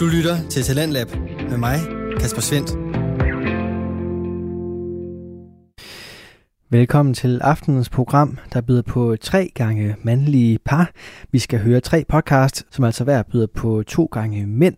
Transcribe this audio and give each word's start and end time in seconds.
Du 0.00 0.06
lytter 0.06 0.48
til 0.50 0.62
Talentlab 0.62 1.08
med 1.50 1.56
mig, 1.58 1.78
Kasper 2.20 2.40
Svendt. 2.40 2.70
Velkommen 6.70 7.14
til 7.14 7.40
aftenens 7.42 7.88
program, 7.88 8.38
der 8.52 8.60
byder 8.60 8.82
på 8.82 9.16
tre 9.20 9.52
gange 9.54 9.96
mandlige 10.02 10.58
par. 10.58 10.90
Vi 11.32 11.38
skal 11.38 11.58
høre 11.58 11.80
tre 11.80 12.04
podcast, 12.08 12.66
som 12.70 12.84
altså 12.84 13.04
hver 13.04 13.22
byder 13.22 13.46
på 13.46 13.82
to 13.86 14.04
gange 14.04 14.46
mænd. 14.46 14.76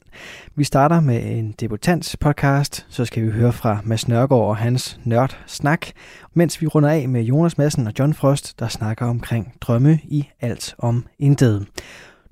Vi 0.56 0.64
starter 0.64 1.00
med 1.00 1.22
en 1.22 1.54
debutants 1.60 2.16
podcast, 2.16 2.86
så 2.88 3.04
skal 3.04 3.26
vi 3.26 3.30
høre 3.30 3.52
fra 3.52 3.80
Mads 3.84 4.08
Nørgaard 4.08 4.48
og 4.48 4.56
hans 4.56 5.00
nørd 5.04 5.36
snak, 5.46 5.86
mens 6.34 6.60
vi 6.60 6.66
runder 6.66 6.90
af 6.90 7.08
med 7.08 7.22
Jonas 7.22 7.58
Madsen 7.58 7.86
og 7.86 7.92
John 7.98 8.14
Frost, 8.14 8.60
der 8.60 8.68
snakker 8.68 9.06
omkring 9.06 9.54
drømme 9.60 9.98
i 10.04 10.28
alt 10.40 10.74
om 10.78 11.06
intet. 11.18 11.66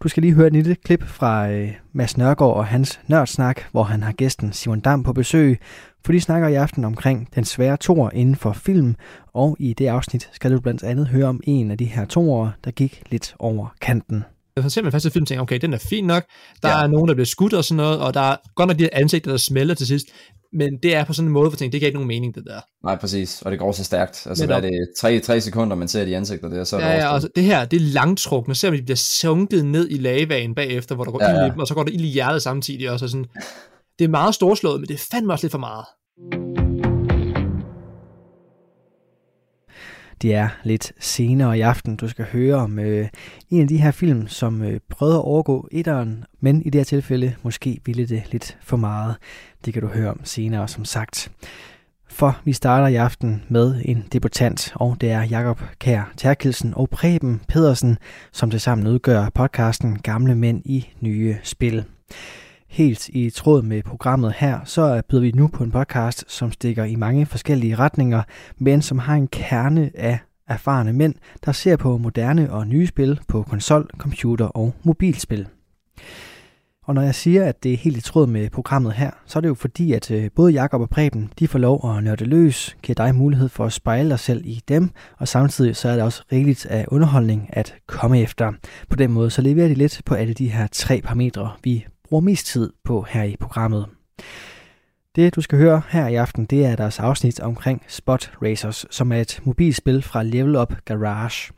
Du 0.03 0.09
skal 0.09 0.23
lige 0.23 0.35
høre 0.35 0.47
et 0.47 0.53
lille 0.53 0.75
klip 0.75 1.05
fra 1.05 1.51
øh, 1.51 1.73
Mads 1.93 2.17
Nørgaard 2.17 2.57
og 2.57 2.67
hans 2.67 3.01
nørdsnak, 3.07 3.63
hvor 3.73 3.83
han 3.83 4.03
har 4.03 4.13
gæsten 4.13 4.53
Simon 4.53 4.81
Dam 4.81 5.03
på 5.03 5.13
besøg, 5.13 5.61
for 6.05 6.13
de 6.13 6.21
snakker 6.21 6.49
i 6.49 6.55
aften 6.55 6.85
omkring 6.85 7.29
den 7.35 7.45
svære 7.45 7.77
tor 7.77 8.11
inden 8.15 8.37
for 8.37 8.53
film, 8.53 8.95
og 9.35 9.57
i 9.59 9.73
det 9.73 9.87
afsnit 9.87 10.29
skal 10.33 10.53
du 10.53 10.61
blandt 10.61 10.83
andet 10.83 11.09
høre 11.09 11.27
om 11.27 11.41
en 11.45 11.71
af 11.71 11.79
de 11.79 11.85
her 11.85 12.05
toer, 12.05 12.51
der 12.65 12.71
gik 12.71 13.03
lidt 13.11 13.35
over 13.39 13.75
kanten. 13.81 14.25
Så 14.59 14.71
ser 14.71 14.83
man 14.83 14.93
fast 14.93 15.13
film 15.13 15.27
tænker, 15.27 15.43
okay, 15.43 15.59
den 15.59 15.73
er 15.73 15.79
fin 15.79 16.05
nok, 16.05 16.25
der 16.63 16.69
ja. 16.69 16.83
er 16.83 16.87
nogen, 16.87 17.09
der 17.09 17.15
bliver 17.15 17.27
skudt 17.27 17.55
og 17.55 17.65
sådan 17.65 17.77
noget, 17.77 18.01
og 18.01 18.15
der 18.15 18.21
er 18.21 18.37
godt 18.55 18.69
nok 18.69 18.79
de 18.79 18.95
ansigter, 18.95 19.31
der 19.31 19.39
smelter 19.39 19.75
til 19.75 19.87
sidst, 19.87 20.07
men 20.53 20.79
det 20.83 20.95
er 20.95 21.05
på 21.05 21.13
sådan 21.13 21.27
en 21.27 21.33
måde, 21.33 21.49
hvor 21.49 21.57
tænker, 21.57 21.71
det 21.71 21.81
giver 21.81 21.89
ikke 21.89 21.97
nogen 21.97 22.09
mening, 22.09 22.35
det 22.35 22.45
der. 22.47 22.61
Nej, 22.85 22.97
præcis, 22.97 23.43
og 23.43 23.51
det 23.51 23.59
går 23.59 23.73
så 23.73 23.85
stærkt. 23.85 24.27
Altså, 24.27 24.47
der 24.47 24.57
er 24.57 24.61
det 24.61 24.73
3, 24.99 25.21
3 25.21 25.41
sekunder, 25.41 25.77
man 25.77 25.89
ser 25.89 26.05
de 26.05 26.17
ansigter 26.17 26.49
der, 26.49 26.65
så 26.65 26.77
er 26.77 26.87
ja, 26.87 26.93
det 26.93 26.99
ja, 26.99 27.15
altså, 27.15 27.29
det 27.37 27.45
her, 27.45 27.65
det 27.65 27.77
er 27.77 27.81
langtrukne, 27.81 28.55
ser 28.55 28.71
man, 28.71 28.79
de 28.79 28.85
bliver 28.85 28.97
sunket 28.97 29.67
ned 29.67 29.89
i 29.91 29.95
lavaen 29.95 30.55
bagefter, 30.55 30.95
hvor 30.95 31.05
der 31.05 31.13
går 31.13 31.23
ja, 31.23 31.31
ja. 31.31 31.37
ild 31.37 31.47
i 31.47 31.51
dem, 31.51 31.61
og 31.61 31.67
så 31.67 31.75
går 31.75 31.83
der 31.83 31.93
ild 31.93 32.05
i 32.05 32.09
hjertet 32.09 32.43
samtidig 32.43 32.91
også, 32.91 33.05
og 33.05 33.11
sådan. 33.11 33.27
Det 33.99 34.05
er 34.05 34.09
meget 34.09 34.35
storslået, 34.35 34.81
men 34.81 34.89
det 34.89 34.95
er 34.95 35.05
fandme 35.13 35.33
også 35.33 35.45
lidt 35.45 35.51
for 35.51 35.59
meget. 35.59 36.60
Det 40.23 40.35
er 40.35 40.49
lidt 40.65 40.93
senere 40.99 41.59
i 41.59 41.61
aften, 41.61 41.97
du 41.97 42.09
skal 42.09 42.25
høre 42.25 42.55
om 42.55 42.79
øh, 42.79 43.09
en 43.51 43.63
af 43.63 43.69
de 43.69 43.77
her 43.77 43.91
film, 43.91 44.29
som 44.29 44.63
øh, 44.63 44.81
prøvede 44.89 45.17
at 45.17 45.25
overgå 45.25 45.69
etteren, 45.73 46.25
men 46.41 46.63
i 46.63 46.71
det 46.71 46.79
her 46.79 46.85
tilfælde 46.85 47.35
måske 47.43 47.81
ville 47.87 48.07
det 48.07 48.23
lidt 48.31 48.59
for 48.63 48.77
meget. 48.77 49.17
Det 49.65 49.73
kan 49.73 49.83
du 49.83 49.89
høre 49.89 50.11
om 50.11 50.21
senere, 50.25 50.69
som 50.69 50.85
sagt. 50.85 51.31
For 52.09 52.41
vi 52.45 52.53
starter 52.53 52.87
i 52.87 52.95
aften 52.95 53.43
med 53.49 53.83
en 53.85 54.05
debutant, 54.13 54.73
og 54.75 54.97
det 55.01 55.11
er 55.11 55.23
Jakob 55.23 55.63
Kær 55.79 56.13
Terkelsen 56.17 56.75
og 56.77 56.91
Preben 56.91 57.41
Pedersen, 57.49 57.99
som 58.33 58.51
tilsammen 58.51 58.87
udgør 58.87 59.29
podcasten 59.35 59.99
Gamle 59.99 60.35
Mænd 60.35 60.63
i 60.65 60.89
Nye 61.01 61.37
Spil. 61.43 61.85
Helt 62.71 63.09
i 63.09 63.31
tråd 63.31 63.63
med 63.63 63.83
programmet 63.83 64.35
her, 64.37 64.61
så 64.65 65.03
byder 65.09 65.23
vi 65.23 65.33
nu 65.35 65.49
på 65.49 65.65
en 65.65 65.71
podcast, 65.71 66.25
som 66.29 66.53
stikker 66.53 66.85
i 66.85 66.95
mange 66.95 67.27
forskellige 67.27 67.77
retninger, 67.77 68.23
men 68.59 68.83
som 68.83 68.99
har 68.99 69.15
en 69.15 69.29
kerne 69.29 69.91
af 69.95 70.19
erfarne 70.49 70.93
mænd, 70.93 71.15
der 71.45 71.53
ser 71.53 71.77
på 71.77 71.99
moderne 71.99 72.53
og 72.53 72.67
nye 72.67 72.87
spil 72.87 73.21
på 73.29 73.43
konsol, 73.43 73.91
computer 73.99 74.45
og 74.45 74.75
mobilspil. 74.83 75.47
Og 76.83 76.95
når 76.95 77.03
jeg 77.03 77.15
siger, 77.15 77.45
at 77.45 77.63
det 77.63 77.73
er 77.73 77.77
helt 77.77 77.97
i 77.97 78.01
tråd 78.01 78.27
med 78.27 78.51
programmet 78.51 78.93
her, 78.93 79.11
så 79.27 79.39
er 79.39 79.41
det 79.41 79.49
jo 79.49 79.55
fordi, 79.55 79.93
at 79.93 80.11
øh, 80.11 80.31
både 80.37 80.53
Jakob 80.53 80.81
og 80.81 80.91
Preben, 80.91 81.33
de 81.39 81.49
får 81.49 81.59
lov 81.59 81.97
at 81.97 82.05
nørde 82.05 82.25
løs, 82.25 82.77
giver 82.83 82.95
dig 82.95 83.15
mulighed 83.15 83.49
for 83.49 83.65
at 83.65 83.73
spejle 83.73 84.11
dig 84.11 84.19
selv 84.19 84.43
i 84.45 84.63
dem, 84.69 84.91
og 85.19 85.29
samtidig 85.29 85.77
så 85.77 85.89
er 85.89 85.97
der 85.97 86.05
også 86.05 86.23
rigeligt 86.33 86.67
af 86.67 86.85
underholdning 86.89 87.49
at 87.53 87.75
komme 87.87 88.21
efter. 88.21 88.53
På 88.89 88.97
den 88.97 89.13
måde 89.13 89.31
så 89.31 89.43
leverer 89.43 89.69
de 89.69 89.75
lidt 89.75 90.03
på 90.07 90.15
alle 90.15 90.35
de 90.35 90.49
her 90.49 90.67
tre 90.73 91.01
parametre, 91.05 91.51
vi 91.65 91.87
bruger 92.11 92.21
mest 92.21 92.47
tid 92.47 92.73
på 92.85 93.07
her 93.09 93.23
i 93.23 93.37
programmet. 93.41 93.87
Det 95.17 95.35
du 95.35 95.41
skal 95.41 95.59
høre 95.59 95.83
her 95.89 96.09
i 96.09 96.15
aften, 96.15 96.45
det 96.45 96.67
er 96.67 96.77
deres 96.77 96.99
afsnit 96.99 97.41
omkring 97.41 97.83
Spot 97.89 98.33
Racers, 98.43 98.87
som 98.91 99.13
er 99.13 99.21
et 99.21 99.41
mobilspil 99.45 100.03
fra 100.03 100.23
Level 100.23 100.57
Up 100.57 100.75
Garage. 100.85 101.53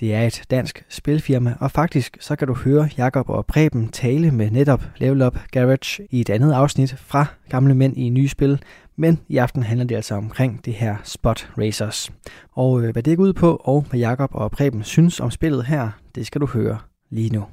Det 0.00 0.14
er 0.14 0.26
et 0.26 0.42
dansk 0.50 0.84
spilfirma, 0.88 1.54
og 1.60 1.70
faktisk 1.70 2.16
så 2.20 2.36
kan 2.36 2.48
du 2.48 2.54
høre 2.54 2.88
Jakob 2.96 3.28
og 3.28 3.46
Preben 3.46 3.88
tale 3.88 4.30
med 4.30 4.50
netop 4.50 4.82
Level 4.96 5.22
Up 5.22 5.38
Garage 5.50 6.06
i 6.10 6.20
et 6.20 6.30
andet 6.30 6.52
afsnit 6.52 6.94
fra 6.98 7.26
Gamle 7.48 7.74
Mænd 7.74 7.96
i 7.96 8.08
nye 8.08 8.28
spil, 8.28 8.62
men 8.96 9.20
i 9.28 9.36
aften 9.36 9.62
handler 9.62 9.86
det 9.86 9.96
altså 9.96 10.14
omkring 10.14 10.64
det 10.64 10.74
her 10.74 10.96
Spot 11.04 11.50
Racers. 11.58 12.12
Og 12.52 12.82
øh, 12.82 12.92
hvad 12.92 13.02
det 13.02 13.16
går 13.16 13.24
ud 13.24 13.32
på, 13.32 13.56
og 13.64 13.84
hvad 13.90 14.00
Jakob 14.00 14.30
og 14.34 14.50
Preben 14.50 14.82
synes 14.82 15.20
om 15.20 15.30
spillet 15.30 15.64
her, 15.64 15.90
det 16.14 16.26
skal 16.26 16.40
du 16.40 16.46
høre 16.46 16.78
lige 17.10 17.30
nu. 17.30 17.44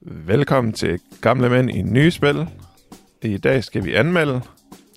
Velkommen 0.00 0.72
til 0.72 1.00
Gamle 1.20 1.50
Mænd 1.50 1.70
i 1.70 1.82
nye 1.82 2.10
spil. 2.10 2.48
I 3.22 3.38
dag 3.38 3.64
skal 3.64 3.84
vi 3.84 3.94
anmelde. 3.94 4.40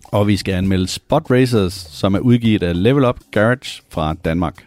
Og 0.03 0.27
vi 0.27 0.37
skal 0.37 0.53
anmelde 0.53 0.87
Spot 0.87 1.31
Racers, 1.31 1.73
som 1.73 2.13
er 2.13 2.19
udgivet 2.19 2.63
af 2.63 2.83
Level 2.83 3.05
Up 3.05 3.19
Garage 3.31 3.83
fra 3.89 4.13
Danmark. 4.13 4.65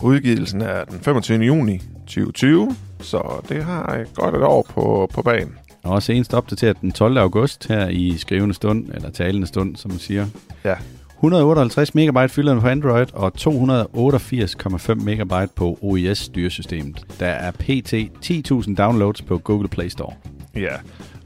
Udgivelsen 0.00 0.60
er 0.60 0.84
den 0.84 1.00
25. 1.00 1.38
juni 1.38 1.78
2020, 1.78 2.76
så 3.00 3.44
det 3.48 3.64
har 3.64 4.04
godt 4.14 4.34
et 4.34 4.42
år 4.42 4.66
på, 4.70 5.10
på 5.14 5.22
banen. 5.22 5.58
Og 5.82 6.02
senest 6.02 6.34
opdateret 6.34 6.80
den 6.80 6.92
12. 6.92 7.18
august 7.18 7.68
her 7.68 7.88
i 7.88 8.16
skrivende 8.18 8.54
stund, 8.54 8.88
eller 8.94 9.10
talende 9.10 9.46
stund, 9.46 9.76
som 9.76 9.90
man 9.90 10.00
siger. 10.00 10.26
Ja. 10.64 10.74
158 11.16 11.94
MB 11.94 12.30
fylder 12.30 12.60
på 12.60 12.66
Android 12.66 13.06
og 13.12 13.32
288,5 13.38 14.94
MB 14.94 15.32
på 15.54 15.78
OIS 15.82 16.18
styresystemet. 16.18 17.04
Der 17.20 17.26
er 17.26 17.50
pt. 17.50 17.94
10.000 17.94 18.74
downloads 18.74 19.22
på 19.22 19.38
Google 19.38 19.68
Play 19.68 19.88
Store. 19.88 20.12
Ja, 20.56 20.74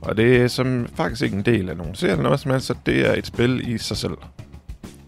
og 0.00 0.16
det 0.16 0.37
er 0.37 0.49
som 0.49 0.87
faktisk 0.94 1.22
ikke 1.22 1.37
en 1.37 1.43
del 1.43 1.69
af 1.69 1.76
nogen 1.76 1.94
serie 1.94 2.12
eller 2.12 2.22
noget 2.22 2.41
som 2.41 2.50
helst, 2.50 2.66
så 2.66 2.75
det 2.87 3.09
er 3.09 3.15
et 3.15 3.26
spil 3.26 3.75
i 3.75 3.78
sig 3.78 3.97
selv. 3.97 4.15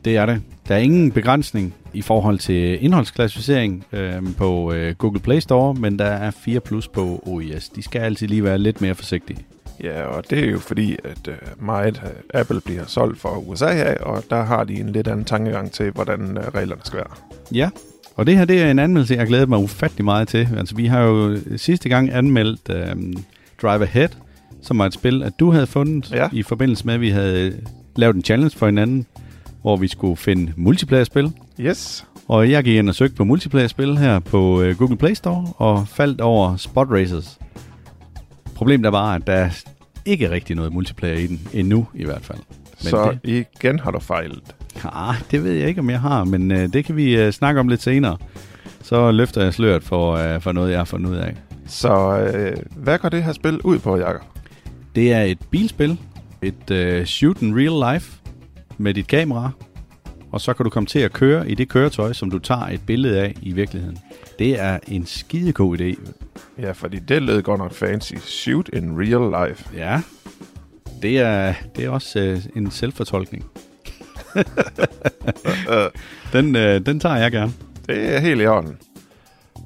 Det 0.04 0.16
er 0.16 0.26
det. 0.26 0.42
Der 0.68 0.74
er 0.74 0.78
ingen 0.78 1.12
begrænsning 1.12 1.74
i 1.92 2.02
forhold 2.02 2.38
til 2.38 2.84
indholdsklassificering 2.84 3.84
øh, 3.92 4.22
på 4.38 4.72
øh, 4.72 4.94
Google 4.94 5.20
Play 5.20 5.38
Store, 5.38 5.74
men 5.74 5.98
der 5.98 6.04
er 6.04 6.30
4 6.30 6.60
plus 6.60 6.88
på 6.88 7.22
OIS. 7.26 7.68
De 7.68 7.82
skal 7.82 8.00
altid 8.00 8.28
lige 8.28 8.44
være 8.44 8.58
lidt 8.58 8.80
mere 8.80 8.94
forsigtige. 8.94 9.38
Ja, 9.84 10.02
og 10.02 10.30
det 10.30 10.38
er 10.38 10.50
jo 10.50 10.58
fordi, 10.58 10.96
at 11.04 11.28
uh, 11.28 11.64
meget 11.64 12.00
uh, 12.04 12.41
Apple 12.41 12.60
bliver 12.60 12.86
solgt 12.86 13.20
for 13.20 13.28
USA 13.28 13.66
af, 13.66 13.96
og 14.00 14.24
der 14.30 14.42
har 14.42 14.64
de 14.64 14.80
en 14.80 14.88
lidt 14.88 15.08
anden 15.08 15.24
tankegang 15.24 15.72
til, 15.72 15.91
hvordan 15.91 16.38
uh, 16.38 16.44
reglerne 16.54 16.80
skal 16.84 16.96
være. 16.96 17.14
Ja, 17.52 17.70
og 18.16 18.26
det 18.26 18.36
her 18.36 18.44
det 18.44 18.62
er 18.62 18.70
en 18.70 18.78
anmeldelse, 18.78 19.14
jeg 19.14 19.26
glæder 19.26 19.46
mig 19.46 19.58
ufattelig 19.58 20.04
meget 20.04 20.28
til. 20.28 20.48
Altså, 20.56 20.74
vi 20.74 20.86
har 20.86 21.02
jo 21.02 21.38
sidste 21.56 21.88
gang 21.88 22.12
anmeldt 22.12 22.92
um, 22.92 23.24
Drive 23.62 23.82
Ahead, 23.82 24.08
som 24.62 24.78
var 24.78 24.86
et 24.86 24.94
spil, 24.94 25.22
at 25.22 25.32
du 25.41 25.50
havde 25.50 25.66
fundet 25.66 26.12
ja. 26.12 26.28
i 26.32 26.42
forbindelse 26.42 26.86
med, 26.86 26.94
at 26.94 27.00
vi 27.00 27.10
havde 27.10 27.56
lavet 27.97 28.16
en 28.16 28.24
challenge 28.24 28.58
for 28.58 28.66
hinanden, 28.66 29.06
hvor 29.62 29.76
vi 29.76 29.88
skulle 29.88 30.16
finde 30.16 30.52
multiplayer-spil. 30.56 31.32
Yes. 31.60 32.06
Og 32.28 32.50
jeg 32.50 32.64
gik 32.64 32.76
ind 32.76 32.88
og 32.88 32.94
søgte 32.94 33.16
på 33.16 33.24
multiplayer-spil 33.24 33.98
her 33.98 34.18
på 34.18 34.62
uh, 34.62 34.78
Google 34.78 34.97
Play 34.97 35.12
Store, 35.14 35.47
og 35.56 35.88
faldt 35.88 36.20
over 36.20 36.56
Spot 36.56 36.88
Racers. 36.91 37.38
Problemet 38.60 38.87
er 38.87 38.91
bare, 38.91 39.15
at 39.15 39.26
der 39.26 39.32
er 39.32 39.50
ikke 40.04 40.31
rigtig 40.31 40.56
noget 40.56 40.72
multiplayer 40.72 41.19
i 41.19 41.26
den, 41.26 41.48
endnu 41.53 41.87
i 41.94 42.04
hvert 42.04 42.25
fald. 42.25 42.38
Men 42.82 42.91
så 42.91 43.16
det, 43.25 43.47
igen 43.60 43.78
har 43.78 43.91
du 43.91 43.98
fejlet? 43.98 44.54
Ah, 44.84 45.15
det 45.31 45.44
ved 45.44 45.53
jeg 45.53 45.69
ikke, 45.69 45.81
om 45.81 45.91
jeg 45.91 46.00
har, 46.00 46.25
men 46.25 46.50
uh, 46.50 46.59
det 46.59 46.84
kan 46.84 46.97
vi 46.97 47.26
uh, 47.26 47.31
snakke 47.31 47.60
om 47.60 47.69
lidt 47.69 47.82
senere. 47.82 48.16
Så 48.82 49.10
løfter 49.10 49.43
jeg 49.43 49.54
sløret 49.54 49.82
for, 49.82 50.34
uh, 50.34 50.41
for 50.43 50.53
noget, 50.53 50.71
jeg 50.71 50.78
har 50.78 50.84
fundet 50.84 51.10
ud 51.10 51.16
af. 51.16 51.37
Så 51.66 51.93
uh, 52.59 52.82
hvad 52.82 52.98
går 52.98 53.09
det 53.09 53.25
her 53.25 53.32
spil 53.32 53.60
ud 53.60 53.78
på, 53.78 53.97
Jakob? 53.97 54.22
Det 54.94 55.12
er 55.12 55.22
et 55.22 55.38
bilspil. 55.50 55.98
Et 56.42 57.00
uh, 57.00 57.04
shoot 57.04 57.42
in 57.42 57.56
real 57.56 57.94
life 57.94 58.21
med 58.78 58.94
dit 58.94 59.06
kamera. 59.06 59.50
Og 60.32 60.41
så 60.41 60.53
kan 60.53 60.65
du 60.65 60.71
komme 60.71 60.87
til 60.87 60.98
at 60.98 61.12
køre 61.12 61.50
i 61.50 61.54
det 61.54 61.69
køretøj, 61.69 62.12
som 62.12 62.31
du 62.31 62.38
tager 62.38 62.66
et 62.66 62.81
billede 62.87 63.21
af 63.21 63.34
i 63.42 63.53
virkeligheden. 63.53 63.98
Det 64.40 64.60
er 64.60 64.78
en 64.88 65.06
skidegod 65.06 65.80
idé. 65.80 66.10
Ja, 66.58 66.72
fordi 66.72 66.98
det 66.98 67.22
lød 67.22 67.42
godt 67.42 67.58
nok 67.58 67.72
fancy. 67.72 68.14
Shoot 68.14 68.68
in 68.72 68.98
real 68.98 69.48
life. 69.48 69.65
Ja, 69.76 70.00
det 71.03 71.18
er, 71.18 71.54
det 71.76 71.84
er 71.84 71.91
også 71.91 72.20
øh, 72.20 72.41
en 72.56 72.70
selvfortolkning. 72.70 73.44
den, 76.32 76.56
øh, 76.56 76.86
den 76.86 77.00
tager 77.00 77.16
jeg 77.16 77.32
gerne. 77.32 77.53
Det 77.88 78.15
er 78.15 78.18
helt 78.18 78.41
i 78.42 78.47
orden. 78.47 78.76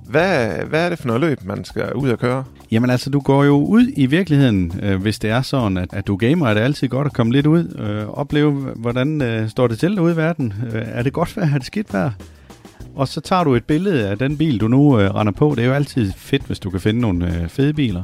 Hvad, 0.09 0.49
hvad 0.67 0.85
er 0.85 0.89
det 0.89 0.99
for 0.99 1.07
noget 1.07 1.21
løb, 1.21 1.45
man 1.45 1.65
skal 1.65 1.93
ud 1.93 2.11
og 2.11 2.19
køre? 2.19 2.45
Jamen 2.71 2.91
altså, 2.91 3.11
du 3.11 3.21
går 3.21 3.45
jo 3.45 3.65
ud 3.65 3.93
i 3.97 4.07
virkeligheden, 4.07 4.81
øh, 4.83 5.03
hvis 5.03 5.19
det 5.19 5.31
er 5.31 5.43
sådan, 5.43 5.77
at, 5.77 5.89
at 5.93 6.07
du 6.07 6.17
gamer, 6.17 6.49
er 6.49 6.55
det 6.55 6.61
altid 6.61 6.89
godt 6.89 7.07
at 7.07 7.13
komme 7.13 7.33
lidt 7.33 7.47
ud, 7.47 7.77
øh, 7.79 8.09
opleve, 8.09 8.51
hvordan 8.77 9.23
øh, 9.23 9.49
står 9.49 9.67
det 9.67 9.79
til 9.79 9.97
derude 9.97 10.13
i 10.13 10.17
verden. 10.17 10.55
Øh, 10.73 10.83
er 10.87 11.03
det 11.03 11.13
godt 11.13 11.37
vejr? 11.37 11.55
Er 11.55 11.59
det 11.59 11.67
skidt 11.67 11.93
vejr? 11.93 12.11
Og 12.95 13.09
så 13.09 13.21
tager 13.21 13.45
du 13.45 13.55
et 13.55 13.65
billede 13.65 14.09
af 14.09 14.19
den 14.19 14.37
bil, 14.37 14.61
du 14.61 14.69
nu 14.69 15.01
øh, 15.01 15.15
render 15.15 15.33
på. 15.33 15.55
Det 15.57 15.65
er 15.65 15.69
jo 15.69 15.75
altid 15.75 16.13
fedt, 16.13 16.43
hvis 16.43 16.59
du 16.59 16.71
kan 16.71 16.81
finde 16.81 17.01
nogle 17.01 17.43
øh, 17.43 17.49
fede 17.49 17.73
biler. 17.73 18.03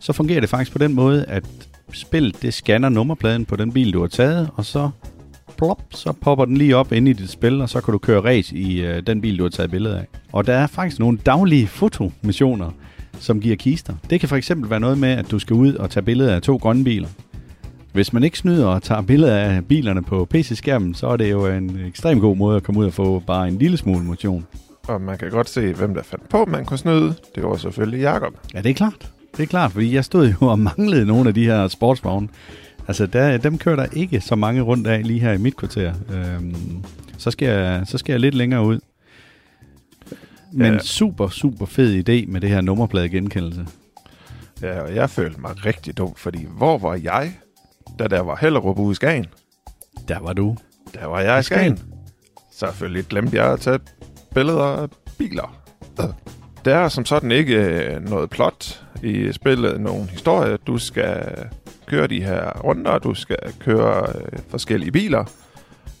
Så 0.00 0.12
fungerer 0.12 0.40
det 0.40 0.48
faktisk 0.48 0.72
på 0.72 0.78
den 0.78 0.94
måde, 0.94 1.24
at 1.24 1.44
spillet 1.92 2.42
det 2.42 2.54
scanner 2.54 2.88
nummerpladen 2.88 3.44
på 3.44 3.56
den 3.56 3.72
bil, 3.72 3.92
du 3.92 4.00
har 4.00 4.08
taget, 4.08 4.50
og 4.54 4.64
så 4.64 4.90
plop, 5.56 5.82
så 5.90 6.12
popper 6.12 6.44
den 6.44 6.56
lige 6.56 6.76
op 6.76 6.92
ind 6.92 7.08
i 7.08 7.12
dit 7.12 7.30
spil, 7.30 7.60
og 7.60 7.68
så 7.68 7.80
kan 7.80 7.92
du 7.92 7.98
køre 7.98 8.20
race 8.20 8.56
i 8.56 8.80
øh, 8.80 9.02
den 9.06 9.20
bil, 9.20 9.38
du 9.38 9.42
har 9.42 9.50
taget 9.50 9.70
billede 9.70 9.98
af. 9.98 10.06
Og 10.32 10.46
der 10.46 10.54
er 10.54 10.66
faktisk 10.66 10.98
nogle 10.98 11.18
daglige 11.26 11.66
fotomissioner, 11.66 12.70
som 13.18 13.40
giver 13.40 13.56
kister. 13.56 13.94
Det 14.10 14.20
kan 14.20 14.28
for 14.28 14.36
eksempel 14.36 14.70
være 14.70 14.80
noget 14.80 14.98
med, 14.98 15.08
at 15.08 15.30
du 15.30 15.38
skal 15.38 15.54
ud 15.54 15.74
og 15.74 15.90
tage 15.90 16.04
billeder 16.04 16.34
af 16.34 16.42
to 16.42 16.56
grønne 16.56 16.84
biler. 16.84 17.08
Hvis 17.92 18.12
man 18.12 18.24
ikke 18.24 18.38
snyder 18.38 18.66
og 18.66 18.82
tager 18.82 19.02
billeder 19.02 19.36
af 19.36 19.64
bilerne 19.64 20.02
på 20.02 20.24
PC-skærmen, 20.24 20.94
så 20.94 21.06
er 21.06 21.16
det 21.16 21.30
jo 21.30 21.46
en 21.46 21.80
ekstrem 21.86 22.20
god 22.20 22.36
måde 22.36 22.56
at 22.56 22.62
komme 22.62 22.80
ud 22.80 22.86
og 22.86 22.92
få 22.92 23.22
bare 23.26 23.48
en 23.48 23.58
lille 23.58 23.76
smule 23.76 24.04
motion. 24.04 24.46
Og 24.88 25.00
man 25.00 25.18
kan 25.18 25.30
godt 25.30 25.48
se, 25.48 25.72
hvem 25.72 25.94
der 25.94 26.02
fandt 26.02 26.28
på, 26.28 26.44
man 26.44 26.64
kunne 26.64 26.78
snyde. 26.78 27.14
Det 27.34 27.42
var 27.42 27.56
selvfølgelig 27.56 28.00
Jakob. 28.00 28.34
Ja, 28.54 28.60
det 28.60 28.70
er 28.70 28.74
klart. 28.74 29.12
Det 29.36 29.42
er 29.42 29.46
klart, 29.46 29.72
fordi 29.72 29.94
jeg 29.94 30.04
stod 30.04 30.34
jo 30.40 30.46
og 30.46 30.58
manglede 30.58 31.06
nogle 31.06 31.28
af 31.28 31.34
de 31.34 31.44
her 31.44 31.68
sportsvogne. 31.68 32.28
Altså, 32.88 33.06
der, 33.06 33.36
dem 33.36 33.58
kører 33.58 33.76
der 33.76 33.86
ikke 33.92 34.20
så 34.20 34.36
mange 34.36 34.62
rundt 34.62 34.86
af 34.86 35.06
lige 35.06 35.20
her 35.20 35.32
i 35.32 35.38
mit 35.38 35.56
kvarter. 35.56 35.94
Øhm, 36.12 36.84
så, 37.18 37.30
skal 37.30 37.48
jeg, 37.48 37.82
så 37.86 37.98
skal 37.98 38.12
jeg 38.12 38.20
lidt 38.20 38.34
længere 38.34 38.64
ud. 38.64 38.78
Men 40.52 40.72
ja. 40.72 40.78
super, 40.78 41.28
super 41.28 41.66
fed 41.66 42.08
idé 42.08 42.30
med 42.32 42.40
det 42.40 42.50
her 42.50 42.60
nummerplade 42.60 43.08
genkendelse. 43.08 43.66
Ja, 44.62 44.80
og 44.80 44.94
jeg 44.94 45.10
følte 45.10 45.40
mig 45.40 45.66
rigtig 45.66 45.98
dum, 45.98 46.14
fordi 46.14 46.46
hvor 46.56 46.78
var 46.78 46.94
jeg, 47.02 47.32
da 47.98 48.08
der 48.08 48.20
var 48.20 48.38
Hellerup 48.40 48.78
ude 48.78 48.92
i 48.92 48.94
Skagen? 48.94 49.26
Der 50.08 50.18
var 50.18 50.32
du. 50.32 50.56
Der 50.94 51.06
var 51.06 51.20
jeg 51.20 51.40
i 51.40 51.42
Skagen. 51.42 51.78
Selvfølgelig 52.52 53.04
glemte 53.04 53.36
jeg 53.36 53.52
at 53.52 53.60
tage 53.60 53.78
billeder 54.34 54.64
af 54.64 54.88
biler. 55.18 55.58
Der 56.64 56.74
er 56.74 56.88
som 56.88 57.04
sådan 57.04 57.32
ikke 57.32 57.54
øh, 57.54 58.08
noget 58.08 58.30
plot 58.30 58.84
i 59.02 59.32
spillet, 59.32 59.80
nogen 59.80 60.08
historie. 60.08 60.56
Du 60.56 60.78
skal 60.78 61.34
køre 61.86 62.06
de 62.06 62.22
her 62.22 62.60
runder, 62.64 62.98
du 62.98 63.14
skal 63.14 63.38
køre 63.58 64.06
øh, 64.14 64.38
forskellige 64.48 64.92
biler. 64.92 65.24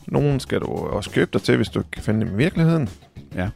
Nogle 0.06 0.40
skal 0.40 0.60
du 0.60 0.66
også 0.66 1.10
købe 1.10 1.30
dig 1.32 1.42
til, 1.42 1.56
hvis 1.56 1.68
du 1.68 1.82
kan 1.92 2.02
finde 2.02 2.26
dem 2.26 2.34
i 2.34 2.36
virkeligheden. 2.36 2.88
Ja. 3.34 3.48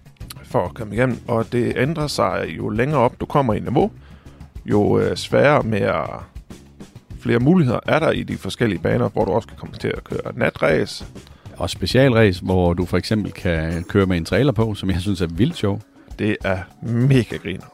For 0.45 0.65
at 0.65 0.75
komme 0.75 0.95
igennem. 0.95 1.19
Og 1.29 1.53
det 1.53 1.73
ændrer 1.77 2.07
sig 2.07 2.45
jo 2.57 2.69
længere 2.69 3.01
op 3.01 3.21
du 3.21 3.27
kommer 3.27 3.55
i 3.55 3.61
niveau, 3.61 3.91
jo 4.65 4.99
øh, 4.99 5.17
sværere 5.17 5.63
med 5.63 5.81
at 5.81 6.11
flere 7.23 7.39
muligheder 7.39 7.81
er 7.87 7.99
der 7.99 8.11
i 8.11 8.23
de 8.23 8.37
forskellige 8.37 8.79
baner, 8.79 9.09
hvor 9.09 9.25
du 9.25 9.33
også 9.33 9.49
kan 9.49 9.57
komme 9.57 9.75
til 9.77 9.89
at 9.89 10.05
køre 10.05 10.33
natræs. 10.37 11.07
Og 11.57 11.71
specialræs, 11.71 12.39
hvor 12.39 12.75
du 12.75 12.85
for 12.85 12.99
eksempel 12.99 13.33
kan 13.33 13.85
køre 13.85 14.07
med 14.07 14.17
en 14.17 14.25
trailer 14.25 14.53
på, 14.53 14.75
som 14.75 14.91
jeg 14.91 15.01
synes 15.01 15.21
er 15.21 15.27
vildt 15.27 15.57
sjov. 15.57 15.81
Det 16.19 16.37
er 16.45 16.59
mega 16.83 17.37
griner. 17.37 17.67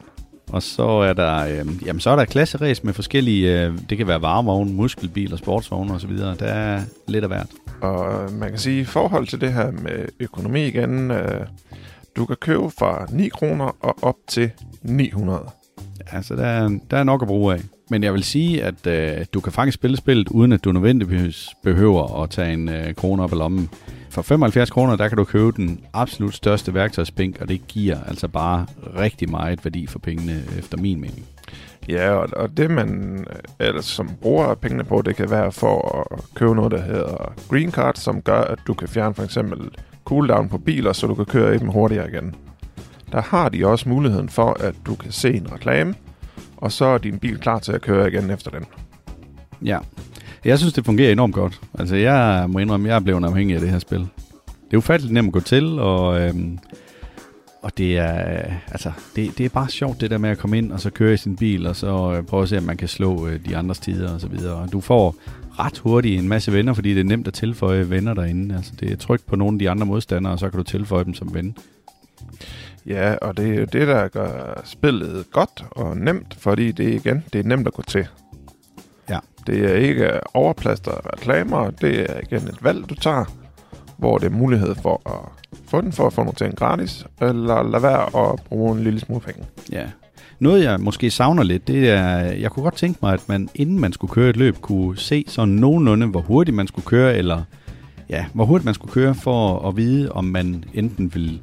Og 0.51 0.63
så 0.63 0.83
er 0.83 1.13
der, 1.13 1.45
øh, 1.45 1.85
jamen 1.85 1.99
så 1.99 2.09
er 2.09 2.15
der 2.15 2.25
klasseræs 2.25 2.83
med 2.83 2.93
forskellige, 2.93 3.65
øh, 3.65 3.73
det 3.89 3.97
kan 3.97 4.07
være 4.07 4.21
varevogne, 4.21 4.73
muskelbiler, 4.73 5.37
sportsvogne 5.37 5.93
osv. 5.93 6.17
Der 6.17 6.45
er 6.45 6.81
lidt 7.07 7.23
af 7.23 7.29
hvert. 7.29 7.47
Og 7.81 8.31
man 8.31 8.49
kan 8.49 8.57
sige, 8.57 8.81
i 8.81 8.85
forhold 8.85 9.27
til 9.27 9.41
det 9.41 9.53
her 9.53 9.71
med 9.71 10.05
økonomi 10.19 10.65
igen, 10.67 11.11
øh, 11.11 11.45
du 12.15 12.25
kan 12.25 12.35
købe 12.35 12.69
fra 12.79 13.05
9 13.11 13.29
kroner 13.29 13.75
og 13.79 13.95
op 14.01 14.15
til 14.27 14.51
900. 14.81 15.41
Altså, 16.11 16.35
der 16.35 16.45
er, 16.45 16.79
der 16.91 16.97
er 16.97 17.03
nok 17.03 17.21
at 17.21 17.27
bruge 17.27 17.53
af. 17.53 17.61
Men 17.89 18.03
jeg 18.03 18.13
vil 18.13 18.23
sige, 18.23 18.63
at 18.63 18.87
øh, 18.87 19.25
du 19.33 19.39
kan 19.39 19.51
faktisk 19.51 19.75
spille 19.75 19.97
spillet, 19.97 20.29
uden 20.29 20.51
at 20.51 20.63
du 20.63 20.71
nødvendigvis 20.71 21.49
behøver 21.63 22.23
at 22.23 22.29
tage 22.29 22.53
en 22.53 22.69
øh, 22.69 22.93
krone 22.93 23.23
op 23.23 23.31
i 23.31 23.35
lommen. 23.35 23.69
For 24.09 24.21
75 24.21 24.69
kroner, 24.69 24.95
der 24.95 25.07
kan 25.07 25.17
du 25.17 25.23
købe 25.23 25.51
den 25.51 25.79
absolut 25.93 26.33
største 26.33 26.73
værktøjsbænk, 26.73 27.37
og 27.41 27.49
det 27.49 27.67
giver 27.67 27.97
altså 28.07 28.27
bare 28.27 28.65
rigtig 28.99 29.29
meget 29.29 29.65
værdi 29.65 29.87
for 29.87 29.99
pengene, 29.99 30.43
efter 30.59 30.77
min 30.77 31.01
mening. 31.01 31.25
Ja, 31.89 32.11
og, 32.11 32.29
og 32.35 32.57
det 32.57 32.71
man 32.71 33.19
øh, 33.29 33.67
ellers 33.67 33.85
som 33.85 34.09
bruger 34.21 34.55
pengene 34.55 34.83
på, 34.83 35.01
det 35.01 35.15
kan 35.15 35.31
være 35.31 35.51
for 35.51 36.07
at 36.11 36.23
købe 36.35 36.55
noget, 36.55 36.71
der 36.71 36.81
hedder 36.81 37.33
Green 37.49 37.71
Card, 37.71 37.95
som 37.95 38.21
gør, 38.21 38.41
at 38.41 38.59
du 38.67 38.73
kan 38.73 38.87
fjerne 38.87 39.15
for 39.15 39.23
eksempel 39.23 39.69
cooldown 40.05 40.49
på 40.49 40.57
biler, 40.57 40.93
så 40.93 41.07
du 41.07 41.15
kan 41.15 41.25
køre 41.25 41.55
i 41.55 41.57
dem 41.57 41.67
hurtigere 41.67 42.09
igen. 42.09 42.35
Der 43.11 43.21
har 43.21 43.49
de 43.49 43.67
også 43.67 43.89
muligheden 43.89 44.29
for, 44.29 44.57
at 44.59 44.75
du 44.85 44.95
kan 44.95 45.11
se 45.11 45.33
en 45.33 45.53
reklame, 45.53 45.93
og 46.61 46.71
så 46.71 46.85
er 46.85 46.97
din 46.97 47.19
bil 47.19 47.37
klar 47.37 47.59
til 47.59 47.71
at 47.71 47.81
køre 47.81 48.07
igen 48.07 48.29
efter 48.29 48.51
den. 48.51 48.65
Ja, 49.65 49.79
jeg 50.45 50.57
synes, 50.57 50.73
det 50.73 50.85
fungerer 50.85 51.11
enormt 51.11 51.33
godt. 51.33 51.61
Altså, 51.79 51.95
jeg 51.95 52.45
må 52.49 52.59
indrømme, 52.59 52.89
jeg 52.89 52.95
er 52.95 52.99
blevet 52.99 53.25
afhængig 53.25 53.55
af 53.55 53.61
det 53.61 53.69
her 53.69 53.79
spil. 53.79 53.99
Det 54.45 54.73
er 54.73 54.77
ufatteligt 54.77 55.13
nemt 55.13 55.27
at 55.27 55.33
gå 55.33 55.39
til, 55.39 55.79
og, 55.79 56.21
øhm, 56.21 56.59
og 57.61 57.77
det 57.77 57.97
er, 57.97 58.31
øh, 58.31 58.53
altså, 58.67 58.91
det, 59.15 59.37
det 59.37 59.45
er 59.45 59.49
bare 59.49 59.69
sjovt, 59.69 60.01
det 60.01 60.11
der 60.11 60.17
med 60.17 60.29
at 60.29 60.37
komme 60.37 60.57
ind 60.57 60.71
og 60.71 60.79
så 60.79 60.89
køre 60.89 61.13
i 61.13 61.17
sin 61.17 61.35
bil, 61.35 61.67
og 61.67 61.75
så 61.75 62.13
øh, 62.13 62.23
prøve 62.23 62.43
at 62.43 62.49
se, 62.49 62.57
om 62.57 62.63
man 62.63 62.77
kan 62.77 62.87
slå 62.87 63.27
øh, 63.27 63.45
de 63.45 63.57
andres 63.57 63.79
tider 63.79 64.15
osv. 64.15 64.39
så. 64.39 64.67
Du 64.71 64.81
får 64.81 65.15
ret 65.59 65.77
hurtigt 65.77 66.21
en 66.21 66.27
masse 66.27 66.53
venner, 66.53 66.73
fordi 66.73 66.93
det 66.93 66.99
er 66.99 67.03
nemt 67.03 67.27
at 67.27 67.33
tilføje 67.33 67.89
venner 67.89 68.13
derinde. 68.13 68.55
Altså, 68.55 68.73
det 68.79 68.91
er 68.91 68.95
trygt 68.95 69.25
på 69.25 69.35
nogle 69.35 69.55
af 69.55 69.59
de 69.59 69.69
andre 69.69 69.85
modstandere, 69.85 70.33
og 70.33 70.39
så 70.39 70.49
kan 70.49 70.57
du 70.57 70.63
tilføje 70.63 71.03
dem 71.03 71.13
som 71.13 71.33
ven. 71.33 71.57
Ja, 72.89 73.15
og 73.15 73.37
det 73.37 73.49
er 73.49 73.59
jo 73.59 73.65
det, 73.65 73.87
der 73.87 74.07
gør 74.07 74.61
spillet 74.63 75.25
godt 75.31 75.65
og 75.71 75.97
nemt, 75.97 76.35
fordi 76.39 76.71
det 76.71 76.93
igen, 76.93 77.23
det 77.33 77.39
er 77.39 77.43
nemt 77.43 77.67
at 77.67 77.73
gå 77.73 77.81
til. 77.87 78.07
Ja. 79.09 79.19
Det 79.47 79.71
er 79.71 79.73
ikke 79.73 80.19
overplaster 80.33 81.13
reklamer, 81.13 81.69
det 81.69 82.11
er 82.11 82.19
igen 82.23 82.47
et 82.47 82.63
valg, 82.63 82.89
du 82.89 82.95
tager, 82.95 83.25
hvor 83.97 84.17
det 84.17 84.25
er 84.25 84.29
mulighed 84.29 84.75
for 84.75 85.01
at 85.05 85.49
få 85.65 85.81
den 85.81 85.91
for 85.91 86.07
at 86.07 86.13
få 86.13 86.21
nogle 86.21 86.35
ting 86.35 86.55
gratis, 86.55 87.05
eller 87.21 87.63
lade 87.63 87.83
være 87.83 88.31
at 88.31 88.39
bruge 88.43 88.77
en 88.77 88.83
lille 88.83 88.99
smule 88.99 89.21
penge. 89.21 89.43
Ja. 89.71 89.85
Noget, 90.39 90.63
jeg 90.63 90.79
måske 90.79 91.11
savner 91.11 91.43
lidt, 91.43 91.67
det 91.67 91.89
er, 91.89 92.17
jeg 92.19 92.51
kunne 92.51 92.63
godt 92.63 92.75
tænke 92.75 92.99
mig, 93.01 93.13
at 93.13 93.29
man, 93.29 93.49
inden 93.55 93.79
man 93.79 93.93
skulle 93.93 94.11
køre 94.11 94.29
et 94.29 94.37
løb, 94.37 94.57
kunne 94.61 94.97
se 94.97 95.25
sådan 95.27 95.53
nogenlunde, 95.53 96.07
hvor 96.07 96.21
hurtigt 96.21 96.55
man 96.55 96.67
skulle 96.67 96.85
køre, 96.85 97.17
eller 97.17 97.43
ja, 98.09 98.25
hvor 98.33 98.45
hurtigt 98.45 98.65
man 98.65 98.73
skulle 98.73 98.91
køre, 98.91 99.15
for 99.15 99.67
at 99.67 99.77
vide, 99.77 100.11
om 100.11 100.25
man 100.25 100.63
enten 100.73 101.13
ville 101.13 101.39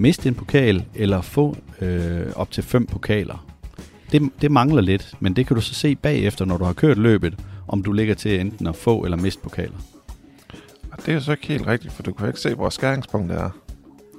miste 0.00 0.28
en 0.28 0.34
pokal, 0.34 0.84
eller 0.94 1.20
få 1.20 1.56
øh, 1.80 2.26
op 2.36 2.50
til 2.50 2.62
fem 2.62 2.86
pokaler. 2.86 3.46
Det, 4.12 4.30
det 4.40 4.50
mangler 4.50 4.82
lidt, 4.82 5.14
men 5.20 5.36
det 5.36 5.46
kan 5.46 5.54
du 5.54 5.60
så 5.60 5.74
se 5.74 5.96
bagefter, 5.96 6.44
når 6.44 6.56
du 6.56 6.64
har 6.64 6.72
kørt 6.72 6.98
løbet, 6.98 7.34
om 7.68 7.82
du 7.82 7.92
ligger 7.92 8.14
til 8.14 8.40
enten 8.40 8.66
at 8.66 8.76
få 8.76 9.04
eller 9.04 9.16
miste 9.16 9.42
pokaler. 9.42 9.76
Og 10.92 10.98
det 10.98 11.08
er 11.08 11.12
jo 11.12 11.20
så 11.20 11.32
ikke 11.32 11.46
helt 11.46 11.66
rigtigt, 11.66 11.92
for 11.92 12.02
du 12.02 12.12
kan 12.12 12.26
ikke 12.26 12.40
se, 12.40 12.54
hvor 12.54 12.68
skæringspunktet 12.68 13.38
er. 13.38 13.50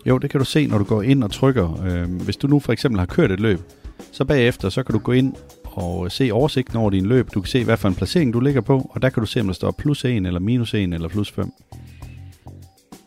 Jo, 0.06 0.18
det 0.18 0.30
kan 0.30 0.40
du 0.40 0.46
se, 0.46 0.68
når 0.68 0.78
du 0.78 0.84
går 0.84 1.02
ind 1.02 1.24
og 1.24 1.32
trykker. 1.32 1.84
Øh, 1.86 2.22
hvis 2.24 2.38
du 2.38 2.48
nu 2.48 2.60
for 2.60 2.74
eksempel 2.74 3.00
har 3.00 3.06
kørt 3.06 3.32
et 3.32 3.40
løb, 3.40 3.60
så 4.12 4.26
bagefter 4.26 4.70
så 4.70 4.84
kan 4.84 4.94
du 4.94 5.00
gå 5.00 5.12
ind 5.12 5.34
og 5.64 6.12
se 6.12 6.32
oversigten 6.32 6.78
over 6.78 6.90
din 6.90 7.06
løb. 7.06 7.34
Du 7.34 7.42
kan 7.42 7.50
se, 7.50 7.64
hvad 7.64 7.78
for 7.78 7.88
en 7.88 7.96
placering 7.96 8.34
du 8.34 8.40
ligger 8.40 8.62
på, 8.62 8.92
og 8.94 9.02
der 9.02 9.10
kan 9.10 9.22
du 9.22 9.28
se, 9.28 9.40
om 9.40 9.46
der 9.46 9.54
står 9.54 9.72
plus 9.72 10.06
1, 10.06 10.26
eller 10.26 10.40
minus 10.40 10.74
1, 10.74 10.94
eller 10.94 11.08
plus 11.08 11.32
5. 11.32 11.52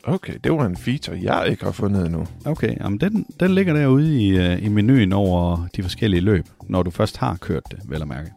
Okay, 0.06 0.34
det 0.44 0.52
var 0.52 0.66
en 0.66 0.76
feature, 0.76 1.18
jeg 1.22 1.46
ikke 1.50 1.64
har 1.64 1.72
fundet 1.72 2.06
endnu. 2.06 2.26
Okay, 2.44 2.76
jamen 2.80 3.00
den, 3.00 3.26
den 3.40 3.54
ligger 3.54 3.74
derude 3.74 4.22
i, 4.22 4.38
uh, 4.38 4.64
i 4.64 4.68
menuen 4.68 5.12
over 5.12 5.66
de 5.76 5.82
forskellige 5.82 6.20
løb, 6.20 6.46
når 6.68 6.82
du 6.82 6.90
først 6.90 7.16
har 7.16 7.36
kørt 7.36 7.62
det, 7.70 7.78
vel 7.84 8.02
at 8.02 8.08
mærke. 8.08 8.30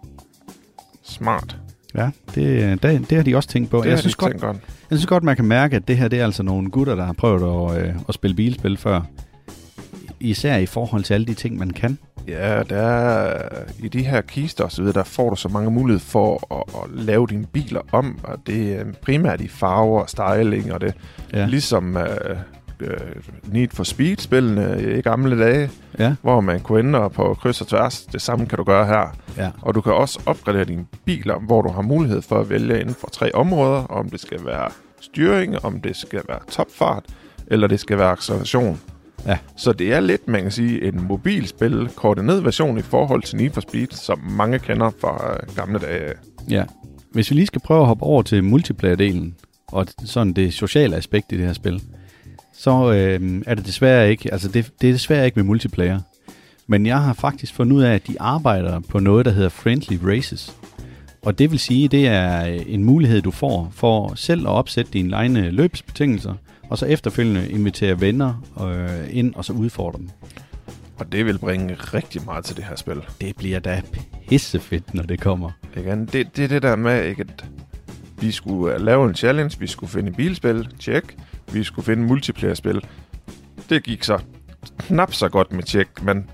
Smart. 1.04 1.58
Ja, 1.96 2.10
det, 2.36 2.84
det, 2.84 3.10
det 3.10 3.16
har 3.16 3.24
de 3.24 3.36
også 3.36 3.50
tænkt 3.50 3.70
på. 3.70 3.82
Det 3.82 3.90
jeg 3.90 4.00
synes 4.00 4.16
godt, 4.16 4.42
godt. 4.42 4.58
Jeg 4.90 4.98
synes 4.98 5.06
godt, 5.06 5.24
man 5.24 5.36
kan 5.36 5.46
mærke, 5.46 5.76
at 5.76 5.88
det 5.88 5.98
her 5.98 6.08
det 6.08 6.20
er 6.20 6.24
altså 6.24 6.44
nogle 6.44 6.70
gutter, 6.70 6.96
der 6.96 7.06
har 7.06 7.14
prøvet 7.14 7.72
at, 7.72 7.88
øh, 7.88 7.96
at 8.10 8.14
spille 8.14 8.36
bilspil 8.36 8.78
før. 8.78 9.02
Især 10.20 10.58
i 10.58 10.66
forhold 10.66 11.04
til 11.04 11.14
alle 11.14 11.26
de 11.26 11.34
ting, 11.34 11.58
man 11.58 11.70
kan. 11.70 11.98
Ja, 12.28 12.64
der 12.64 12.78
er, 12.78 13.50
i 13.80 13.88
de 13.88 14.04
her 14.04 14.22
kister 14.22 14.64
og 14.64 14.72
så 14.72 14.82
videre, 14.82 14.94
der 14.94 15.04
får 15.04 15.30
du 15.30 15.36
så 15.36 15.50
mange 15.50 15.72
muligheder 15.72 16.06
for 16.06 16.56
at, 16.56 16.84
at 16.84 17.06
lave 17.06 17.28
dine 17.28 17.46
biler 17.46 17.82
om, 17.92 18.20
og 18.24 18.38
det 18.48 18.74
er 18.74 18.86
primært 19.02 19.42
i 19.42 19.48
farver 19.48 20.02
og 20.02 20.10
styling, 20.10 20.74
og 20.74 20.82
det 20.82 20.94
ja. 21.34 21.46
ligesom 21.46 21.96
uh, 21.96 22.02
uh, 22.82 23.54
Need 23.54 23.68
for 23.72 23.84
Speed-spillene 23.84 24.98
i 24.98 25.02
gamle 25.02 25.40
dage, 25.40 25.70
ja. 26.00 26.16
hvor 26.22 26.42
man 26.42 26.60
kunne 26.60 26.80
ændre 26.80 27.10
på 27.10 27.38
kryds 27.42 27.62
og 27.62 27.68
tværs. 27.68 28.02
Det 28.02 28.22
samme 28.22 28.46
kan 28.46 28.58
du 28.58 28.64
gøre 28.64 28.86
her. 28.86 29.18
Ja. 29.38 29.52
Og 29.62 29.76
du 29.76 29.82
kan 29.82 29.94
også 29.94 30.20
opgradere 30.26 30.64
dine 30.66 30.86
biler, 31.06 31.40
hvor 31.40 31.62
du 31.62 31.70
har 31.70 31.82
mulighed 31.82 32.22
for 32.22 32.40
at 32.40 32.50
vælge 32.50 32.80
inden 32.80 32.96
for 32.96 33.08
tre 33.08 33.34
områder, 33.34 33.84
om 33.84 34.10
det 34.10 34.20
skal 34.20 34.46
være 34.46 34.70
styring, 35.02 35.66
om 35.66 35.82
det 35.82 35.96
skal 35.96 36.22
være 36.28 36.40
topfart, 36.52 37.06
eller 37.48 37.68
det 37.68 37.80
skal 37.80 37.98
være 37.98 38.12
acceleration. 38.12 38.80
Ja. 39.26 39.38
Så 39.58 39.74
det 39.74 39.94
er 39.94 40.00
lidt, 40.00 40.28
man 40.28 40.42
kan 40.42 40.52
sige, 40.52 40.88
en 40.88 41.04
mobilspil, 41.04 41.90
koordineret 41.96 42.46
version 42.46 42.78
i 42.78 42.82
forhold 42.82 43.24
til 43.24 43.38
Need 43.38 43.52
for 43.52 43.62
Speed, 43.62 43.88
som 43.92 44.20
mange 44.20 44.60
kender 44.60 44.92
fra 45.02 45.34
øh, 45.34 45.56
gamle 45.56 45.80
dage. 45.80 46.14
Ja. 46.50 46.64
Hvis 47.12 47.32
vi 47.32 47.36
lige 47.36 47.48
skal 47.48 47.62
prøve 47.62 47.80
at 47.80 47.88
hoppe 47.88 48.04
over 48.04 48.22
til 48.22 48.42
multiplayer-delen, 48.42 49.34
og 49.68 49.88
sådan 50.06 50.34
det 50.34 50.54
sociale 50.54 50.96
aspekt 50.96 51.32
i 51.32 51.38
det 51.38 51.46
her 51.46 51.54
spil, 51.54 51.82
så 52.54 52.92
øh, 52.92 53.42
er 53.48 53.56
det 53.56 53.66
desværre 53.66 54.10
ikke, 54.10 54.32
altså 54.32 54.48
det, 54.48 54.72
det 54.82 54.90
er 54.90 54.94
desværre 54.94 55.26
ikke 55.26 55.40
med 55.40 55.44
multiplayer. 55.44 56.00
Men 56.68 56.86
jeg 56.86 57.02
har 57.02 57.14
faktisk 57.14 57.54
fundet 57.54 57.76
ud 57.76 57.82
af, 57.82 57.94
at 57.94 58.08
de 58.08 58.22
arbejder 58.22 58.80
på 58.80 59.00
noget, 59.00 59.26
der 59.26 59.32
hedder 59.32 59.50
Friendly 59.50 59.98
Races. 60.04 60.56
Og 61.22 61.40
det 61.40 61.52
vil 61.52 61.60
sige, 61.60 61.88
det 61.88 62.08
er 62.08 62.42
en 62.68 62.84
mulighed, 62.84 63.22
du 63.22 63.32
får 63.32 63.72
for 63.72 64.14
selv 64.16 64.42
at 64.42 64.52
opsætte 64.52 64.92
dine 64.92 65.16
egne 65.16 65.52
løbsbetingelser, 65.52 66.34
og 66.70 66.78
så 66.78 66.86
efterfølgende 66.86 67.50
invitere 67.50 68.02
venner 68.02 68.44
øh, 68.62 69.18
ind 69.18 69.36
og 69.36 69.46
så 69.46 69.54
udfordre 69.54 70.00
dem. 70.00 70.10
Og 71.00 71.12
det 71.12 71.26
vil 71.26 71.38
bringe 71.38 71.74
rigtig 71.76 72.26
meget 72.26 72.46
til 72.46 72.56
det 72.58 72.64
her 72.64 72.76
spil. 72.76 73.02
Det 73.22 73.36
bliver 73.38 73.60
da 73.60 73.82
pissefedt, 74.30 74.94
når 74.94 75.04
det 75.04 75.20
kommer. 75.20 75.52
Igen, 75.78 76.06
det, 76.06 76.36
det 76.38 76.44
er 76.44 76.48
det 76.48 76.62
der 76.62 76.76
med, 76.76 77.06
ikke, 77.06 77.22
at 77.22 77.46
vi 78.22 78.32
skulle 78.32 78.76
uh, 78.76 78.82
lave 78.82 79.10
en 79.10 79.16
challenge, 79.16 79.60
vi 79.60 79.68
skulle 79.68 79.90
finde 79.90 80.12
bilspil, 80.12 80.68
tjek, 80.80 81.04
vi 81.52 81.64
skulle 81.64 81.86
finde 81.86 82.04
multiplayer-spil. 82.04 82.86
Det 83.70 83.84
gik 83.84 84.04
så 84.04 84.20
knap 84.80 85.14
så 85.14 85.30
godt 85.30 85.54
med 85.54 85.64
tjek, 85.64 86.04
men 86.04 86.30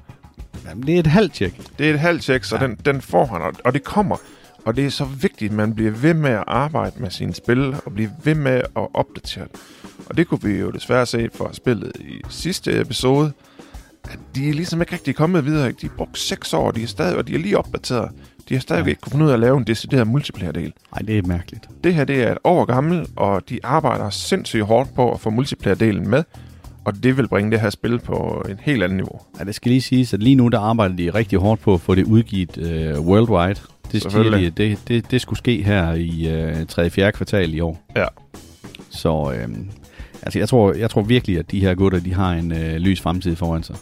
Jamen, 0.69 0.87
det 0.87 0.95
er 0.95 0.99
et 0.99 1.07
halvt 1.07 1.33
tjek. 1.33 1.61
Det 1.79 1.89
er 1.89 1.93
et 1.93 1.99
halvt 1.99 2.21
tjek, 2.23 2.43
så 2.43 2.55
ja. 2.57 2.67
den, 2.67 2.75
den 2.85 3.01
får 3.01 3.25
han, 3.25 3.41
og- 3.41 3.53
og 3.65 3.73
det 3.73 3.83
kommer. 3.83 4.15
Og 4.65 4.75
det 4.75 4.85
er 4.85 4.89
så 4.89 5.05
vigtigt, 5.05 5.49
at 5.51 5.55
man 5.57 5.75
bliver 5.75 5.91
ved 5.91 6.13
med 6.13 6.31
at 6.31 6.43
arbejde 6.47 6.95
med 6.99 7.11
sine 7.11 7.33
spil, 7.33 7.75
og 7.85 7.93
bliver 7.93 8.09
ved 8.23 8.35
med 8.35 8.51
at 8.75 8.87
opdatere 8.93 9.43
det. 9.43 9.59
Og 10.05 10.17
det 10.17 10.27
kunne 10.27 10.41
vi 10.43 10.51
jo 10.59 10.71
desværre 10.71 11.05
se 11.05 11.29
fra 11.35 11.53
spillet 11.53 11.91
i 11.99 12.21
sidste 12.29 12.81
episode, 12.81 13.31
at 14.03 14.19
de 14.35 14.49
er 14.49 14.53
ligesom 14.53 14.81
ikke 14.81 14.93
rigtig 14.93 15.15
kommet 15.15 15.45
videre. 15.45 15.67
De 15.71 15.87
har 15.87 15.95
brugt 15.97 16.19
seks 16.19 16.53
år, 16.53 16.71
de 16.71 16.83
er 16.83 16.87
stadig, 16.87 17.17
og 17.17 17.27
de 17.27 17.35
er 17.35 17.39
lige 17.39 17.57
opdateret. 17.57 18.09
De 18.49 18.53
har 18.53 18.61
stadig 18.61 18.83
Ja. 18.83 18.89
ikke 18.89 19.01
kunne 19.01 19.11
finde 19.11 19.25
ud 19.25 19.29
af 19.29 19.33
at 19.33 19.39
lave 19.39 19.57
en 19.57 19.63
decideret 19.63 20.07
multiplayer-del. 20.07 20.73
Nej, 20.91 20.99
det 21.07 21.17
er 21.17 21.21
mærkeligt. 21.27 21.67
Det 21.83 21.93
her 21.93 22.03
det 22.05 22.23
er 22.23 22.31
et 22.31 22.37
år 22.43 22.65
gammel, 22.65 23.07
og 23.15 23.49
de 23.49 23.59
arbejder 23.63 24.09
sindssygt 24.09 24.63
hårdt 24.63 24.95
på 24.95 25.11
at 25.11 25.19
få 25.19 25.29
multiplayer-delen 25.29 26.07
med, 26.09 26.23
og 26.85 27.03
det 27.03 27.17
vil 27.17 27.27
bringe 27.27 27.51
det 27.51 27.61
her 27.61 27.69
spil 27.69 27.99
på 27.99 28.45
en 28.49 28.57
helt 28.61 28.83
anden 28.83 28.97
niveau. 28.97 29.21
Ja, 29.39 29.43
det 29.43 29.55
skal 29.55 29.69
lige 29.69 29.81
siges, 29.81 30.13
at 30.13 30.23
lige 30.23 30.35
nu 30.35 30.47
der 30.47 30.59
arbejder 30.59 30.95
de 30.95 31.09
rigtig 31.09 31.39
hårdt 31.39 31.61
på 31.61 31.73
at 31.73 31.81
få 31.81 31.95
det 31.95 32.03
udgivet 32.05 32.57
øh, 32.57 32.99
worldwide. 32.99 33.59
Det 33.91 34.01
siger 34.01 34.23
de, 34.37 34.49
det, 34.49 34.79
det, 34.87 35.11
det 35.11 35.21
skulle 35.21 35.37
ske 35.37 35.63
her 35.63 35.93
i 35.93 36.27
øh, 36.29 36.65
3. 36.67 36.89
4. 36.89 37.11
kvartal 37.11 37.53
i 37.53 37.59
år. 37.59 37.83
Ja. 37.95 38.05
Så 38.89 39.33
øh, 39.35 39.49
altså, 40.25 40.39
jeg, 40.39 40.49
tror, 40.49 40.73
jeg 40.73 40.89
tror 40.89 41.01
virkelig, 41.01 41.39
at 41.39 41.51
de 41.51 41.59
her 41.59 41.75
gutter, 41.75 41.99
de 41.99 42.13
har 42.13 42.33
en 42.33 42.51
øh, 42.51 42.75
lys 42.75 43.01
fremtid 43.01 43.35
foran 43.35 43.63
sig. 43.63 43.75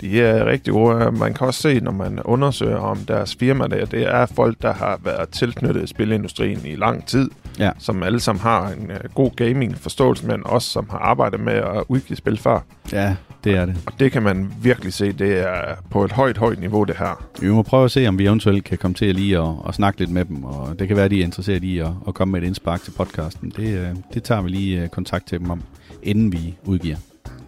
De 0.00 0.20
er 0.22 0.46
rigtig 0.46 0.72
gode. 0.72 1.12
Man 1.12 1.34
kan 1.34 1.46
også 1.46 1.62
se, 1.62 1.80
når 1.80 1.92
man 1.92 2.20
undersøger 2.24 2.76
om 2.76 2.98
deres 2.98 3.34
firma, 3.34 3.66
der, 3.66 3.84
det 3.86 4.02
er 4.02 4.26
folk, 4.26 4.62
der 4.62 4.72
har 4.72 5.00
været 5.04 5.28
tilknyttet 5.28 5.88
spilindustrien 5.88 6.60
i 6.66 6.74
lang 6.76 7.06
tid, 7.06 7.30
Ja. 7.58 7.70
som 7.78 8.02
alle 8.02 8.20
sammen 8.20 8.40
har 8.42 8.68
en 8.68 8.90
uh, 8.90 9.14
god 9.14 9.30
gaming-forståelse, 9.36 10.26
men 10.26 10.42
også 10.44 10.68
som 10.70 10.86
har 10.90 10.98
arbejdet 10.98 11.40
med 11.40 11.52
at 11.52 11.84
udgive 11.88 12.16
spil 12.16 12.38
før. 12.38 12.60
Ja, 12.92 13.16
det 13.44 13.54
er 13.56 13.66
det. 13.66 13.76
Og 13.86 13.92
det 14.00 14.12
kan 14.12 14.22
man 14.22 14.52
virkelig 14.62 14.92
se, 14.92 15.12
det 15.12 15.38
er 15.38 15.74
på 15.90 16.04
et 16.04 16.12
højt, 16.12 16.36
højt 16.38 16.60
niveau, 16.60 16.84
det 16.84 16.96
her. 16.98 17.24
Vi 17.40 17.48
må 17.48 17.62
prøve 17.62 17.84
at 17.84 17.90
se, 17.90 18.06
om 18.06 18.18
vi 18.18 18.26
eventuelt 18.26 18.64
kan 18.64 18.78
komme 18.78 18.94
til 18.94 19.14
lige 19.14 19.38
at, 19.38 19.48
at 19.68 19.74
snakke 19.74 19.98
lidt 20.00 20.10
med 20.10 20.24
dem, 20.24 20.44
og 20.44 20.78
det 20.78 20.88
kan 20.88 20.96
være, 20.96 21.04
at 21.04 21.10
de 21.10 21.20
er 21.20 21.24
interesseret 21.24 21.64
i 21.64 21.78
at, 21.78 21.90
at 22.08 22.14
komme 22.14 22.32
med 22.32 22.42
et 22.42 22.46
indspark 22.46 22.82
til 22.82 22.90
podcasten. 22.90 23.52
Det, 23.56 23.78
øh, 23.78 23.88
det 24.14 24.22
tager 24.22 24.42
vi 24.42 24.48
lige 24.48 24.82
øh, 24.82 24.88
kontakt 24.88 25.26
til 25.26 25.38
dem 25.38 25.50
om, 25.50 25.62
inden 26.02 26.32
vi 26.32 26.54
udgiver. 26.64 26.96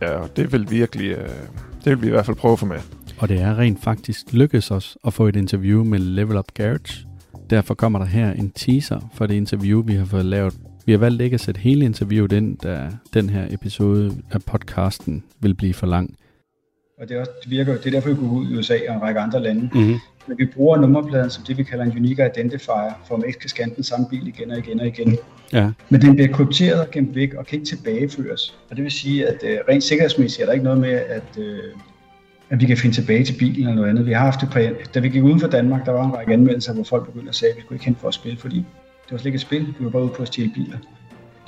Ja, 0.03 0.11
og 0.11 0.37
det 0.37 0.53
vil 0.53 0.71
virkelig, 0.71 1.17
uh, 1.19 1.25
det 1.87 1.97
vil 1.97 2.03
vi 2.03 2.07
i 2.07 2.11
hvert 2.11 2.27
fald 2.27 2.37
prøve 2.37 2.53
at 2.53 2.59
få 2.59 2.67
med. 2.67 2.79
Og 3.19 3.29
det 3.29 3.41
er 3.41 3.59
rent 3.59 3.83
faktisk 3.83 4.33
lykkedes 4.33 4.71
os 4.71 4.99
at 5.07 5.13
få 5.13 5.27
et 5.27 5.37
interview 5.37 5.85
med 5.85 5.99
Level 5.99 6.37
Up 6.37 6.55
Garage. 6.55 7.07
Derfor 7.51 7.75
kommer 7.75 7.99
der 7.99 8.07
her 8.07 8.33
en 8.33 8.51
teaser 8.51 9.11
for 9.15 9.27
det 9.27 9.35
interview, 9.35 9.83
vi 9.83 9.95
har 9.95 10.05
fået 10.05 10.25
lavet. 10.25 10.55
Vi 10.87 10.93
har 10.93 10.99
valgt 10.99 11.23
ikke 11.23 11.35
at 11.35 11.41
sætte 11.41 11.61
hele 11.61 11.85
interviewet 11.85 12.33
ind, 12.33 12.59
da 12.59 12.91
den 13.15 13.31
her 13.31 13.47
episode 13.51 14.23
af 14.31 14.43
podcasten 14.43 15.25
vil 15.41 15.55
blive 15.55 15.75
for 15.75 15.87
lang. 15.87 16.17
Og 17.01 17.09
det, 17.09 17.17
er 17.17 17.21
også, 17.21 17.33
det 17.43 17.51
virker 17.51 17.73
det 17.73 17.87
er 17.87 17.91
derfor, 17.91 18.09
vi 18.09 18.15
går 18.15 18.27
ud 18.27 18.51
i 18.51 18.57
USA 18.57 18.79
og 18.89 18.95
en 18.95 19.03
række 19.03 19.21
andre 19.21 19.43
lande. 19.43 19.71
Mm-hmm. 19.75 19.97
Men 20.29 20.39
vi 20.39 20.47
bruger 20.47 20.77
nummerpladen 20.77 21.31
som 21.31 21.45
det, 21.45 21.59
vi 21.59 21.63
kalder 21.63 21.85
en 21.85 21.93
unique 21.97 22.31
identifier, 22.37 23.01
for 23.07 23.15
at 23.15 23.21
man 23.21 23.29
ikke 23.29 23.39
kan 23.39 23.49
scanne 23.49 23.75
den 23.75 23.85
samme 23.85 24.07
bil 24.11 24.29
igen 24.29 24.51
og 24.51 24.59
igen 24.59 24.81
og 24.81 24.87
igen. 24.87 25.19
Ja, 25.53 25.71
Men 25.89 26.01
den 26.01 26.15
bliver 26.15 26.33
krypteret 26.33 26.81
og 26.81 26.91
gemt 26.91 27.15
væk 27.15 27.35
og 27.35 27.47
kan 27.47 27.59
ikke 27.59 27.69
tilbageføres. 27.69 28.59
Og 28.71 28.77
det 28.77 28.85
vil 28.85 28.93
sige, 28.93 29.29
at 29.29 29.39
øh, 29.45 29.59
rent 29.69 29.85
sikkerhedsmæssigt 29.85 30.43
er 30.43 30.47
der 30.47 30.53
ikke 30.53 30.65
noget 30.65 30.81
med, 30.81 30.93
at, 30.93 31.39
øh, 31.39 31.59
at 32.51 32.61
vi 32.61 32.67
kan 32.67 32.77
finde 32.77 32.97
tilbage 32.97 33.25
til 33.25 33.37
bilen 33.39 33.61
eller 33.61 33.75
noget 33.75 33.91
andet. 33.91 34.07
Vi 34.07 34.13
har 34.13 34.25
haft 34.25 34.41
det 34.41 34.51
på, 34.51 34.59
da 34.95 35.01
vi 35.01 35.09
gik 35.09 35.23
uden 35.23 35.41
for 35.41 35.49
Danmark, 35.49 35.87
der 35.87 35.93
var 35.93 36.05
en 36.05 36.15
række 36.15 36.33
anmeldelser, 36.33 36.75
hvor 36.75 36.85
folk 36.85 37.07
begyndte 37.07 37.29
at 37.29 37.35
sige, 37.35 37.51
at 37.51 37.57
vi 37.57 37.61
skulle 37.61 37.77
ikke 37.77 37.85
hen 37.85 37.97
for 38.01 38.09
at 38.09 38.15
spille, 38.15 38.39
fordi 38.39 38.57
det 38.57 39.13
var 39.13 39.19
slet 39.19 39.27
ikke 39.27 39.37
et 39.37 39.41
spil, 39.41 39.67
vi 39.79 39.85
var 39.85 39.91
bare 39.91 40.03
ude 40.03 40.13
på 40.17 40.23
at 40.23 40.29
stjæle 40.29 40.51
biler. 40.55 40.79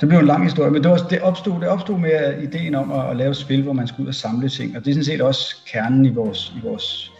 Det 0.01 0.09
blev 0.09 0.19
en 0.19 0.25
lang 0.25 0.43
historie, 0.43 0.71
men 0.71 0.83
det, 0.83 0.91
var, 0.91 0.97
det, 0.97 1.21
opstod, 1.21 1.59
det 1.59 1.67
opstod 1.67 1.99
med 1.99 2.43
ideen 2.43 2.75
om 2.75 2.91
at, 2.91 3.09
at 3.09 3.15
lave 3.15 3.29
et 3.29 3.37
spil, 3.37 3.63
hvor 3.63 3.73
man 3.73 3.87
skulle 3.87 4.03
ud 4.03 4.07
og 4.07 4.15
samle 4.15 4.49
ting, 4.49 4.77
og 4.77 4.85
det 4.85 4.91
er 4.91 4.93
sådan 4.93 5.03
set 5.03 5.21
også 5.21 5.55
kernen 5.71 6.05
i 6.05 6.09
vores, 6.09 6.53
i 6.57 6.67
vores 6.67 7.11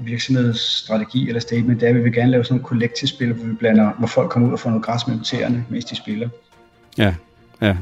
virksomhedsstrategi 0.00 1.28
eller 1.28 1.40
statement, 1.40 1.80
det 1.80 1.86
er, 1.86 1.90
at 1.90 1.96
vi 1.96 2.02
vil 2.02 2.12
gerne 2.12 2.30
lave 2.30 2.44
sådan 2.44 2.54
nogle 2.54 2.66
collective-spil, 2.68 3.32
hvor, 3.32 3.44
vi 3.46 3.52
blander, 3.52 3.90
hvor 3.98 4.06
folk 4.06 4.30
kommer 4.30 4.48
ud 4.48 4.52
og 4.52 4.60
får 4.60 4.70
noget 4.70 4.84
græs 4.84 5.06
mellem 5.06 5.24
tæerne, 5.24 5.64
mens 5.68 5.84
de 5.84 5.96
spiller. 5.96 6.28
ja, 6.98 7.14
ja. 7.62 7.76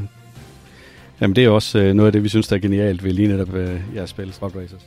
Jamen 1.21 1.37
det 1.37 1.45
er 1.45 1.49
også 1.49 1.79
øh, 1.79 1.95
noget 1.95 2.07
af 2.07 2.13
det, 2.13 2.23
vi 2.25 2.29
synes, 2.29 2.49
der 2.49 2.57
er 2.57 2.61
genialt 2.61 3.05
ved 3.05 3.13
lige 3.13 3.29
netop 3.29 3.55
øh, 3.55 3.81
jeres 3.95 4.11
spil, 4.11 4.33
Spot 4.33 4.53
Racers. 4.57 4.87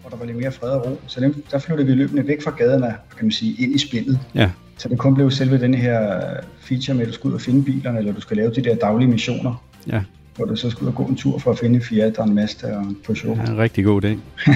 hvor 0.00 0.10
der 0.10 0.16
var 0.16 0.24
lidt 0.26 0.36
mere 0.36 0.52
fred 0.52 0.68
og 0.70 0.86
ro. 0.86 1.00
Så 1.06 1.20
dem, 1.20 1.44
der 1.50 1.58
flyttede 1.58 1.88
vi 1.88 1.94
løbende 1.94 2.26
væk 2.26 2.42
fra 2.42 2.50
gaderne, 2.50 2.86
kan 3.16 3.24
man 3.24 3.32
sige, 3.32 3.62
ind 3.62 3.74
i 3.74 3.78
spillet. 3.78 4.18
Ja, 4.34 4.50
Så 4.78 4.88
det 4.88 4.98
kun 4.98 5.14
blev 5.14 5.30
selve 5.30 5.58
den 5.60 5.74
her 5.74 6.20
feature 6.60 6.94
med, 6.94 7.02
at 7.02 7.08
du 7.08 7.12
skal 7.12 7.28
ud 7.28 7.34
og 7.34 7.40
finde 7.40 7.62
bilerne, 7.64 7.98
eller 7.98 8.12
du 8.12 8.20
skal 8.20 8.36
lave 8.36 8.50
de 8.54 8.62
der 8.64 8.74
daglige 8.74 9.08
missioner, 9.08 9.64
ja, 9.86 10.02
hvor 10.36 10.44
du 10.44 10.56
så 10.56 10.70
skal 10.70 10.82
ud 10.82 10.88
og 10.88 10.94
gå 10.94 11.04
en 11.04 11.16
tur 11.16 11.38
for 11.38 11.50
at 11.50 11.58
finde 11.58 11.80
Fiat 11.80 12.18
og 12.18 12.28
en 12.28 12.34
Mazda 12.34 12.76
og 12.76 12.82
en 12.82 12.96
Peugeot. 13.06 13.38
ja 13.38 13.42
en 13.52 13.58
rigtig 13.58 13.84
god 13.84 14.04
idé. 14.04 14.16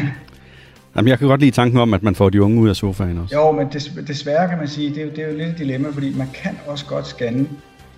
Jamen, 0.97 1.09
jeg 1.09 1.19
kan 1.19 1.29
godt 1.29 1.41
lide 1.41 1.51
tanken 1.51 1.81
om, 1.81 1.95
at 1.95 2.03
man 2.03 2.15
får 2.15 2.31
de 2.31 2.43
unge 2.43 2.61
ud 2.61 2.69
af 2.69 2.77
sofaen 2.77 3.19
også. 3.19 3.35
Jo, 3.35 3.51
men 3.53 3.69
des, 3.73 3.93
desværre 4.07 4.49
kan 4.49 4.59
man 4.59 4.69
sige, 4.69 4.91
det 4.91 4.99
er, 4.99 5.05
jo, 5.05 5.11
det 5.11 5.19
er 5.19 5.29
jo 5.29 5.37
lidt 5.37 5.49
et 5.49 5.59
dilemma, 5.59 5.89
fordi 5.93 6.15
man 6.17 6.29
kan 6.35 6.59
også 6.67 6.87
godt 6.87 7.07
scanne 7.07 7.47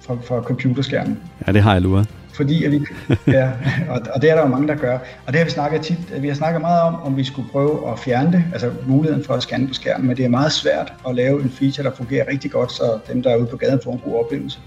fra, 0.06 0.14
fra 0.24 0.42
computerskærmen. 0.42 1.18
Ja, 1.46 1.52
det 1.52 1.62
har 1.62 1.72
jeg 1.72 1.82
luret. 1.82 2.08
Fordi 2.34 2.64
at 2.64 2.72
vi, 2.72 2.80
ja, 3.26 3.50
og, 3.88 4.00
og 4.14 4.22
det 4.22 4.30
er 4.30 4.34
der 4.34 4.42
jo 4.42 4.48
mange, 4.48 4.68
der 4.68 4.74
gør. 4.74 4.98
Og 5.26 5.32
det 5.32 5.36
har 5.36 5.44
vi 5.44 5.50
snakket 5.50 5.80
tit, 5.80 5.98
vi 6.22 6.28
har 6.28 6.34
snakket 6.34 6.60
meget 6.60 6.82
om, 6.82 6.94
om 7.02 7.16
vi 7.16 7.24
skulle 7.24 7.48
prøve 7.50 7.92
at 7.92 7.98
fjerne 7.98 8.32
det, 8.32 8.44
altså 8.52 8.70
muligheden 8.86 9.24
for 9.24 9.34
at 9.34 9.42
scanne 9.42 9.68
på 9.68 9.74
skærmen, 9.74 10.06
men 10.06 10.16
det 10.16 10.24
er 10.24 10.28
meget 10.28 10.52
svært 10.52 10.92
at 11.08 11.14
lave 11.14 11.42
en 11.42 11.50
feature, 11.50 11.84
der 11.84 11.94
fungerer 11.94 12.28
rigtig 12.30 12.50
godt, 12.50 12.72
så 12.72 12.98
dem, 13.12 13.22
der 13.22 13.30
er 13.30 13.36
ude 13.36 13.46
på 13.46 13.56
gaden, 13.56 13.80
får 13.84 13.92
en 13.92 14.00
god 14.04 14.24
oplevelse. 14.24 14.58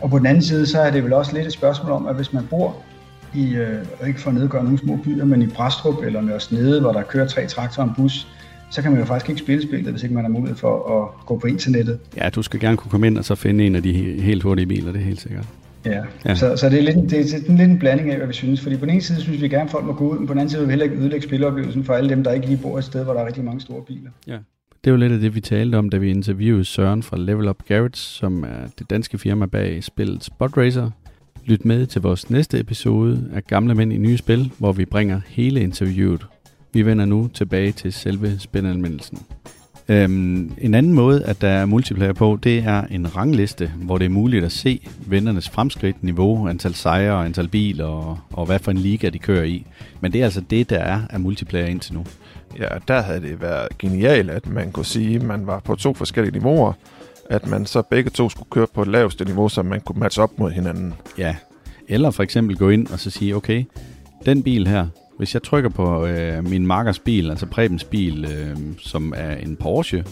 Og 0.00 0.10
på 0.10 0.18
den 0.18 0.26
anden 0.26 0.42
side, 0.42 0.66
så 0.66 0.80
er 0.80 0.90
det 0.90 1.04
vel 1.04 1.12
også 1.12 1.34
lidt 1.34 1.46
et 1.46 1.52
spørgsmål 1.52 1.92
om, 1.92 2.06
at 2.06 2.14
hvis 2.14 2.32
man 2.32 2.46
bor 2.50 2.76
i, 3.36 3.54
øh, 3.56 3.68
og 4.00 4.08
ikke 4.08 4.20
for 4.20 4.30
at 4.30 4.36
nedgøre 4.36 4.64
nogle 4.64 4.78
små 4.78 4.96
byer, 5.04 5.24
men 5.24 5.42
i 5.42 5.46
Brastrup 5.46 6.04
eller 6.04 6.20
Nørre 6.20 6.40
Snede, 6.40 6.80
hvor 6.80 6.92
der 6.92 7.02
kører 7.02 7.26
tre 7.26 7.46
traktorer 7.46 7.86
og 7.86 7.90
en 7.90 8.02
bus, 8.02 8.26
så 8.70 8.82
kan 8.82 8.90
man 8.90 9.00
jo 9.00 9.06
faktisk 9.06 9.28
ikke 9.28 9.38
spille 9.40 9.62
spillet, 9.62 9.90
hvis 9.90 10.02
ikke 10.02 10.14
man 10.14 10.24
har 10.24 10.30
mulighed 10.30 10.56
for 10.56 11.02
at 11.02 11.26
gå 11.26 11.38
på 11.38 11.46
internettet. 11.46 11.98
Ja, 12.16 12.28
du 12.28 12.42
skal 12.42 12.60
gerne 12.60 12.76
kunne 12.76 12.90
komme 12.90 13.06
ind 13.06 13.18
og 13.18 13.24
så 13.24 13.34
finde 13.34 13.66
en 13.66 13.76
af 13.76 13.82
de 13.82 13.90
he- 13.92 14.20
helt 14.22 14.42
hurtige 14.42 14.66
biler, 14.66 14.92
det 14.92 15.00
er 15.00 15.04
helt 15.04 15.20
sikkert. 15.20 15.44
Ja, 15.84 16.02
Ja. 16.24 16.34
Så, 16.34 16.56
så 16.56 16.68
det 16.68 16.78
er 16.78 16.82
lidt, 16.82 17.10
det 17.10 17.20
er 17.20 17.26
sådan 17.28 17.56
lidt 17.56 17.70
en 17.70 17.78
blanding 17.78 18.10
af, 18.10 18.16
hvad 18.16 18.26
vi 18.26 18.32
synes. 18.32 18.60
Fordi 18.60 18.76
på 18.76 18.84
den 18.86 18.92
ene 18.92 19.02
side 19.02 19.20
synes 19.20 19.42
vi 19.42 19.48
gerne, 19.48 19.64
at 19.64 19.70
folk 19.70 19.84
må 19.84 19.92
gå 19.92 20.08
ud, 20.12 20.18
men 20.18 20.26
på 20.26 20.32
den 20.32 20.38
anden 20.40 20.50
side 20.50 20.60
vil 20.60 20.68
vi 20.68 20.72
heller 20.72 20.84
ikke 20.84 20.96
ødelægge 20.96 21.26
spiloplevelsen 21.26 21.84
for 21.84 21.94
alle 21.94 22.10
dem, 22.10 22.24
der 22.24 22.32
ikke 22.32 22.46
lige 22.46 22.58
bor 22.62 22.78
et 22.78 22.84
sted, 22.84 23.04
hvor 23.04 23.12
der 23.12 23.20
er 23.20 23.26
rigtig 23.26 23.44
mange 23.44 23.60
store 23.60 23.82
biler. 23.82 24.10
Ja. 24.26 24.36
Det 24.84 24.92
var 24.92 24.98
lidt 24.98 25.12
af 25.12 25.18
det, 25.20 25.34
vi 25.34 25.40
talte 25.40 25.76
om, 25.76 25.88
da 25.90 25.96
vi 25.96 26.10
interviewede 26.10 26.64
Søren 26.64 27.02
fra 27.02 27.16
Level 27.18 27.48
Up 27.48 27.56
Garage, 27.68 27.90
som 27.94 28.42
er 28.44 28.66
det 28.78 28.90
danske 28.90 29.18
firma 29.18 29.46
bag 29.46 29.84
spillet 29.84 30.24
Spot 30.24 30.56
Racer. 30.56 30.90
Lyt 31.48 31.64
med 31.64 31.86
til 31.86 32.02
vores 32.02 32.30
næste 32.30 32.60
episode 32.60 33.30
af 33.34 33.44
Gamle 33.44 33.74
Mænd 33.74 33.92
i 33.92 33.96
Nye 33.96 34.16
Spil, 34.16 34.52
hvor 34.58 34.72
vi 34.72 34.84
bringer 34.84 35.20
hele 35.26 35.60
interviewet. 35.60 36.26
Vi 36.72 36.86
vender 36.86 37.04
nu 37.04 37.28
tilbage 37.34 37.72
til 37.72 37.92
selve 37.92 38.38
spilanmeldelsen. 38.38 39.18
Øhm, 39.88 40.52
en 40.58 40.74
anden 40.74 40.92
måde, 40.92 41.24
at 41.24 41.40
der 41.40 41.48
er 41.48 41.66
multiplayer 41.66 42.12
på, 42.12 42.38
det 42.42 42.58
er 42.58 42.82
en 42.82 43.16
rangliste, 43.16 43.72
hvor 43.76 43.98
det 43.98 44.04
er 44.04 44.08
muligt 44.08 44.44
at 44.44 44.52
se 44.52 44.88
vennernes 45.06 45.48
fremskridt, 45.48 46.02
niveau, 46.02 46.48
antal 46.48 46.74
sejre, 46.74 47.24
antal 47.24 47.48
biler 47.48 47.84
og, 47.84 48.18
og 48.32 48.46
hvad 48.46 48.58
for 48.58 48.70
en 48.70 48.78
liga 48.78 49.08
de 49.08 49.18
kører 49.18 49.44
i. 49.44 49.66
Men 50.00 50.12
det 50.12 50.20
er 50.20 50.24
altså 50.24 50.40
det, 50.40 50.70
der 50.70 50.78
er 50.78 51.00
af 51.10 51.20
multiplayer 51.20 51.66
indtil 51.66 51.94
nu. 51.94 52.04
Ja, 52.58 52.68
der 52.88 53.02
havde 53.02 53.20
det 53.20 53.40
været 53.40 53.78
genialt, 53.78 54.30
at 54.30 54.48
man 54.48 54.72
kunne 54.72 54.86
sige, 54.86 55.16
at 55.16 55.22
man 55.22 55.46
var 55.46 55.60
på 55.60 55.74
to 55.74 55.94
forskellige 55.94 56.32
niveauer, 56.32 56.72
at 57.30 57.46
man 57.46 57.66
så 57.66 57.82
begge 57.82 58.10
to 58.10 58.28
skulle 58.28 58.50
køre 58.50 58.66
på 58.74 58.82
et 58.82 58.88
laveste 58.88 59.24
niveau, 59.24 59.48
så 59.48 59.62
man 59.62 59.80
kunne 59.80 60.00
matche 60.00 60.22
op 60.22 60.38
mod 60.38 60.50
hinanden. 60.50 60.94
Ja, 61.18 61.36
eller 61.88 62.10
for 62.10 62.22
eksempel 62.22 62.56
gå 62.56 62.68
ind 62.68 62.88
og 62.88 63.00
så 63.00 63.10
sige, 63.10 63.36
okay, 63.36 63.64
den 64.26 64.42
bil 64.42 64.66
her, 64.66 64.86
hvis 65.18 65.34
jeg 65.34 65.42
trykker 65.42 65.70
på 65.70 66.06
øh, 66.06 66.48
min 66.48 66.66
markers 66.66 66.98
bil, 66.98 67.30
altså 67.30 67.46
Prebens 67.46 67.84
bil, 67.84 68.24
øh, 68.24 68.56
som 68.78 69.12
er 69.16 69.36
en 69.36 69.56
Porsche, 69.56 70.04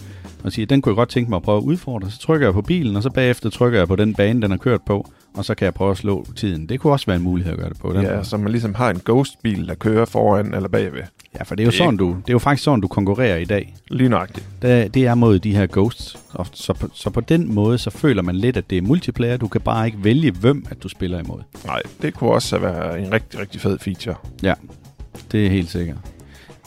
og 0.43 0.51
siger, 0.51 0.65
den 0.65 0.81
kunne 0.81 0.91
jeg 0.91 0.95
godt 0.95 1.09
tænke 1.09 1.29
mig 1.29 1.37
at 1.37 1.43
prøve 1.43 1.57
at 1.57 1.63
udfordre, 1.63 2.11
så 2.11 2.19
trykker 2.19 2.47
jeg 2.47 2.53
på 2.53 2.61
bilen, 2.61 2.95
og 2.95 3.03
så 3.03 3.09
bagefter 3.09 3.49
trykker 3.49 3.79
jeg 3.79 3.87
på 3.87 3.95
den 3.95 4.13
bane, 4.13 4.41
den 4.41 4.51
har 4.51 4.57
kørt 4.57 4.81
på, 4.81 5.09
og 5.33 5.45
så 5.45 5.55
kan 5.55 5.65
jeg 5.65 5.73
prøve 5.73 5.91
at 5.91 5.97
slå 5.97 6.25
tiden. 6.35 6.69
Det 6.69 6.79
kunne 6.79 6.93
også 6.93 7.05
være 7.05 7.15
en 7.17 7.23
mulighed 7.23 7.53
at 7.53 7.59
gøre 7.59 7.69
det 7.69 7.79
på. 7.79 7.93
Den 7.93 8.01
Ja, 8.01 8.13
måde. 8.13 8.25
så 8.25 8.37
man 8.37 8.51
ligesom 8.51 8.73
har 8.75 8.89
en 8.89 9.01
ghost-bil, 9.05 9.67
der 9.67 9.75
kører 9.75 10.05
foran 10.05 10.53
eller 10.53 10.69
bagved. 10.69 11.01
ja, 11.39 11.43
for 11.43 11.55
det 11.55 11.63
er 11.63 11.65
jo 11.65 11.69
Det 11.71 11.77
sådan, 11.77 11.97
du, 11.97 12.07
det 12.09 12.29
er 12.29 12.33
jo 12.33 12.39
faktisk 12.39 12.63
sådan, 12.63 12.81
du 12.81 12.87
konkurrerer 12.87 13.37
i 13.37 13.45
dag. 13.45 13.75
Lige 13.91 14.09
nøjagtigt. 14.09 14.47
Det, 14.61 14.93
det 14.93 15.05
er 15.05 15.15
mod 15.15 15.39
de 15.39 15.55
her 15.55 15.67
ghosts. 15.71 16.17
Og 16.33 16.47
så, 16.53 16.73
på, 16.73 16.87
så 16.93 17.09
på 17.09 17.21
den 17.21 17.53
måde, 17.53 17.77
så 17.77 17.89
føler 17.89 18.21
man 18.21 18.35
lidt, 18.35 18.57
at 18.57 18.69
det 18.69 18.77
er 18.77 18.81
multiplayer. 18.81 19.37
Du 19.37 19.47
kan 19.47 19.61
bare 19.61 19.85
ikke 19.85 20.03
vælge, 20.03 20.31
hvem 20.31 20.65
at 20.69 20.83
du 20.83 20.89
spiller 20.89 21.19
imod. 21.19 21.39
Nej, 21.65 21.81
det 22.01 22.13
kunne 22.13 22.31
også 22.31 22.57
være 22.57 22.99
en 23.01 23.13
rigtig, 23.13 23.39
rigtig 23.39 23.61
fed 23.61 23.79
feature. 23.79 24.15
Ja, 24.43 24.53
det 25.31 25.45
er 25.45 25.49
helt 25.49 25.69
sikkert. 25.69 25.97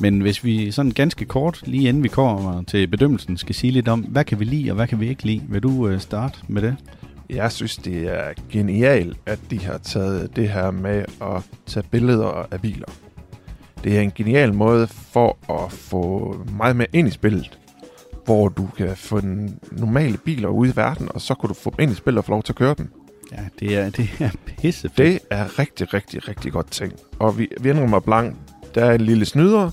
Men 0.01 0.21
hvis 0.21 0.45
vi 0.45 0.71
sådan 0.71 0.91
ganske 0.91 1.25
kort, 1.25 1.63
lige 1.67 1.89
inden 1.89 2.03
vi 2.03 2.09
kommer 2.09 2.63
til 2.63 2.87
bedømmelsen, 2.87 3.37
skal 3.37 3.55
sige 3.55 3.71
lidt 3.71 3.89
om, 3.89 4.01
hvad 4.01 4.25
kan 4.25 4.41
vi 4.41 4.45
lide 4.45 4.71
og 4.71 4.75
hvad 4.75 4.87
kan 4.87 5.01
vi 5.01 5.09
ikke 5.09 5.27
lide? 5.27 5.43
Vil 5.49 5.63
du 5.63 5.89
øh, 5.89 6.01
starte 6.01 6.39
med 6.49 6.63
det? 6.63 6.77
Jeg 7.31 7.53
synes, 7.53 7.77
det 7.77 7.97
er 7.97 8.33
genialt, 8.51 9.19
at 9.27 9.39
de 9.51 9.61
har 9.61 9.79
taget 9.79 10.37
det 10.37 10.49
her 10.49 10.71
med 10.71 11.05
at 11.23 11.43
tage 11.67 11.87
billeder 11.91 12.47
af 12.51 12.61
biler. 12.61 12.87
Det 13.85 13.97
er 13.97 14.01
en 14.01 14.13
genial 14.15 14.55
måde 14.55 14.87
for 14.87 15.39
at 15.65 15.73
få 15.73 16.37
meget 16.57 16.77
mere 16.77 16.87
ind 16.93 17.09
i 17.09 17.11
spillet, 17.11 17.59
hvor 18.25 18.49
du 18.49 18.69
kan 18.77 18.97
få 18.97 19.21
normale 19.73 20.17
biler 20.17 20.49
ud 20.49 20.69
i 20.69 20.77
verden, 20.77 21.09
og 21.15 21.21
så 21.21 21.35
kan 21.35 21.49
du 21.49 21.55
få 21.55 21.71
dem 21.71 21.83
ind 21.83 21.93
i 21.93 21.95
spillet 21.95 22.19
og 22.19 22.25
få 22.25 22.33
lov 22.33 22.43
til 22.43 22.53
at 22.53 22.57
køre 22.57 22.75
dem. 22.79 22.93
Ja, 23.33 23.43
det 23.61 23.77
er, 23.77 23.91
det 23.91 24.11
er 24.21 24.31
pissefedt. 24.47 24.97
Det 24.99 25.19
er 25.31 25.59
rigtig, 25.59 25.95
rigtig, 25.95 26.29
rigtig 26.29 26.53
godt 26.53 26.71
ting. 26.71 26.93
Og 27.19 27.39
vi, 27.39 27.49
vi 27.61 27.71
indrømmer 27.71 28.01
blank, 28.01 28.37
der 28.75 28.85
er 28.85 28.95
en 28.95 29.01
lille 29.01 29.25
snyder, 29.25 29.71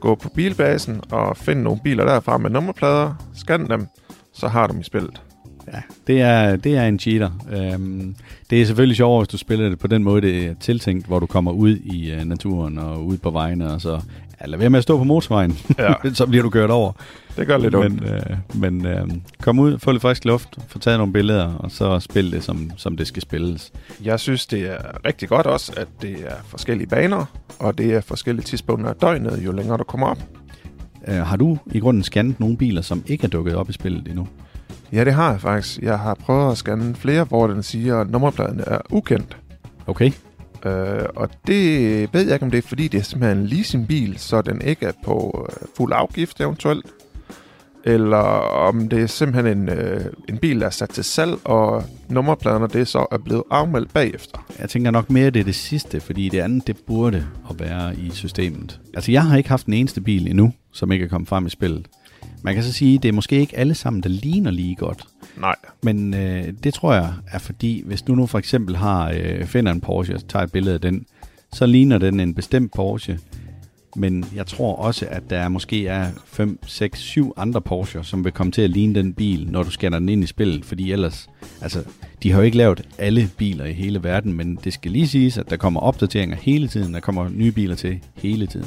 gå 0.00 0.14
på 0.14 0.28
bilbasen 0.28 1.00
og 1.10 1.36
finde 1.36 1.62
nogle 1.62 1.80
biler 1.84 2.04
derfra 2.04 2.38
med 2.38 2.50
nummerplader, 2.50 3.14
scan 3.34 3.68
dem, 3.68 3.86
så 4.32 4.48
har 4.48 4.66
du 4.66 4.72
dem 4.72 4.80
i 4.80 4.84
spillet. 4.84 5.22
Ja, 5.72 5.82
det 6.06 6.20
er, 6.20 6.56
det 6.56 6.76
er 6.76 6.86
en 6.86 6.98
cheater. 6.98 7.30
Øhm, 7.52 8.14
det 8.50 8.62
er 8.62 8.66
selvfølgelig 8.66 8.96
sjovt, 8.96 9.20
hvis 9.20 9.28
du 9.28 9.38
spiller 9.38 9.68
det 9.68 9.78
på 9.78 9.86
den 9.86 10.04
måde, 10.04 10.20
det 10.20 10.46
er 10.46 10.54
tiltænkt, 10.54 11.06
hvor 11.06 11.18
du 11.18 11.26
kommer 11.26 11.52
ud 11.52 11.76
i 11.76 12.14
uh, 12.14 12.24
naturen 12.24 12.78
og 12.78 13.06
ud 13.06 13.16
på 13.16 13.30
vejene, 13.30 13.72
og 13.72 13.80
så 13.80 14.00
ja, 14.40 14.46
lad 14.46 14.58
være 14.58 14.70
med 14.70 14.78
at 14.78 14.82
stå 14.82 14.98
på 14.98 15.04
motorvejen, 15.04 15.58
ja. 15.78 15.94
så 16.14 16.26
bliver 16.26 16.42
du 16.42 16.50
kørt 16.50 16.70
over. 16.70 16.92
Det 17.36 17.46
gør 17.46 17.58
lidt 17.58 17.74
ondt. 17.74 18.00
Men, 18.00 18.12
øh, 18.12 18.36
men 18.54 18.86
øh, 18.86 19.08
kom 19.42 19.58
ud, 19.58 19.78
få 19.78 19.92
lidt 19.92 20.02
frisk 20.02 20.24
luft, 20.24 20.48
få 20.68 20.78
taget 20.78 20.98
nogle 20.98 21.12
billeder, 21.12 21.54
og 21.54 21.70
så 21.70 22.00
spil 22.00 22.32
det, 22.32 22.44
som, 22.44 22.70
som 22.76 22.96
det 22.96 23.06
skal 23.06 23.22
spilles. 23.22 23.72
Jeg 24.04 24.20
synes, 24.20 24.46
det 24.46 24.60
er 24.60 25.06
rigtig 25.06 25.28
godt 25.28 25.46
også, 25.46 25.72
at 25.76 25.88
det 26.02 26.16
er 26.26 26.34
forskellige 26.44 26.86
baner, 26.86 27.24
og 27.58 27.78
det 27.78 27.94
er 27.94 28.00
forskellige 28.00 28.44
tidspunkter 28.44 28.90
af 28.90 28.96
døgnet, 28.96 29.40
jo 29.44 29.52
længere 29.52 29.76
du 29.76 29.84
kommer 29.84 30.06
op. 30.06 30.18
Øh, 31.08 31.14
har 31.14 31.36
du 31.36 31.58
i 31.66 31.80
grunden 31.80 32.02
scannet 32.02 32.40
nogle 32.40 32.56
biler, 32.56 32.82
som 32.82 33.02
ikke 33.06 33.24
er 33.24 33.28
dukket 33.28 33.54
op 33.54 33.70
i 33.70 33.72
spillet 33.72 34.08
endnu? 34.08 34.28
Ja, 34.92 35.04
det 35.04 35.12
har 35.12 35.30
jeg 35.30 35.40
faktisk. 35.40 35.78
Jeg 35.78 35.98
har 35.98 36.14
prøvet 36.14 36.52
at 36.52 36.58
scanne 36.58 36.94
flere, 36.94 37.24
hvor 37.24 37.46
den 37.46 37.62
siger, 37.62 38.00
at 38.00 38.10
nummerpladen 38.10 38.60
er 38.66 38.78
ukendt. 38.90 39.36
Okay. 39.86 40.12
Øh, 40.66 41.08
og 41.16 41.30
det 41.46 42.14
ved 42.14 42.24
jeg 42.24 42.32
ikke, 42.32 42.44
om 42.44 42.50
det 42.50 42.58
er, 42.58 42.68
fordi 42.68 42.88
det 42.88 42.98
er 42.98 43.04
simpelthen 43.04 43.38
en 43.38 43.46
leasingbil, 43.46 44.18
så 44.18 44.42
den 44.42 44.62
ikke 44.62 44.86
er 44.86 44.92
på 45.04 45.46
øh, 45.50 45.68
fuld 45.76 45.92
afgift 45.94 46.40
eventuelt. 46.40 46.86
Eller 47.84 48.16
om 48.16 48.88
det 48.88 49.02
er 49.02 49.06
simpelthen 49.06 49.58
en, 49.58 49.68
øh, 49.68 50.04
en 50.28 50.38
bil, 50.38 50.60
der 50.60 50.66
er 50.66 50.70
sat 50.70 50.88
til 50.88 51.04
salg, 51.04 51.38
og 51.44 51.84
nummerpladerne 52.08 52.68
det 52.68 52.88
så 52.88 53.06
er 53.12 53.18
blevet 53.18 53.42
afmeldt 53.50 53.92
bagefter. 53.92 54.46
Jeg 54.58 54.68
tænker 54.68 54.90
nok 54.90 55.10
mere, 55.10 55.30
det 55.30 55.40
er 55.40 55.44
det 55.44 55.54
sidste, 55.54 56.00
fordi 56.00 56.28
det 56.28 56.40
andet, 56.40 56.66
det 56.66 56.76
burde 56.86 57.26
at 57.50 57.60
være 57.60 57.96
i 57.96 58.10
systemet. 58.10 58.80
Altså, 58.94 59.12
jeg 59.12 59.24
har 59.24 59.36
ikke 59.36 59.48
haft 59.48 59.66
en 59.66 59.72
eneste 59.72 60.00
bil 60.00 60.28
endnu, 60.30 60.52
som 60.72 60.92
ikke 60.92 61.04
er 61.04 61.08
kommet 61.08 61.28
frem 61.28 61.46
i 61.46 61.50
spillet. 61.50 61.88
Man 62.42 62.54
kan 62.54 62.62
så 62.62 62.72
sige, 62.72 62.94
at 62.96 63.02
det 63.02 63.08
er 63.08 63.12
måske 63.12 63.40
ikke 63.40 63.58
alle 63.58 63.74
sammen, 63.74 64.02
der 64.02 64.08
ligner 64.08 64.50
lige 64.50 64.74
godt. 64.74 65.04
Nej. 65.36 65.56
Men 65.82 66.14
øh, 66.14 66.44
det 66.64 66.74
tror 66.74 66.94
jeg 66.94 67.12
er 67.32 67.38
fordi, 67.38 67.82
hvis 67.86 68.02
du 68.02 68.14
nu 68.14 68.26
for 68.26 68.38
eksempel 68.38 68.76
har, 68.76 69.10
øh, 69.10 69.46
finder 69.46 69.72
en 69.72 69.80
Porsche 69.80 70.14
og 70.14 70.28
tager 70.28 70.42
et 70.42 70.52
billede 70.52 70.74
af 70.74 70.80
den, 70.80 71.06
så 71.52 71.66
ligner 71.66 71.98
den 71.98 72.20
en 72.20 72.34
bestemt 72.34 72.72
Porsche. 72.72 73.18
Men 73.96 74.24
jeg 74.34 74.46
tror 74.46 74.76
også, 74.76 75.06
at 75.10 75.30
der 75.30 75.48
måske 75.48 75.86
er 75.86 76.10
5, 76.26 76.58
6, 76.66 76.98
7 76.98 77.34
andre 77.36 77.60
Porsche, 77.60 78.04
som 78.04 78.24
vil 78.24 78.32
komme 78.32 78.52
til 78.52 78.62
at 78.62 78.70
ligne 78.70 78.94
den 78.94 79.12
bil, 79.12 79.50
når 79.50 79.62
du 79.62 79.70
scanner 79.70 79.98
den 79.98 80.08
ind 80.08 80.24
i 80.24 80.26
spillet. 80.26 80.64
Fordi 80.64 80.92
ellers, 80.92 81.30
altså, 81.60 81.84
de 82.22 82.30
har 82.30 82.38
jo 82.38 82.44
ikke 82.44 82.56
lavet 82.56 82.88
alle 82.98 83.30
biler 83.36 83.64
i 83.64 83.72
hele 83.72 84.02
verden, 84.04 84.32
men 84.32 84.58
det 84.64 84.72
skal 84.72 84.90
lige 84.90 85.08
siges, 85.08 85.38
at 85.38 85.50
der 85.50 85.56
kommer 85.56 85.80
opdateringer 85.80 86.36
hele 86.36 86.68
tiden. 86.68 86.94
Der 86.94 87.00
kommer 87.00 87.28
nye 87.28 87.52
biler 87.52 87.74
til 87.74 88.00
hele 88.14 88.46
tiden. 88.46 88.66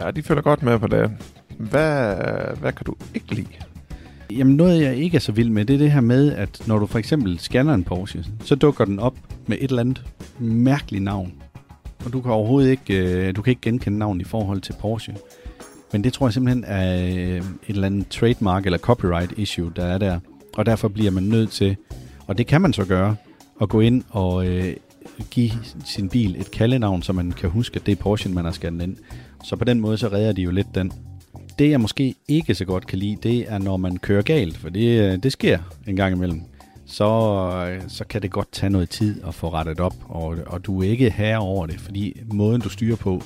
Ja, 0.00 0.10
de 0.10 0.22
følger 0.22 0.42
godt 0.42 0.62
med 0.62 0.78
på 0.78 0.86
det. 0.86 1.10
Hvad, 1.58 2.14
hvad 2.60 2.72
kan 2.72 2.86
du 2.86 2.94
ikke 3.14 3.34
lide? 3.34 3.46
Jamen 4.30 4.56
noget, 4.56 4.82
jeg 4.82 4.96
ikke 4.96 5.16
er 5.16 5.20
så 5.20 5.32
vild 5.32 5.50
med, 5.50 5.64
det 5.64 5.74
er 5.74 5.78
det 5.78 5.92
her 5.92 6.00
med, 6.00 6.32
at 6.32 6.66
når 6.66 6.78
du 6.78 6.86
for 6.86 6.98
eksempel 6.98 7.38
scanner 7.38 7.74
en 7.74 7.84
Porsche, 7.84 8.24
så 8.44 8.54
dukker 8.54 8.84
den 8.84 8.98
op 8.98 9.14
med 9.46 9.56
et 9.60 9.68
eller 9.68 9.80
andet 9.80 10.04
mærkeligt 10.38 11.04
navn. 11.04 11.32
Og 12.04 12.12
du 12.12 12.20
kan 12.20 12.32
overhovedet 12.32 12.70
ikke, 12.70 13.26
øh, 13.26 13.36
du 13.36 13.42
kan 13.42 13.50
ikke 13.50 13.60
genkende 13.60 13.98
navnet 13.98 14.26
i 14.26 14.28
forhold 14.28 14.60
til 14.60 14.74
Porsche. 14.80 15.16
Men 15.92 16.04
det 16.04 16.12
tror 16.12 16.26
jeg 16.26 16.32
simpelthen 16.32 16.64
er 16.66 17.02
øh, 17.04 17.36
et 17.36 17.42
eller 17.68 17.86
andet 17.86 18.08
trademark 18.08 18.64
eller 18.64 18.78
copyright 18.78 19.32
issue, 19.36 19.72
der 19.76 19.84
er 19.84 19.98
der. 19.98 20.20
Og 20.56 20.66
derfor 20.66 20.88
bliver 20.88 21.10
man 21.10 21.22
nødt 21.22 21.50
til, 21.50 21.76
og 22.26 22.38
det 22.38 22.46
kan 22.46 22.60
man 22.60 22.72
så 22.72 22.84
gøre, 22.84 23.16
at 23.60 23.68
gå 23.68 23.80
ind 23.80 24.02
og 24.10 24.46
øh, 24.46 24.76
give 25.30 25.50
sin 25.84 26.08
bil 26.08 26.40
et 26.40 26.50
kaldenavn, 26.50 27.02
så 27.02 27.12
man 27.12 27.32
kan 27.32 27.50
huske, 27.50 27.76
at 27.76 27.86
det 27.86 27.92
er 27.92 27.96
Porsche, 27.96 28.30
man 28.30 28.44
har 28.44 28.52
scannet 28.52 28.82
ind. 28.82 28.96
Så 29.44 29.56
på 29.56 29.64
den 29.64 29.80
måde, 29.80 29.98
så 29.98 30.08
redder 30.08 30.32
de 30.32 30.42
jo 30.42 30.50
lidt 30.50 30.74
den. 30.74 30.92
Det 31.58 31.70
jeg 31.70 31.80
måske 31.80 32.14
ikke 32.28 32.54
så 32.54 32.64
godt 32.64 32.86
kan 32.86 32.98
lide, 32.98 33.16
det 33.22 33.52
er 33.52 33.58
når 33.58 33.76
man 33.76 33.96
kører 33.96 34.22
galt, 34.22 34.56
for 34.56 34.68
det, 34.68 35.12
øh, 35.12 35.22
det 35.22 35.32
sker 35.32 35.58
en 35.86 35.96
gang 35.96 36.14
imellem. 36.14 36.42
Så, 36.86 37.04
øh, 37.68 37.82
så 37.88 38.04
kan 38.04 38.22
det 38.22 38.30
godt 38.30 38.52
tage 38.52 38.70
noget 38.70 38.90
tid 38.90 39.22
at 39.26 39.34
få 39.34 39.48
rettet 39.48 39.80
op, 39.80 39.94
og, 40.08 40.36
og 40.46 40.64
du 40.64 40.82
er 40.82 40.88
ikke 40.88 41.10
her 41.10 41.38
over 41.38 41.66
det, 41.66 41.80
fordi 41.80 42.20
måden 42.32 42.60
du 42.60 42.68
styrer 42.68 42.96
på, 42.96 43.22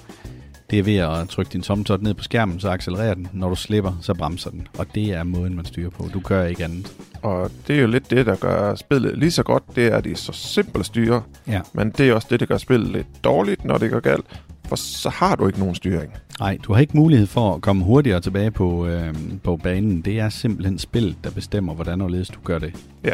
det 0.72 0.78
er 0.78 0.82
ved 0.82 0.96
at 0.96 1.28
trykke 1.28 1.52
din 1.52 1.62
tomtot 1.62 2.02
ned 2.02 2.14
på 2.14 2.22
skærmen, 2.22 2.60
så 2.60 2.68
accelererer 2.68 3.14
den. 3.14 3.28
Når 3.32 3.48
du 3.48 3.54
slipper, 3.54 3.98
så 4.00 4.14
bremser 4.14 4.50
den. 4.50 4.68
Og 4.78 4.94
det 4.94 5.12
er 5.12 5.22
måden, 5.22 5.56
man 5.56 5.64
styrer 5.64 5.90
på. 5.90 6.08
Du 6.14 6.20
gør 6.20 6.44
ikke 6.44 6.64
andet. 6.64 6.92
Og 7.22 7.50
det 7.66 7.76
er 7.76 7.80
jo 7.80 7.86
lidt 7.86 8.10
det, 8.10 8.26
der 8.26 8.36
gør 8.36 8.74
spillet 8.74 9.18
lige 9.18 9.30
så 9.30 9.42
godt, 9.42 9.62
det 9.76 9.86
er, 9.86 9.96
at 9.96 10.04
det 10.04 10.12
er 10.12 10.16
så 10.16 10.32
simpelt 10.32 10.80
at 10.80 10.86
styre. 10.86 11.22
Ja. 11.46 11.60
Men 11.72 11.90
det 11.90 12.08
er 12.08 12.14
også 12.14 12.26
det, 12.30 12.40
der 12.40 12.46
gør 12.46 12.56
spillet 12.56 12.90
lidt 12.90 13.06
dårligt, 13.24 13.64
når 13.64 13.78
det 13.78 13.90
går 13.90 14.00
galt 14.00 14.42
for 14.72 14.76
så 14.76 15.08
har 15.08 15.36
du 15.36 15.46
ikke 15.46 15.58
nogen 15.58 15.74
styring. 15.74 16.12
Nej, 16.40 16.58
du 16.62 16.72
har 16.72 16.80
ikke 16.80 16.96
mulighed 16.96 17.26
for 17.26 17.54
at 17.54 17.60
komme 17.60 17.84
hurtigere 17.84 18.20
tilbage 18.20 18.50
på, 18.50 18.86
øh, 18.86 19.14
på 19.44 19.56
banen. 19.56 20.00
Det 20.00 20.20
er 20.20 20.28
simpelthen 20.28 20.78
spil, 20.78 21.16
der 21.24 21.30
bestemmer, 21.30 21.74
hvordan 21.74 22.00
og 22.00 22.10
du 22.10 22.40
gør 22.44 22.58
det. 22.58 22.74
Ja. 23.04 23.12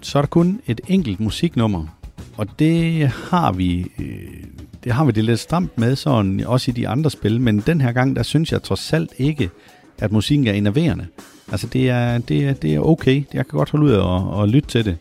Så 0.00 0.18
er 0.18 0.22
der 0.22 0.26
kun 0.26 0.60
et 0.66 0.80
enkelt 0.88 1.20
musiknummer, 1.20 1.86
og 2.36 2.46
det 2.58 3.08
har 3.08 3.52
vi... 3.52 3.86
Øh, 3.98 4.44
det 4.84 4.92
har 4.94 5.04
vi 5.04 5.12
det 5.12 5.24
lidt 5.24 5.40
stramt 5.40 5.78
med, 5.78 5.96
sådan 5.96 6.40
også 6.46 6.70
i 6.70 6.74
de 6.74 6.88
andre 6.88 7.10
spil, 7.10 7.40
men 7.40 7.60
den 7.60 7.80
her 7.80 7.92
gang, 7.92 8.16
der 8.16 8.22
synes 8.22 8.52
jeg 8.52 8.62
trods 8.62 8.92
alt 8.92 9.12
ikke, 9.18 9.50
at 9.98 10.12
musikken 10.12 10.46
er 10.46 10.52
innoverende. 10.52 11.06
Altså, 11.52 11.66
det 11.66 11.90
er, 11.90 12.18
det 12.18 12.44
er, 12.44 12.52
det 12.52 12.74
er 12.74 12.80
okay. 12.80 13.24
Jeg 13.32 13.46
kan 13.46 13.58
godt 13.58 13.70
holde 13.70 13.86
ud 13.86 13.92
og, 13.92 14.30
og 14.30 14.48
lytte 14.48 14.68
til 14.68 14.84
det. 14.84 14.96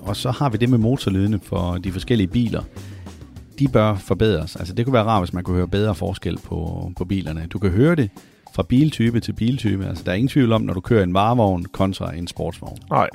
Og 0.00 0.16
så 0.16 0.30
har 0.30 0.48
vi 0.48 0.56
det 0.56 0.68
med 0.68 0.78
motorlydene 0.78 1.40
for 1.42 1.78
de 1.78 1.92
forskellige 1.92 2.28
biler 2.28 2.62
de 3.58 3.68
bør 3.68 3.94
forbedres. 3.96 4.56
Altså 4.56 4.74
det 4.74 4.84
kunne 4.84 4.92
være 4.92 5.04
rart, 5.04 5.22
hvis 5.22 5.32
man 5.32 5.44
kunne 5.44 5.56
høre 5.56 5.68
bedre 5.68 5.94
forskel 5.94 6.38
på, 6.38 6.90
på 6.96 7.04
bilerne. 7.04 7.46
Du 7.46 7.58
kan 7.58 7.70
høre 7.70 7.94
det 7.94 8.10
fra 8.54 8.62
biltype 8.62 9.20
til 9.20 9.32
biltype. 9.32 9.86
Altså 9.86 10.04
der 10.04 10.10
er 10.10 10.16
ingen 10.16 10.28
tvivl 10.28 10.52
om, 10.52 10.62
når 10.62 10.74
du 10.74 10.80
kører 10.80 11.02
en 11.02 11.14
varevogn 11.14 11.64
kontra 11.64 12.14
en 12.14 12.26
sportsvogn. 12.26 12.78
Nej. 12.90 13.08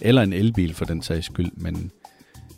Eller 0.00 0.22
en 0.22 0.32
elbil 0.32 0.74
for 0.74 0.84
den 0.84 1.02
sags 1.02 1.26
skyld, 1.26 1.50
men, 1.56 1.90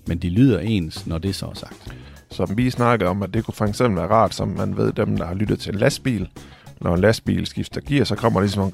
men 0.07 0.19
de 0.19 0.31
lyder 0.31 0.61
ens, 0.61 1.07
når 1.07 1.19
det 1.19 1.35
så 1.35 1.47
er 1.47 1.55
sagt. 1.55 1.97
Som 2.31 2.57
vi 2.57 2.71
snakkede 2.71 3.11
om, 3.11 3.23
at 3.23 3.35
det 3.35 3.45
kunne 3.45 3.55
for 3.55 3.65
eksempel 3.65 3.97
være 3.97 4.11
rart, 4.11 4.35
som 4.35 4.49
man 4.49 4.77
ved 4.77 4.93
dem, 4.93 5.17
der 5.17 5.27
har 5.27 5.35
lyttet 5.35 5.59
til 5.59 5.73
en 5.73 5.79
lastbil. 5.79 6.29
Når 6.81 6.95
en 6.95 7.01
lastbil 7.01 7.47
skifter 7.47 7.81
gear, 7.81 8.05
så 8.05 8.15
kommer 8.15 8.41
det 8.41 8.49
ligesom 8.49 8.73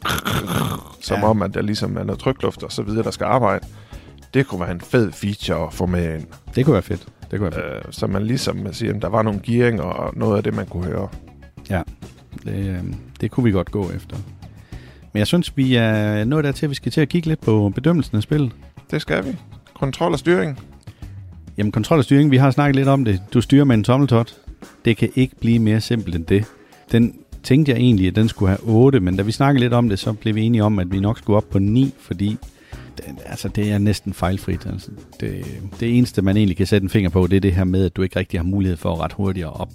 som 1.00 1.18
ja. 1.18 1.26
om, 1.26 1.42
at 1.42 1.54
der 1.54 1.62
ligesom 1.62 1.96
er 1.96 2.04
noget 2.04 2.18
trykluft 2.20 2.62
og 2.62 2.72
så 2.72 2.82
videre, 2.82 3.02
der 3.02 3.10
skal 3.10 3.24
arbejde. 3.24 3.66
Det 4.34 4.46
kunne 4.46 4.60
være 4.60 4.70
en 4.70 4.80
fed 4.80 5.12
feature 5.12 5.66
at 5.66 5.72
få 5.72 5.86
med 5.86 6.14
ind. 6.14 6.26
Det 6.54 6.64
kunne 6.64 6.72
være 6.72 6.82
fedt. 6.82 7.06
Det 7.30 7.38
kunne 7.38 7.52
fedt. 7.52 7.64
Øh, 7.64 7.82
så 7.90 8.06
man 8.06 8.26
ligesom 8.26 8.72
siger, 8.72 8.94
at 8.94 9.02
der 9.02 9.08
var 9.08 9.22
nogle 9.22 9.40
gearing 9.42 9.80
og 9.82 10.12
noget 10.16 10.36
af 10.36 10.42
det, 10.42 10.54
man 10.54 10.66
kunne 10.66 10.84
høre. 10.84 11.08
Ja, 11.70 11.82
det, 12.44 12.68
øh, 12.68 12.84
det 13.20 13.30
kunne 13.30 13.44
vi 13.44 13.50
godt 13.50 13.70
gå 13.70 13.90
efter. 13.90 14.16
Men 15.12 15.18
jeg 15.18 15.26
synes, 15.26 15.56
vi 15.56 15.74
er 15.74 16.24
nået 16.24 16.44
der 16.44 16.52
til, 16.52 16.66
at 16.66 16.70
vi 16.70 16.74
skal 16.74 16.92
til 16.92 17.00
at 17.00 17.08
kigge 17.08 17.28
lidt 17.28 17.40
på 17.40 17.72
bedømmelsen 17.74 18.16
af 18.16 18.22
spillet. 18.22 18.52
Det 18.90 19.00
skal 19.00 19.24
vi. 19.24 19.36
Kontrol 19.74 20.12
og 20.12 20.18
styring. 20.18 20.58
Jamen, 21.58 21.72
kontrol 21.72 21.98
og 21.98 22.04
styring, 22.04 22.30
vi 22.30 22.36
har 22.36 22.50
snakket 22.50 22.76
lidt 22.76 22.88
om 22.88 23.04
det. 23.04 23.22
Du 23.34 23.40
styrer 23.40 23.64
med 23.64 23.74
en 23.74 23.84
tommeltot. 23.84 24.36
Det 24.84 24.96
kan 24.96 25.08
ikke 25.14 25.36
blive 25.40 25.58
mere 25.58 25.80
simpelt 25.80 26.16
end 26.16 26.26
det. 26.26 26.44
Den 26.92 27.14
tænkte 27.42 27.72
jeg 27.72 27.78
egentlig, 27.78 28.08
at 28.08 28.16
den 28.16 28.28
skulle 28.28 28.48
have 28.48 28.60
8, 28.62 29.00
men 29.00 29.16
da 29.16 29.22
vi 29.22 29.32
snakkede 29.32 29.60
lidt 29.60 29.72
om 29.72 29.88
det, 29.88 29.98
så 29.98 30.12
blev 30.12 30.34
vi 30.34 30.42
enige 30.42 30.64
om, 30.64 30.78
at 30.78 30.92
vi 30.92 31.00
nok 31.00 31.18
skulle 31.18 31.36
op 31.36 31.50
på 31.50 31.58
9, 31.58 31.94
fordi 31.98 32.36
det, 32.96 33.04
altså, 33.26 33.48
det 33.48 33.72
er 33.72 33.78
næsten 33.78 34.14
fejlfrit. 34.14 34.66
Altså, 34.66 34.90
det, 35.20 35.44
det 35.80 35.98
eneste, 35.98 36.22
man 36.22 36.36
egentlig 36.36 36.56
kan 36.56 36.66
sætte 36.66 36.84
en 36.84 36.90
finger 36.90 37.10
på, 37.10 37.26
det 37.26 37.36
er 37.36 37.40
det 37.40 37.54
her 37.54 37.64
med, 37.64 37.84
at 37.84 37.96
du 37.96 38.02
ikke 38.02 38.18
rigtig 38.18 38.40
har 38.40 38.44
mulighed 38.44 38.76
for 38.76 38.92
at 38.92 39.00
ret 39.00 39.12
hurtigere 39.12 39.52
op. 39.52 39.72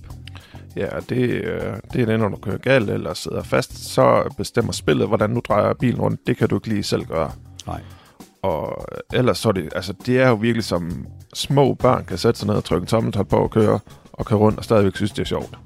Ja, 0.76 0.88
det, 1.10 1.18
øh, 1.18 1.62
det 1.94 2.02
er 2.02 2.06
det, 2.06 2.20
når 2.20 2.30
du 2.30 2.36
kører 2.36 2.58
galt 2.58 2.90
eller 2.90 3.14
sidder 3.14 3.44
fast, 3.44 3.94
så 3.94 4.34
bestemmer 4.38 4.72
spillet, 4.72 5.08
hvordan 5.08 5.34
du 5.34 5.42
drejer 5.48 5.74
bilen 5.74 6.02
rundt. 6.02 6.28
Det 6.28 6.38
kan 6.38 6.50
du 6.50 6.56
ikke 6.56 6.70
lige 6.70 6.84
selv 6.84 7.06
gøre. 7.06 7.32
Nej. 7.68 7.82
Og 8.42 8.86
ellers 9.14 9.38
så 9.38 9.50
er 9.50 9.54
det, 9.54 9.70
altså 9.76 9.94
det 10.06 10.20
er 10.20 10.30
jo 10.30 10.36
virkelig 10.36 10.64
som 10.64 11.08
små 11.34 11.74
børn 11.74 12.06
kan 12.06 12.18
sætte 12.18 12.40
sig 12.40 12.48
ned 12.48 12.56
og 12.56 12.64
trykke 12.64 12.84
en 12.84 12.88
tommeltot 12.88 13.28
på 13.28 13.38
og 13.38 13.52
køre, 13.52 13.80
og 14.14 14.26
køre 14.26 14.40
rundt 14.40 14.58
og 14.58 14.64
stadigvæk 14.64 14.96
synes, 14.96 15.12
det 15.12 15.22
er 15.22 15.26
sjovt. 15.26 15.60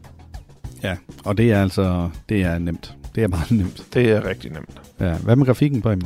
Ja, 0.84 0.98
og 1.26 1.38
det 1.38 1.52
er 1.52 1.62
altså, 1.62 2.10
det 2.30 2.42
er 2.42 2.58
nemt. 2.58 2.96
Det 3.16 3.24
er 3.24 3.28
meget 3.28 3.52
nemt. 3.62 3.88
Det 3.94 4.12
er 4.12 4.26
rigtig 4.26 4.52
nemt. 4.52 4.82
Ja, 5.00 5.18
hvad 5.18 5.36
med 5.36 5.46
grafikken 5.46 5.82
på 5.82 5.92
dem? 5.92 6.02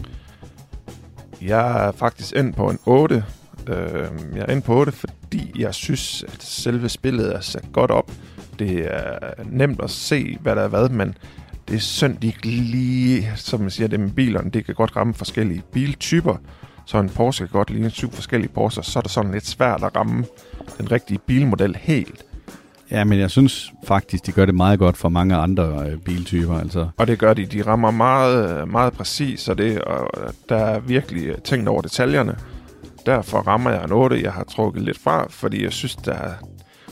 Jeg 1.46 1.88
er 1.88 1.92
faktisk 1.92 2.36
ind 2.36 2.54
på 2.54 2.70
en 2.70 2.80
8. 2.86 3.26
Øh, 3.68 3.76
jeg 4.36 4.46
er 4.48 4.52
ind 4.52 4.62
på 4.62 4.74
8, 4.74 4.92
fordi 4.92 5.52
jeg 5.60 5.74
synes, 5.74 6.24
at 6.24 6.44
selve 6.44 6.90
spillet 6.90 7.36
er 7.36 7.42
sat 7.42 7.66
godt 7.74 7.92
op. 7.92 8.12
Det 8.60 8.88
er 8.94 9.18
nemt 9.46 9.82
at 9.82 9.90
se, 9.90 10.38
hvad 10.42 10.56
der 10.56 10.62
er 10.62 10.68
hvad, 10.68 10.90
men 10.90 11.18
det 11.68 11.76
er 11.76 11.80
synd, 11.80 12.18
de 12.18 12.28
ikke 12.28 12.48
lige, 12.48 13.32
som 13.36 13.60
man 13.60 13.70
siger, 13.70 13.88
det 13.88 14.00
med 14.00 14.12
bilerne, 14.12 14.50
det 14.50 14.66
kan 14.66 14.76
godt 14.76 14.96
ramme 14.96 15.14
forskellige 15.14 15.64
biltyper. 15.72 16.36
Så 16.86 16.98
en 17.00 17.10
Porsche 17.10 17.48
kan 17.48 17.52
godt 17.54 17.70
ligne 17.70 17.90
syv 17.90 18.12
forskellige 18.12 18.52
Porsche, 18.52 18.84
så 18.84 19.00
er 19.00 19.02
det 19.02 19.12
sådan 19.12 19.32
lidt 19.32 19.48
svært 19.48 19.84
at 19.84 19.96
ramme 19.96 20.26
den 20.78 20.92
rigtige 20.92 21.20
bilmodel 21.20 21.76
helt. 21.76 22.26
Ja, 22.94 23.04
men 23.04 23.20
jeg 23.20 23.32
synes 23.32 23.74
faktisk, 23.84 24.26
de 24.26 24.32
gør 24.32 24.46
det 24.46 24.56
meget 24.56 24.80
godt 24.80 24.98
for 24.98 25.10
mange 25.10 25.36
andre 25.36 25.90
øh, 25.90 25.98
biltyper. 25.98 26.60
Altså. 26.60 26.88
Og 26.98 27.08
det 27.08 27.20
gør 27.20 27.34
de. 27.34 27.46
De 27.46 27.62
rammer 27.62 27.92
meget, 27.92 28.68
meget 28.68 28.94
præcis, 28.94 29.48
og, 29.48 29.58
det, 29.58 29.82
og 29.82 30.10
der 30.50 30.56
er 30.56 30.80
virkelig 30.80 31.26
øh, 31.26 31.38
tænkt 31.38 31.68
over 31.68 31.82
detaljerne. 31.82 32.36
Derfor 33.06 33.38
rammer 33.38 33.72
jeg 33.72 33.84
en 33.84 33.92
8. 33.92 34.22
Jeg 34.24 34.32
har 34.32 34.44
trukket 34.44 34.84
lidt 34.84 35.00
fra, 35.00 35.28
fordi 35.30 35.64
jeg 35.64 35.72
synes, 35.72 35.96
der 35.96 36.18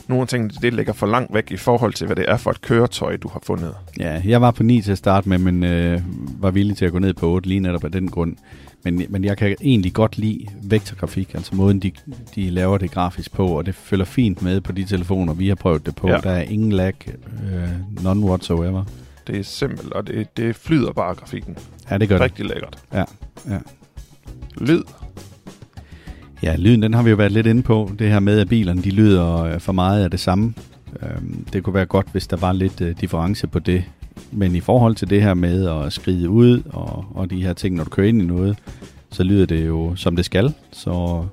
nogle 0.08 0.26
ting, 0.26 0.62
det 0.62 0.74
ligger 0.74 0.92
for 0.92 1.06
langt 1.06 1.34
væk 1.34 1.50
i 1.50 1.56
forhold 1.56 1.92
til, 1.92 2.06
hvad 2.06 2.16
det 2.16 2.24
er 2.28 2.36
for 2.36 2.50
et 2.50 2.60
køretøj, 2.60 3.16
du 3.16 3.28
har 3.28 3.40
fundet. 3.46 3.74
Ja, 4.00 4.22
jeg 4.24 4.40
var 4.40 4.50
på 4.50 4.62
9 4.62 4.82
til 4.82 4.92
at 4.92 4.98
starte 4.98 5.28
med, 5.28 5.38
men 5.38 5.64
øh, 5.64 6.00
var 6.40 6.50
villig 6.50 6.76
til 6.76 6.84
at 6.84 6.92
gå 6.92 6.98
ned 6.98 7.14
på 7.14 7.26
8 7.28 7.48
lige 7.48 7.60
netop 7.60 7.84
af 7.84 7.92
den 7.92 8.10
grund. 8.10 8.36
Men, 8.84 9.06
men 9.08 9.24
jeg 9.24 9.36
kan 9.38 9.56
egentlig 9.60 9.92
godt 9.92 10.18
lide 10.18 10.46
vektorgrafik, 10.62 11.34
altså 11.34 11.54
måden, 11.54 11.80
de, 11.80 11.92
de 12.34 12.50
laver 12.50 12.78
det 12.78 12.90
grafisk 12.90 13.32
på, 13.32 13.46
og 13.46 13.66
det 13.66 13.74
følger 13.74 14.04
fint 14.04 14.42
med 14.42 14.60
på 14.60 14.72
de 14.72 14.84
telefoner, 14.84 15.34
vi 15.34 15.48
har 15.48 15.54
prøvet 15.54 15.86
det 15.86 15.94
på. 15.96 16.08
Ja. 16.08 16.16
Der 16.16 16.30
er 16.30 16.42
ingen 16.42 16.72
lag, 16.72 16.94
øh, 17.52 18.02
none 18.04 18.26
whatsoever. 18.26 18.84
Det 19.26 19.38
er 19.38 19.42
simpelt, 19.42 19.92
og 19.92 20.06
det, 20.06 20.36
det 20.36 20.56
flyder 20.56 20.92
bare 20.92 21.14
grafikken. 21.14 21.56
Ja, 21.90 21.98
det 21.98 22.08
gør 22.08 22.20
Rigtig 22.20 22.44
det. 22.44 22.54
lækkert. 22.54 22.78
Ja, 22.92 23.04
ja. 23.48 23.58
Lyd. 24.56 24.82
Ja, 26.42 26.56
lyden, 26.56 26.82
den 26.82 26.94
har 26.94 27.02
vi 27.02 27.10
jo 27.10 27.16
været 27.16 27.32
lidt 27.32 27.46
inde 27.46 27.62
på. 27.62 27.90
Det 27.98 28.08
her 28.08 28.20
med, 28.20 28.40
at 28.40 28.48
bilerne, 28.48 28.82
de 28.82 28.90
lyder 28.90 29.42
øh, 29.44 29.60
for 29.60 29.72
meget 29.72 30.04
af 30.04 30.10
det 30.10 30.20
samme. 30.20 30.54
Øhm, 31.02 31.46
det 31.52 31.62
kunne 31.62 31.74
være 31.74 31.86
godt, 31.86 32.06
hvis 32.12 32.26
der 32.26 32.36
var 32.36 32.52
lidt 32.52 32.80
øh, 32.80 33.00
difference 33.00 33.46
på 33.46 33.58
det. 33.58 33.84
Men 34.30 34.56
i 34.56 34.60
forhold 34.60 34.94
til 34.94 35.10
det 35.10 35.22
her 35.22 35.34
med 35.34 35.68
at 35.68 35.92
skride 35.92 36.30
ud 36.30 36.62
og, 36.70 37.04
og 37.14 37.30
de 37.30 37.42
her 37.42 37.52
ting, 37.52 37.76
når 37.76 37.84
du 37.84 37.90
kører 37.90 38.08
ind 38.08 38.22
i 38.22 38.24
noget, 38.24 38.58
så 39.10 39.22
lyder 39.22 39.46
det 39.46 39.66
jo 39.66 39.96
som 39.96 40.16
det 40.16 40.24
skal. 40.24 40.54
Så, 40.72 41.24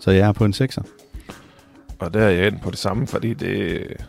så 0.00 0.10
jeg 0.10 0.28
er 0.28 0.32
på 0.32 0.44
en 0.44 0.54
6'er. 0.56 0.82
Og 1.98 2.14
der 2.14 2.20
er 2.20 2.30
jeg 2.30 2.46
ind 2.46 2.60
på 2.60 2.70
det 2.70 2.78
samme, 2.78 3.06
fordi 3.06 3.34
det 3.34 3.72
er 3.72 4.04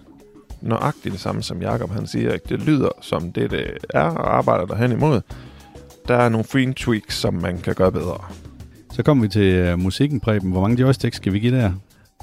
nøjagtigt 0.61 1.13
det 1.13 1.21
samme, 1.21 1.43
som 1.43 1.61
Jakob 1.61 1.91
han 1.91 2.07
siger. 2.07 2.33
Ikke? 2.33 2.45
Det 2.49 2.61
lyder 2.61 2.89
som 3.01 3.31
det, 3.31 3.51
det 3.51 3.67
er 3.89 4.03
og 4.03 4.37
arbejder 4.37 4.65
der 4.65 4.75
hen 4.75 4.91
imod. 4.91 5.21
Der 6.07 6.15
er 6.15 6.29
nogle 6.29 6.45
fine 6.45 6.73
tweaks, 6.73 7.17
som 7.17 7.33
man 7.33 7.57
kan 7.57 7.75
gøre 7.75 7.91
bedre. 7.91 8.17
Så 8.95 9.03
kommer 9.03 9.21
vi 9.21 9.27
til 9.27 9.73
uh, 9.73 9.79
musikken, 9.79 10.19
Preben. 10.19 10.51
Hvor 10.51 10.61
mange 10.61 10.81
joysticks 10.81 11.17
skal 11.17 11.33
vi 11.33 11.39
give 11.39 11.57
der? 11.57 11.71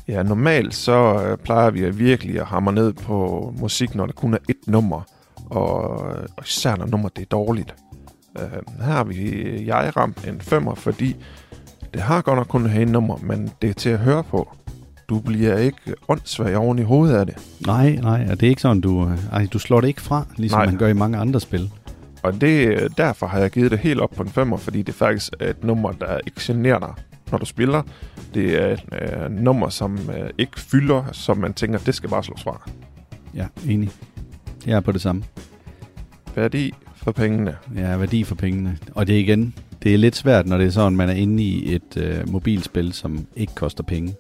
Ja, 0.08 0.22
normalt 0.22 0.74
så 0.74 1.14
uh, 1.14 1.44
plejer 1.44 1.70
vi 1.70 1.84
at 1.84 1.98
virkelig 1.98 2.40
at 2.40 2.46
hamre 2.46 2.72
ned 2.72 2.92
på 2.92 3.54
musik, 3.58 3.94
når 3.94 4.06
der 4.06 4.12
kun 4.12 4.34
er 4.34 4.38
et 4.48 4.56
nummer. 4.66 5.00
Og, 5.50 5.90
og 6.36 6.44
især 6.46 6.76
når 6.76 6.86
nummer 6.86 7.08
det 7.08 7.22
er 7.22 7.26
dårligt. 7.26 7.74
Uh, 8.34 8.84
her 8.84 8.92
har 8.92 9.04
vi 9.04 9.16
jeg 9.66 9.92
ramt 9.96 10.28
en 10.28 10.40
femmer, 10.40 10.74
fordi 10.74 11.16
det 11.94 12.02
har 12.02 12.22
godt 12.22 12.36
nok 12.36 12.48
kun 12.48 12.66
et 12.66 12.88
nummer, 12.88 13.16
men 13.22 13.50
det 13.62 13.70
er 13.70 13.74
til 13.74 13.90
at 13.90 13.98
høre 13.98 14.24
på. 14.24 14.48
Du 15.08 15.20
bliver 15.20 15.56
ikke 15.56 15.94
åndssvag 16.08 16.56
oven 16.56 16.78
i 16.78 16.82
hovedet 16.82 17.16
af 17.16 17.26
det. 17.26 17.34
Nej, 17.66 17.98
nej, 18.02 18.26
og 18.30 18.40
det 18.40 18.46
er 18.46 18.50
ikke 18.50 18.62
sådan, 18.62 18.80
du, 18.80 19.10
ej, 19.32 19.46
du 19.52 19.58
slår 19.58 19.80
det 19.80 19.88
ikke 19.88 20.02
fra, 20.02 20.26
ligesom 20.36 20.58
nej. 20.58 20.66
man 20.66 20.76
gør 20.76 20.88
i 20.88 20.92
mange 20.92 21.18
andre 21.18 21.40
spil. 21.40 21.70
Og 22.22 22.40
det, 22.40 22.88
derfor 22.96 23.26
har 23.26 23.38
jeg 23.38 23.50
givet 23.50 23.70
det 23.70 23.78
helt 23.78 24.00
op 24.00 24.10
på 24.10 24.22
en 24.22 24.28
femmer, 24.28 24.56
fordi 24.56 24.82
det 24.82 24.94
faktisk 24.94 25.32
er 25.40 25.50
et 25.50 25.64
nummer, 25.64 25.92
der 25.92 26.18
ikke 26.26 26.40
generer 26.40 26.78
dig, 26.78 26.94
når 27.30 27.38
du 27.38 27.44
spiller. 27.44 27.82
Det 28.34 28.62
er 28.62 28.66
et 28.66 28.84
øh, 28.92 29.30
nummer, 29.30 29.68
som 29.68 29.98
øh, 30.10 30.30
ikke 30.38 30.60
fylder, 30.60 31.04
som 31.12 31.38
man 31.38 31.54
tænker, 31.54 31.78
det 31.78 31.94
skal 31.94 32.10
bare 32.10 32.24
slås 32.24 32.42
fra. 32.42 32.70
Ja, 33.34 33.46
enig. 33.68 33.90
Jeg 34.66 34.76
er 34.76 34.80
på 34.80 34.92
det 34.92 35.00
samme. 35.00 35.24
Værdi 36.34 36.74
for 36.96 37.12
pengene. 37.12 37.56
Ja, 37.76 37.96
værdi 37.96 38.24
for 38.24 38.34
pengene. 38.34 38.78
Og 38.94 39.06
det 39.06 39.14
er 39.14 39.20
igen, 39.20 39.54
det 39.82 39.94
er 39.94 39.98
lidt 39.98 40.16
svært, 40.16 40.46
når 40.46 40.58
det 40.58 40.66
er 40.66 40.70
sådan, 40.70 40.96
man 40.96 41.08
er 41.08 41.14
inde 41.14 41.42
i 41.42 41.74
et 41.74 41.96
øh, 41.96 42.28
mobilspil, 42.28 42.92
som 42.92 43.26
ikke 43.36 43.54
koster 43.54 43.82
penge. 43.82 44.14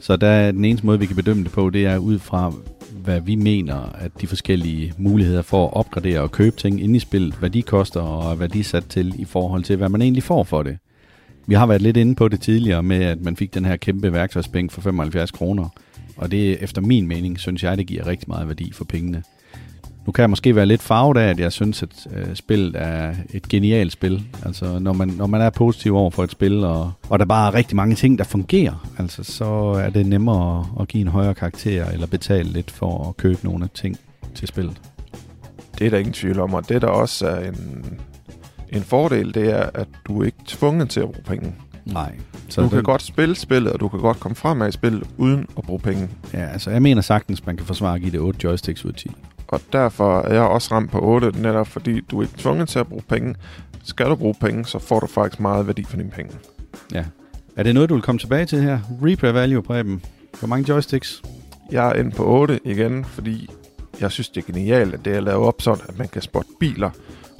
Så 0.00 0.16
der 0.16 0.28
er 0.28 0.52
den 0.52 0.64
eneste 0.64 0.86
måde, 0.86 0.98
vi 0.98 1.06
kan 1.06 1.16
bedømme 1.16 1.44
det 1.44 1.52
på, 1.52 1.70
det 1.70 1.86
er 1.86 1.98
ud 1.98 2.18
fra, 2.18 2.52
hvad 3.06 3.20
vi 3.20 3.34
mener, 3.34 3.74
at 3.74 4.20
de 4.20 4.26
forskellige 4.26 4.92
muligheder 4.98 5.42
for 5.42 5.66
at 5.66 5.72
opgradere 5.72 6.20
og 6.20 6.32
købe 6.32 6.56
ting 6.56 6.82
ind 6.82 6.96
i 6.96 6.98
spillet, 6.98 7.34
hvad 7.34 7.50
de 7.50 7.62
koster 7.62 8.00
og 8.00 8.36
hvad 8.36 8.48
de 8.48 8.60
er 8.60 8.64
sat 8.64 8.86
til 8.86 9.20
i 9.20 9.24
forhold 9.24 9.64
til, 9.64 9.76
hvad 9.76 9.88
man 9.88 10.02
egentlig 10.02 10.22
får 10.22 10.44
for 10.44 10.62
det. 10.62 10.78
Vi 11.46 11.54
har 11.54 11.66
været 11.66 11.82
lidt 11.82 11.96
inde 11.96 12.14
på 12.14 12.28
det 12.28 12.40
tidligere 12.40 12.82
med, 12.82 13.04
at 13.04 13.20
man 13.20 13.36
fik 13.36 13.54
den 13.54 13.64
her 13.64 13.76
kæmpe 13.76 14.12
værktøjsbænk 14.12 14.72
for 14.72 14.80
75 14.80 15.30
kroner. 15.30 15.68
Og 16.16 16.30
det 16.30 16.62
efter 16.62 16.80
min 16.80 17.08
mening, 17.08 17.38
synes 17.38 17.62
jeg, 17.62 17.78
det 17.78 17.86
giver 17.86 18.06
rigtig 18.06 18.28
meget 18.28 18.48
værdi 18.48 18.72
for 18.72 18.84
pengene. 18.84 19.22
Nu 20.06 20.12
kan 20.12 20.22
jeg 20.22 20.30
måske 20.30 20.56
være 20.56 20.66
lidt 20.66 20.82
farvet 20.82 21.16
af, 21.16 21.28
at 21.28 21.40
jeg 21.40 21.52
synes, 21.52 21.82
at 21.82 22.06
øh, 22.12 22.34
spillet 22.34 22.76
er 22.76 23.14
et 23.34 23.48
genialt 23.48 23.92
spil. 23.92 24.22
Altså, 24.44 24.78
når 24.78 24.92
man, 24.92 25.08
når 25.08 25.26
man 25.26 25.40
er 25.40 25.50
positiv 25.50 25.96
over 25.96 26.10
for 26.10 26.24
et 26.24 26.30
spil, 26.30 26.64
og, 26.64 26.92
og 27.08 27.18
der 27.18 27.24
bare 27.24 27.48
er 27.48 27.54
rigtig 27.54 27.76
mange 27.76 27.94
ting, 27.94 28.18
der 28.18 28.24
fungerer, 28.24 28.88
altså, 28.98 29.24
så 29.24 29.44
er 29.84 29.90
det 29.90 30.06
nemmere 30.06 30.60
at, 30.60 30.82
at 30.82 30.88
give 30.88 31.00
en 31.00 31.08
højere 31.08 31.34
karakter, 31.34 31.86
eller 31.86 32.06
betale 32.06 32.48
lidt 32.48 32.70
for 32.70 33.08
at 33.08 33.16
købe 33.16 33.38
nogle 33.44 33.68
ting 33.74 33.96
til 34.34 34.48
spillet. 34.48 34.80
Det 35.78 35.86
er 35.86 35.90
der 35.90 35.98
ingen 35.98 36.12
tvivl 36.12 36.40
om, 36.40 36.54
og 36.54 36.68
det 36.68 36.82
der 36.82 36.88
også 36.88 37.26
er 37.26 37.48
en, 37.48 37.84
en 38.72 38.82
fordel, 38.82 39.34
det 39.34 39.50
er, 39.50 39.70
at 39.74 39.88
du 40.06 40.20
er 40.20 40.24
ikke 40.24 40.38
tvunget 40.46 40.90
til 40.90 41.00
at 41.00 41.06
bruge 41.06 41.24
penge. 41.24 41.54
Nej. 41.84 42.14
Så 42.48 42.62
du 42.62 42.68
kan 42.68 42.82
godt 42.82 43.02
spille 43.02 43.36
spillet, 43.36 43.72
og 43.72 43.80
du 43.80 43.88
kan 43.88 44.00
godt 44.00 44.20
komme 44.20 44.36
frem 44.36 44.62
af 44.62 44.68
i 44.68 44.72
spillet, 44.72 45.02
uden 45.16 45.46
at 45.58 45.64
bruge 45.64 45.80
penge. 45.80 46.08
Ja, 46.32 46.46
altså 46.46 46.70
jeg 46.70 46.82
mener 46.82 47.02
sagtens, 47.02 47.46
man 47.46 47.56
kan 47.56 47.66
forsvare 47.66 47.94
at 47.94 48.00
give 48.00 48.12
det 48.12 48.20
8 48.20 48.40
joysticks 48.44 48.84
ud 48.84 48.90
af 48.90 48.96
10 48.96 49.10
og 49.48 49.60
derfor 49.72 50.20
er 50.20 50.34
jeg 50.34 50.42
også 50.42 50.74
ramt 50.74 50.90
på 50.90 51.00
8, 51.00 51.30
netop 51.40 51.66
fordi 51.66 52.00
du 52.00 52.18
er 52.18 52.22
ikke 52.22 52.38
tvunget 52.38 52.68
til 52.68 52.78
at 52.78 52.86
bruge 52.86 53.02
penge. 53.08 53.34
Skal 53.84 54.06
du 54.06 54.14
bruge 54.14 54.34
penge, 54.40 54.64
så 54.64 54.78
får 54.78 55.00
du 55.00 55.06
faktisk 55.06 55.40
meget 55.40 55.66
værdi 55.66 55.84
for 55.84 55.96
dine 55.96 56.10
penge. 56.10 56.32
Ja. 56.94 57.04
Er 57.56 57.62
det 57.62 57.74
noget, 57.74 57.88
du 57.88 57.94
vil 57.94 58.02
komme 58.02 58.18
tilbage 58.18 58.46
til 58.46 58.62
her? 58.62 58.78
Replay 59.02 59.32
value, 59.32 59.62
Preben. 59.62 60.02
Hvor 60.38 60.48
mange 60.48 60.68
joysticks? 60.68 61.22
Jeg 61.72 61.88
er 61.88 61.92
inde 61.92 62.10
på 62.10 62.24
8 62.24 62.60
igen, 62.64 63.04
fordi 63.04 63.50
jeg 64.00 64.12
synes, 64.12 64.28
det 64.28 64.42
er 64.42 64.52
genialt, 64.52 64.94
at 64.94 65.04
det 65.04 65.16
er 65.16 65.20
lavet 65.20 65.46
op 65.46 65.62
sådan, 65.62 65.84
at 65.88 65.98
man 65.98 66.08
kan 66.08 66.22
spotte 66.22 66.50
biler, 66.60 66.90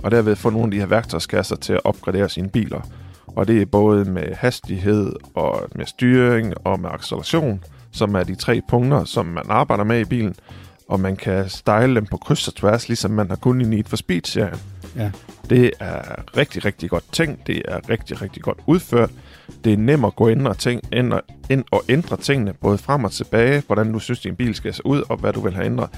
og 0.03 0.11
derved 0.11 0.37
få 0.37 0.51
nogle 0.51 0.64
af 0.64 0.71
de 0.71 0.79
her 0.79 0.87
værktøjskasser 0.87 1.57
til 1.57 1.73
at 1.73 1.81
opgradere 1.85 2.29
sine 2.29 2.49
biler. 2.49 2.81
Og 3.27 3.49
det 3.49 3.62
er 3.62 3.66
både 3.66 4.05
med 4.05 4.35
hastighed 4.35 5.12
og 5.35 5.69
med 5.75 5.87
styring 5.87 6.55
og 6.64 6.81
med 6.81 6.90
acceleration, 6.92 7.64
som 7.90 8.14
er 8.14 8.23
de 8.23 8.35
tre 8.35 8.61
punkter, 8.69 9.05
som 9.05 9.27
man 9.27 9.45
arbejder 9.49 9.85
med 9.85 10.01
i 10.01 10.05
bilen 10.05 10.35
og 10.88 11.01
man 11.01 11.16
kan 11.16 11.49
style 11.49 11.94
dem 11.94 12.07
på 12.07 12.16
kryds 12.16 12.49
og 12.49 12.55
tværs, 12.55 12.88
ligesom 12.88 13.11
man 13.11 13.29
har 13.29 13.37
kunnet 13.37 13.66
i 13.66 13.68
Need 13.68 13.85
for 13.85 13.96
Speed-serien. 13.96 14.59
Ja. 14.96 15.11
Det 15.51 15.70
er 15.81 16.37
rigtig, 16.37 16.64
rigtig 16.64 16.90
godt 16.90 17.05
tænkt. 17.12 17.46
Det 17.46 17.62
er 17.68 17.90
rigtig, 17.90 18.22
rigtig 18.22 18.42
godt 18.42 18.59
udført. 18.66 19.11
Det 19.64 19.72
er 19.72 19.77
nemt 19.77 20.05
at 20.05 20.16
gå 20.16 20.29
ind 20.29 20.46
og, 20.46 20.59
ting, 20.59 20.81
ind 20.92 21.12
og, 21.12 21.22
ind 21.51 21.64
og 21.70 21.85
ændre 21.88 22.16
tingene, 22.16 22.53
både 22.53 22.79
frem 22.79 23.05
og 23.05 23.12
tilbage, 23.12 23.62
hvordan 23.66 23.92
du 23.92 23.99
synes, 23.99 24.20
din 24.20 24.37
bil 24.37 24.55
skal 24.55 24.75
se 24.75 24.87
ud, 24.87 25.03
og 25.09 25.16
hvad 25.16 25.33
du 25.33 25.40
vil 25.40 25.55
have 25.55 25.66
ændret. 25.66 25.90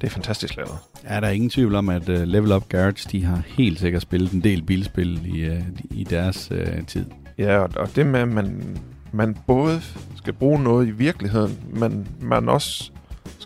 Det 0.00 0.06
er 0.06 0.10
fantastisk 0.10 0.56
lavet. 0.56 0.78
Ja, 1.04 1.20
der 1.20 1.26
er 1.26 1.30
ingen 1.30 1.50
tvivl 1.50 1.74
om, 1.74 1.88
at 1.88 2.08
uh, 2.08 2.22
Level 2.22 2.52
Up 2.52 2.68
Garage, 2.68 3.08
de 3.12 3.24
har 3.24 3.42
helt 3.46 3.78
sikkert 3.80 4.02
spillet 4.02 4.32
en 4.32 4.40
del 4.40 4.62
bilspil 4.62 5.36
i, 5.36 5.48
uh, 5.48 5.58
i 5.90 6.04
deres 6.04 6.50
uh, 6.50 6.86
tid. 6.86 7.06
Ja, 7.38 7.58
og, 7.58 7.70
og 7.76 7.96
det 7.96 8.06
med, 8.06 8.20
at 8.20 8.28
man, 8.28 8.78
man 9.12 9.36
både 9.46 9.80
skal 10.16 10.32
bruge 10.32 10.62
noget 10.62 10.86
i 10.86 10.90
virkeligheden, 10.90 11.58
men 11.72 12.08
man 12.20 12.48
også 12.48 12.90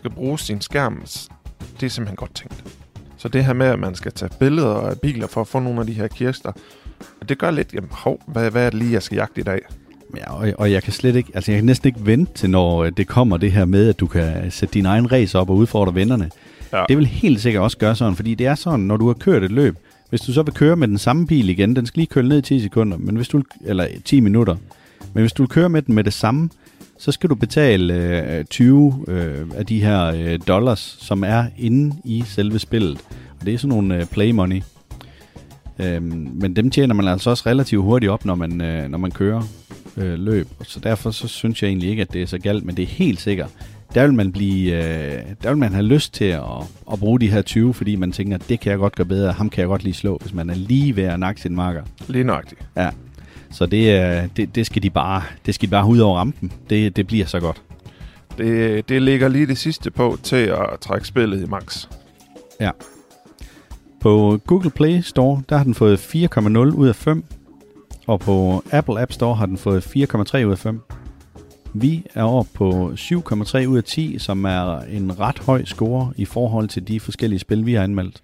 skal 0.03 0.15
bruge 0.15 0.39
sin 0.39 0.61
skærm, 0.61 1.03
det 1.79 1.85
er 1.85 1.89
simpelthen 1.89 2.15
godt 2.15 2.35
tænkt. 2.35 2.63
Så 3.17 3.27
det 3.27 3.45
her 3.45 3.53
med, 3.53 3.65
at 3.65 3.79
man 3.79 3.95
skal 3.95 4.11
tage 4.11 4.29
billeder 4.39 4.75
af 4.75 4.99
biler 4.99 5.27
for 5.27 5.41
at 5.41 5.47
få 5.47 5.59
nogle 5.59 5.79
af 5.79 5.87
de 5.87 5.93
her 5.93 6.07
kirster, 6.07 6.51
det 7.29 7.37
gør 7.37 7.51
lidt, 7.51 7.73
jamen, 7.73 7.89
hov, 7.91 8.21
hvad, 8.27 8.51
hvad 8.51 8.65
er 8.65 8.69
det 8.69 8.79
lige, 8.79 8.91
jeg 8.93 9.03
skal 9.03 9.15
jagte 9.15 9.41
i 9.41 9.43
dag? 9.43 9.59
Ja, 10.17 10.33
og, 10.33 10.53
og 10.57 10.71
jeg 10.71 10.83
kan 10.83 10.93
slet 10.93 11.15
ikke, 11.15 11.31
altså 11.33 11.51
jeg 11.51 11.57
kan 11.57 11.65
næsten 11.65 11.87
ikke 11.87 12.05
vente 12.05 12.33
til, 12.33 12.49
når 12.49 12.89
det 12.89 13.07
kommer 13.07 13.37
det 13.37 13.51
her 13.51 13.65
med, 13.65 13.89
at 13.89 13.99
du 13.99 14.07
kan 14.07 14.51
sætte 14.51 14.73
din 14.73 14.85
egen 14.85 15.11
race 15.11 15.39
op 15.39 15.49
og 15.49 15.55
udfordre 15.55 15.95
vennerne. 15.95 16.29
Ja. 16.73 16.83
Det 16.89 16.97
vil 16.97 17.07
helt 17.07 17.41
sikkert 17.41 17.63
også 17.63 17.77
gøre 17.77 17.95
sådan, 17.95 18.15
fordi 18.15 18.35
det 18.35 18.47
er 18.47 18.55
sådan, 18.55 18.79
når 18.79 18.97
du 18.97 19.07
har 19.07 19.13
kørt 19.13 19.43
et 19.43 19.51
løb, 19.51 19.77
hvis 20.09 20.21
du 20.21 20.33
så 20.33 20.43
vil 20.43 20.53
køre 20.53 20.75
med 20.75 20.87
den 20.87 20.97
samme 20.97 21.27
bil 21.27 21.49
igen, 21.49 21.75
den 21.75 21.85
skal 21.85 21.99
lige 21.99 22.07
køre 22.07 22.23
ned 22.23 22.37
i 22.37 22.41
10 22.41 22.59
sekunder, 22.59 22.97
men 22.97 23.15
hvis 23.15 23.27
du, 23.27 23.43
eller 23.65 23.87
10 24.05 24.19
minutter, 24.19 24.55
men 25.13 25.21
hvis 25.21 25.33
du 25.33 25.43
vil 25.43 25.49
køre 25.49 25.69
med 25.69 25.81
den 25.81 25.95
med 25.95 26.03
det 26.03 26.13
samme, 26.13 26.49
så 26.97 27.11
skal 27.11 27.29
du 27.29 27.35
betale 27.35 27.93
øh, 28.37 28.45
20 28.45 29.05
øh, 29.07 29.47
af 29.55 29.65
de 29.65 29.81
her 29.81 30.05
øh, 30.05 30.39
dollars, 30.47 30.97
som 30.99 31.23
er 31.23 31.45
inde 31.57 31.95
i 32.03 32.23
selve 32.27 32.59
spillet. 32.59 32.99
Og 33.39 33.45
det 33.45 33.53
er 33.53 33.57
sådan 33.57 33.69
nogle 33.69 33.97
øh, 33.97 34.05
play 34.05 34.31
money. 34.31 34.61
Øhm, 35.79 36.29
men 36.33 36.55
dem 36.55 36.69
tjener 36.71 36.93
man 36.93 37.07
altså 37.07 37.29
også 37.29 37.43
relativt 37.45 37.83
hurtigt 37.83 38.11
op, 38.11 38.25
når 38.25 38.35
man, 38.35 38.61
øh, 38.61 38.89
når 38.89 38.97
man 38.97 39.11
kører 39.11 39.41
øh, 39.97 40.19
løb. 40.19 40.47
Så 40.63 40.79
derfor 40.79 41.11
så 41.11 41.27
synes 41.27 41.63
jeg 41.63 41.67
egentlig 41.67 41.89
ikke, 41.89 42.01
at 42.01 42.13
det 42.13 42.21
er 42.21 42.25
så 42.25 42.37
galt, 42.37 42.65
men 42.65 42.77
det 42.77 42.83
er 42.83 42.87
helt 42.87 43.21
sikkert. 43.21 43.49
Der 43.95 44.03
vil 44.03 44.13
man, 44.13 44.31
blive, 44.31 44.71
øh, 44.71 45.21
der 45.43 45.49
vil 45.49 45.57
man 45.57 45.71
have 45.73 45.85
lyst 45.85 46.13
til 46.13 46.25
at, 46.25 46.43
at 46.91 46.99
bruge 46.99 47.19
de 47.19 47.31
her 47.31 47.41
20, 47.41 47.73
fordi 47.73 47.95
man 47.95 48.11
tænker, 48.11 48.35
at 48.35 48.49
det 48.49 48.59
kan 48.59 48.71
jeg 48.71 48.79
godt 48.79 48.95
gøre 48.95 49.07
bedre, 49.07 49.31
ham 49.31 49.49
kan 49.49 49.61
jeg 49.61 49.67
godt 49.67 49.83
lige 49.83 49.93
slå, 49.93 50.17
hvis 50.21 50.33
man 50.33 50.49
er 50.49 50.55
lige 50.55 50.95
ved 50.95 51.03
at 51.03 51.19
nakke 51.19 51.41
sin 51.41 51.55
marker. 51.55 51.83
Lige 52.07 52.23
nøjagtigt. 52.23 52.61
Ja. 52.77 52.89
Så 53.53 53.65
det, 53.65 54.37
det, 54.37 54.55
det, 54.55 54.65
skal 54.65 54.83
de 54.83 54.89
bare, 54.89 55.23
det 55.45 55.55
skal 55.55 55.69
de 55.69 55.71
bare 55.71 55.85
ud 55.85 55.99
over 55.99 56.17
rampen. 56.17 56.51
Det, 56.69 56.95
det 56.95 57.07
bliver 57.07 57.25
så 57.25 57.39
godt. 57.39 57.61
Det, 58.37 58.89
det 58.89 59.01
ligger 59.01 59.27
lige 59.27 59.47
det 59.47 59.57
sidste 59.57 59.91
på 59.91 60.17
til 60.23 60.35
at 60.35 60.79
trække 60.81 61.07
spillet 61.07 61.41
i 61.41 61.45
max. 61.45 61.87
Ja. 62.59 62.71
På 64.01 64.39
Google 64.47 64.69
Play 64.69 65.01
Store, 65.01 65.41
der 65.49 65.57
har 65.57 65.63
den 65.63 65.73
fået 65.73 65.97
4,0 66.15 66.57
ud 66.57 66.87
af 66.87 66.95
5. 66.95 67.25
Og 68.07 68.19
på 68.19 68.63
Apple 68.71 69.01
App 69.01 69.11
Store 69.11 69.35
har 69.35 69.45
den 69.45 69.57
fået 69.57 69.87
4,3 69.87 70.37
ud 70.37 70.51
af 70.51 70.59
5. 70.59 70.81
Vi 71.73 72.05
er 72.13 72.23
oppe 72.23 72.51
på 72.53 72.91
7,3 72.95 73.65
ud 73.65 73.77
af 73.77 73.83
10, 73.83 74.19
som 74.19 74.45
er 74.45 74.79
en 74.79 75.19
ret 75.19 75.39
høj 75.39 75.65
score 75.65 76.13
i 76.15 76.25
forhold 76.25 76.67
til 76.67 76.87
de 76.87 76.99
forskellige 76.99 77.39
spil, 77.39 77.65
vi 77.65 77.73
har 77.73 77.83
anmeldt. 77.83 78.23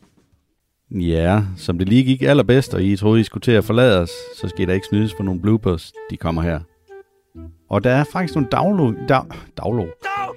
Ja, 0.91 1.43
som 1.57 1.79
det 1.79 1.89
lige 1.89 2.05
gik 2.05 2.23
allerbedst, 2.23 2.75
og 2.75 2.83
I 2.83 2.97
troede, 2.97 3.21
I 3.21 3.25
skulle 3.25 3.43
til 3.43 3.53
at 3.53 3.65
forlade 3.65 4.01
os, 4.01 4.11
så 4.41 4.49
skal 4.49 4.63
I 4.63 4.67
da 4.67 4.73
ikke 4.73 4.87
snydes 4.87 5.15
for 5.17 5.23
nogle 5.23 5.41
bloopers. 5.41 5.93
De 6.11 6.17
kommer 6.17 6.43
her. 6.43 6.61
Og 7.71 7.85
der 7.85 7.91
er 7.91 8.05
faktisk 8.13 8.35
nogle 8.35 8.49
daglo, 8.51 8.93
dag, 9.09 9.23
daglo, 9.57 9.87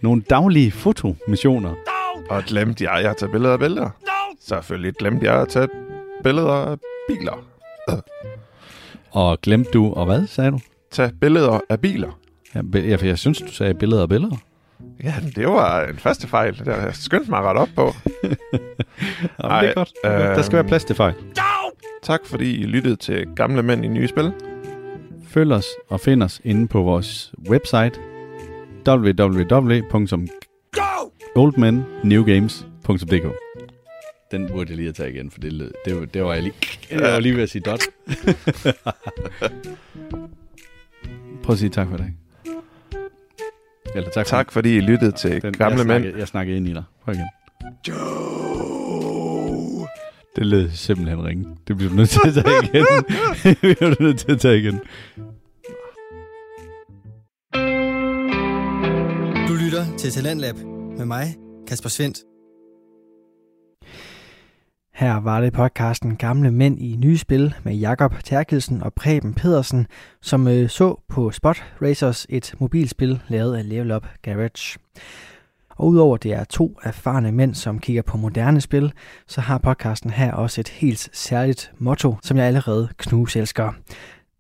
nogle 0.04 0.22
daglige 0.22 0.72
fotomissioner. 0.72 1.95
Og 2.30 2.44
glemte 2.44 2.84
jeg, 2.84 2.94
at 2.94 3.04
jeg 3.04 3.18
tager 3.18 3.32
billeder 3.32 3.54
af 3.54 3.60
billeder? 3.60 3.90
Selvfølgelig 4.42 4.94
glemte 4.96 5.26
jeg 5.26 5.42
at 5.42 5.48
tage 5.48 5.68
billeder 6.24 6.54
af 6.54 6.78
biler. 7.08 7.46
Og 9.12 9.42
glemte 9.42 9.72
du, 9.72 9.94
og 9.94 10.06
hvad 10.06 10.28
sagde 10.28 10.52
du? 10.52 10.60
Tag 10.92 11.12
billeder 11.22 11.60
af 11.70 11.80
biler. 11.80 12.20
Ja, 12.56 12.96
for 12.96 13.06
jeg 13.06 13.18
synes, 13.18 13.42
du 13.42 13.52
sagde 13.52 13.74
billeder 13.74 14.02
af 14.02 14.10
billeder. 14.10 14.38
Ja, 15.04 15.14
det 15.36 15.48
var 15.48 15.86
en 15.86 15.98
første 15.98 16.28
fejl. 16.28 16.58
Det 16.58 16.68
har 16.76 16.82
jeg 16.82 16.96
skyndt 16.96 17.30
mig 17.30 17.42
ret 17.42 17.58
op 17.58 17.70
på. 17.76 17.86
Ej, 19.40 19.62
det 19.62 19.70
er 19.70 19.74
godt. 19.74 19.94
Øh, 20.06 20.12
der 20.12 20.42
skal 20.42 20.56
være 20.56 20.68
plads 20.68 20.86
til 20.86 20.96
fejl. 20.96 21.14
Tak 22.04 22.20
fordi 22.26 22.62
I 22.62 22.66
lyttede 22.66 22.96
til 22.96 23.28
Gamle 23.36 23.64
Mænd 23.64 23.86
i 23.86 23.88
Nye 23.88 24.08
Spil. 24.08 24.32
Følg 25.28 25.52
os 25.52 25.66
og 25.90 26.00
find 26.00 26.24
os 26.24 26.42
inde 26.44 26.68
på 26.68 26.82
vores 26.82 27.34
website 27.50 28.00
www.oldmennewgames.dk 31.36 33.26
Den 34.32 34.48
burde 34.48 34.70
jeg 34.70 34.76
lige 34.76 34.86
have 34.86 34.94
taget 34.94 35.16
igen, 35.16 35.32
for 35.32 35.40
det, 35.40 35.72
det, 35.86 36.14
det 36.14 36.24
var 36.24 36.34
jeg 36.34 36.44
lige, 36.44 36.54
jeg 36.92 37.02
var 37.02 37.20
lige 37.20 37.36
ved 37.36 37.44
at 37.44 37.50
sige 37.50 37.62
dot. 37.62 37.82
Prøv 41.44 41.54
at 41.54 41.60
sige 41.60 41.70
tak 41.70 41.88
for 41.90 41.98
det. 41.98 42.14
Eller 43.96 44.10
tak, 44.10 44.26
tak 44.26 44.52
for, 44.52 44.54
fordi 44.54 44.78
I 44.78 44.80
lyttede 44.80 45.12
til 45.12 45.42
den, 45.42 45.54
Gamle 45.54 45.78
jeg 45.78 45.88
Mænd. 45.88 46.04
Snakkede, 46.04 46.20
jeg 46.20 46.28
snakkede 46.28 46.58
ind 46.58 46.68
i 46.68 46.74
dig. 46.74 46.84
Prøv 47.04 47.16
igen. 47.16 47.26
Joe! 47.88 49.88
Det 50.36 50.46
lød 50.46 50.70
simpelthen 50.70 51.26
ringe. 51.26 51.46
Det 51.68 51.78
bliver 51.78 51.90
du 51.90 51.96
nødt 51.96 52.10
til 52.10 52.20
at 52.28 52.34
tage 52.34 52.46
igen. 52.64 52.86
det 53.44 53.58
bliver 53.60 53.94
du 53.96 54.04
nødt 54.04 54.20
til 54.20 54.32
at 54.32 54.40
tage 54.40 54.58
igen. 54.58 54.80
Du 59.48 59.54
lytter 59.54 59.86
til 59.98 60.12
Talentlab 60.12 60.75
med 60.98 61.06
mig, 61.06 61.36
Kasper 61.68 61.90
Svendt. 61.90 62.18
Her 64.94 65.20
var 65.20 65.42
det 65.42 65.54
podcasten 65.54 66.16
Gamle 66.16 66.52
Mænd 66.52 66.80
i 66.80 66.96
Nye 66.96 67.18
Spil 67.18 67.56
med 67.64 67.76
Jakob 67.76 68.16
Terkelsen 68.24 68.84
og 68.84 68.94
Preben 68.94 69.34
Pedersen, 69.34 69.88
som 70.22 70.48
øh, 70.48 70.70
så 70.70 71.02
på 71.10 71.32
Spot 71.32 71.64
Racers 71.82 72.26
et 72.30 72.56
mobilspil 72.60 73.22
lavet 73.28 73.58
af 73.58 73.70
Level 73.70 73.92
Up 73.92 74.08
Garage. 74.22 74.80
Og 75.70 75.88
udover 75.88 76.18
det 76.18 76.34
er 76.34 76.44
to 76.44 76.80
erfarne 76.84 77.32
mænd, 77.32 77.56
som 77.56 77.80
kigger 77.80 78.02
på 78.02 78.18
moderne 78.18 78.62
spil, 78.62 78.94
så 79.28 79.42
har 79.42 79.58
podcasten 79.58 80.10
her 80.10 80.34
også 80.34 80.62
et 80.62 80.70
helt 80.70 81.10
særligt 81.14 81.72
motto, 81.78 82.16
som 82.24 82.38
jeg 82.38 82.46
allerede 82.46 82.90
knuselsker. 82.98 83.72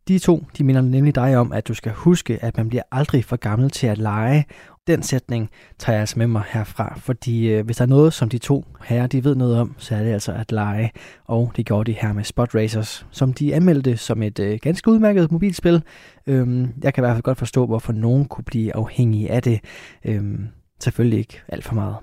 De 0.07 0.19
to, 0.19 0.45
de 0.57 0.63
minder 0.63 0.81
nemlig 0.81 1.15
dig 1.15 1.37
om, 1.37 1.51
at 1.51 1.67
du 1.67 1.73
skal 1.73 1.91
huske, 1.91 2.43
at 2.43 2.57
man 2.57 2.69
bliver 2.69 2.83
aldrig 2.91 3.25
for 3.25 3.35
gammel 3.35 3.69
til 3.69 3.87
at 3.87 3.97
lege. 3.97 4.45
Den 4.87 5.03
sætning 5.03 5.49
tager 5.77 5.95
jeg 5.95 6.01
altså 6.01 6.19
med 6.19 6.27
mig 6.27 6.43
herfra, 6.49 6.93
fordi 6.97 7.47
øh, 7.47 7.65
hvis 7.65 7.77
der 7.77 7.83
er 7.83 7.87
noget, 7.87 8.13
som 8.13 8.29
de 8.29 8.37
to 8.37 8.65
herrer 8.83 9.07
de 9.07 9.23
ved 9.23 9.35
noget 9.35 9.57
om, 9.57 9.75
så 9.77 9.95
er 9.95 10.03
det 10.03 10.13
altså 10.13 10.31
at 10.31 10.51
lege. 10.51 10.91
Og 11.25 11.51
det 11.55 11.65
gjorde 11.65 11.91
de 11.91 11.97
her 12.01 12.13
med 12.13 12.23
Spot 12.23 12.55
Racers, 12.55 13.07
som 13.11 13.33
de 13.33 13.55
anmeldte 13.55 13.97
som 13.97 14.23
et 14.23 14.39
øh, 14.39 14.59
ganske 14.61 14.91
udmærket 14.91 15.31
mobilspil. 15.31 15.83
Øhm, 16.27 16.73
jeg 16.83 16.93
kan 16.93 17.01
i 17.01 17.05
hvert 17.05 17.15
fald 17.15 17.23
godt 17.23 17.37
forstå, 17.37 17.65
hvorfor 17.65 17.93
nogen 17.93 18.25
kunne 18.25 18.43
blive 18.43 18.75
afhængige 18.75 19.31
af 19.31 19.41
det. 19.41 19.59
Øhm, 20.05 20.47
selvfølgelig 20.79 21.19
ikke 21.19 21.41
alt 21.47 21.63
for 21.63 21.75
meget. 21.75 21.95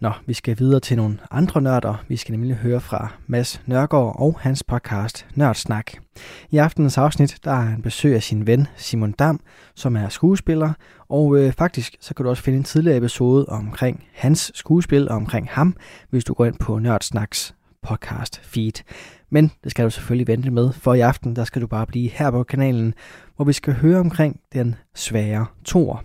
Nå, 0.00 0.10
vi 0.26 0.34
skal 0.34 0.58
videre 0.58 0.80
til 0.80 0.96
nogle 0.96 1.18
andre 1.30 1.62
nørder. 1.62 2.04
Vi 2.08 2.16
skal 2.16 2.32
nemlig 2.32 2.56
høre 2.56 2.80
fra 2.80 3.12
Mads 3.26 3.62
Nørgaard 3.66 4.16
og 4.18 4.36
hans 4.40 4.62
podcast 4.62 5.26
Nørdsnak. 5.34 5.92
I 6.50 6.56
aftenens 6.56 6.98
afsnit, 6.98 7.36
der 7.44 7.50
er 7.50 7.60
han 7.60 7.82
besøg 7.82 8.14
af 8.14 8.22
sin 8.22 8.46
ven 8.46 8.66
Simon 8.76 9.12
Dam, 9.12 9.40
som 9.74 9.96
er 9.96 10.08
skuespiller, 10.08 10.72
og 11.08 11.38
øh, 11.38 11.52
faktisk 11.52 11.96
så 12.00 12.14
kan 12.14 12.24
du 12.24 12.30
også 12.30 12.42
finde 12.42 12.56
en 12.56 12.64
tidligere 12.64 12.96
episode 12.96 13.46
omkring 13.48 14.04
hans 14.14 14.52
skuespil 14.54 15.08
og 15.08 15.16
omkring 15.16 15.48
ham, 15.50 15.76
hvis 16.10 16.24
du 16.24 16.34
går 16.34 16.44
ind 16.44 16.58
på 16.58 16.78
Nørdsnaks 16.78 17.54
podcast 17.82 18.40
feed. 18.44 18.82
Men 19.30 19.50
det 19.64 19.70
skal 19.70 19.84
du 19.84 19.90
selvfølgelig 19.90 20.28
vente 20.28 20.50
med, 20.50 20.72
for 20.72 20.94
i 20.94 21.00
aften 21.00 21.36
der 21.36 21.44
skal 21.44 21.62
du 21.62 21.66
bare 21.66 21.86
blive 21.86 22.10
her 22.10 22.30
på 22.30 22.42
kanalen, 22.42 22.94
hvor 23.36 23.44
vi 23.44 23.52
skal 23.52 23.74
høre 23.74 24.00
omkring 24.00 24.40
den 24.52 24.74
svære 24.94 25.46
tor. 25.64 26.04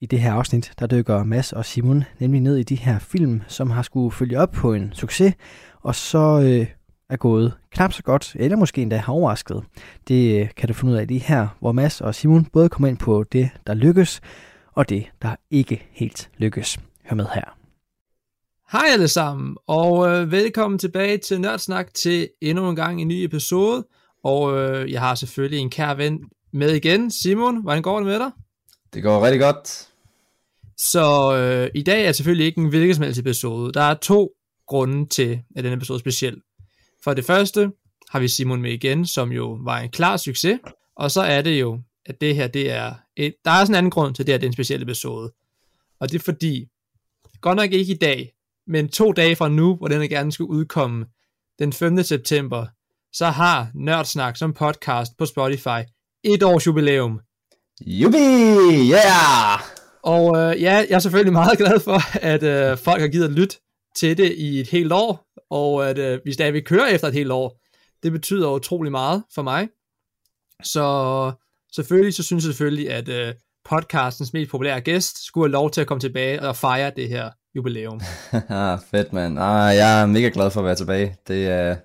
I 0.00 0.06
det 0.06 0.20
her 0.20 0.32
afsnit, 0.32 0.72
der 0.78 0.86
dykker 0.86 1.24
Mads 1.24 1.52
og 1.52 1.64
Simon 1.64 2.04
nemlig 2.18 2.40
ned 2.40 2.56
i 2.56 2.62
de 2.62 2.74
her 2.74 2.98
film, 2.98 3.42
som 3.48 3.70
har 3.70 3.82
skulle 3.82 4.12
følge 4.12 4.38
op 4.38 4.50
på 4.50 4.72
en 4.74 4.92
succes, 4.92 5.34
og 5.80 5.94
så 5.94 6.40
øh, 6.44 6.66
er 7.10 7.16
gået 7.16 7.52
knap 7.70 7.92
så 7.92 8.02
godt, 8.02 8.36
eller 8.38 8.56
måske 8.56 8.82
endda 8.82 8.96
har 8.96 9.12
overrasket. 9.12 9.64
Det 10.08 10.40
øh, 10.40 10.48
kan 10.56 10.68
du 10.68 10.74
finde 10.74 10.92
ud 10.92 10.98
af 10.98 11.08
det 11.08 11.20
her, 11.20 11.48
hvor 11.60 11.72
Mads 11.72 12.00
og 12.00 12.14
Simon 12.14 12.44
både 12.44 12.68
kommer 12.68 12.88
ind 12.88 12.98
på 12.98 13.24
det, 13.32 13.50
der 13.66 13.74
lykkes, 13.74 14.20
og 14.72 14.88
det, 14.88 15.06
der 15.22 15.36
ikke 15.50 15.88
helt 15.92 16.30
lykkes. 16.38 16.78
Hør 17.04 17.16
med 17.16 17.26
her. 17.34 17.56
Hej 18.72 18.84
alle 18.92 19.08
sammen, 19.08 19.56
og 19.66 20.08
øh, 20.08 20.32
velkommen 20.32 20.78
tilbage 20.78 21.18
til 21.18 21.40
Nørdsnak 21.40 21.94
til 21.94 22.28
endnu 22.40 22.68
en 22.68 22.76
gang 22.76 23.00
en 23.00 23.08
ny 23.08 23.24
episode. 23.24 23.86
Og 24.24 24.58
øh, 24.58 24.92
jeg 24.92 25.00
har 25.00 25.14
selvfølgelig 25.14 25.58
en 25.58 25.70
kær 25.70 25.94
ven 25.94 26.20
med 26.52 26.74
igen. 26.74 27.10
Simon, 27.10 27.62
hvordan 27.62 27.82
går 27.82 27.96
det 27.96 28.06
med 28.06 28.18
dig? 28.18 28.30
Det 28.94 29.02
går 29.02 29.24
rigtig 29.24 29.40
godt. 29.40 29.88
Så 30.78 31.36
øh, 31.36 31.70
i 31.74 31.82
dag 31.82 32.06
er 32.06 32.12
selvfølgelig 32.12 32.46
ikke 32.46 32.60
en 32.60 32.68
hvilken 32.68 32.94
som 32.94 33.04
helst 33.04 33.20
episode. 33.20 33.72
Der 33.72 33.82
er 33.82 33.94
to 33.94 34.30
grunde 34.66 35.08
til, 35.08 35.42
at 35.56 35.64
denne 35.64 35.76
episode 35.76 35.96
er 35.96 36.00
speciel. 36.00 36.42
For 37.04 37.14
det 37.14 37.24
første 37.24 37.70
har 38.10 38.20
vi 38.20 38.28
Simon 38.28 38.62
med 38.62 38.72
igen, 38.72 39.06
som 39.06 39.32
jo 39.32 39.58
var 39.64 39.78
en 39.78 39.90
klar 39.90 40.16
succes. 40.16 40.58
Og 40.96 41.10
så 41.10 41.20
er 41.20 41.42
det 41.42 41.60
jo, 41.60 41.80
at 42.06 42.20
det 42.20 42.34
her, 42.34 42.46
det 42.46 42.70
er... 42.70 42.94
Et, 43.16 43.34
der 43.44 43.50
er 43.50 43.64
sådan 43.64 43.70
en 43.70 43.78
anden 43.78 43.90
grund 43.90 44.14
til, 44.14 44.22
at 44.22 44.26
det, 44.26 44.32
her, 44.32 44.38
det 44.38 44.46
er 44.46 44.48
en 44.48 44.52
speciel 44.52 44.82
episode. 44.82 45.32
Og 46.00 46.12
det 46.12 46.18
er 46.18 46.24
fordi, 46.24 46.66
godt 47.40 47.56
nok 47.56 47.72
ikke 47.72 47.92
i 47.92 47.96
dag, 47.96 48.32
men 48.66 48.88
to 48.88 49.12
dage 49.12 49.36
fra 49.36 49.48
nu, 49.48 49.76
hvor 49.76 49.88
den 49.88 50.08
gerne 50.08 50.32
skulle 50.32 50.50
udkomme, 50.50 51.06
den 51.58 51.72
5. 51.72 52.02
september, 52.02 52.66
så 53.12 53.26
har 53.26 53.70
Nørdsnak 53.74 54.36
som 54.36 54.52
podcast 54.52 55.12
på 55.18 55.26
Spotify 55.26 55.80
et 56.24 56.42
års 56.42 56.66
jubilæum. 56.66 57.20
Jubi! 57.86 58.16
Yeah! 58.92 59.60
Og 60.02 60.36
øh, 60.36 60.62
ja, 60.62 60.74
jeg 60.88 60.94
er 60.96 60.98
selvfølgelig 60.98 61.32
meget 61.32 61.58
glad 61.58 61.80
for, 61.80 62.18
at 62.22 62.42
øh, 62.42 62.78
folk 62.78 63.00
har 63.00 63.08
givet 63.08 63.24
at 63.24 63.30
lytte 63.30 63.56
til 63.96 64.16
det 64.18 64.32
i 64.32 64.60
et 64.60 64.68
helt 64.68 64.92
år, 64.92 65.26
og 65.50 65.90
at 65.90 65.98
øh, 65.98 66.20
vi 66.24 66.32
stadigvæk 66.32 66.62
kører 66.62 66.86
efter 66.86 67.08
et 67.08 67.14
helt 67.14 67.32
år. 67.32 67.60
Det 68.02 68.12
betyder 68.12 68.50
utrolig 68.50 68.92
meget 68.92 69.22
for 69.34 69.42
mig. 69.42 69.68
Så 70.62 71.32
selvfølgelig, 71.74 72.14
så 72.14 72.22
synes 72.22 72.44
jeg 72.44 72.54
selvfølgelig, 72.54 72.90
at 72.90 73.08
øh, 73.08 73.34
podcastens 73.64 74.32
mest 74.32 74.50
populære 74.50 74.80
gæst 74.80 75.26
skulle 75.26 75.46
have 75.48 75.52
lov 75.52 75.70
til 75.70 75.80
at 75.80 75.86
komme 75.86 76.00
tilbage 76.00 76.42
og 76.42 76.56
fejre 76.56 76.92
det 76.96 77.08
her 77.08 77.30
jubilæum. 77.56 78.00
Fedt, 78.90 79.12
mand. 79.12 79.38
Ah, 79.38 79.76
jeg 79.76 80.02
er 80.02 80.06
mega 80.06 80.30
glad 80.34 80.50
for 80.50 80.60
at 80.60 80.66
være 80.66 80.74
tilbage. 80.74 81.16
Det 81.28 81.46
er, 81.46 81.76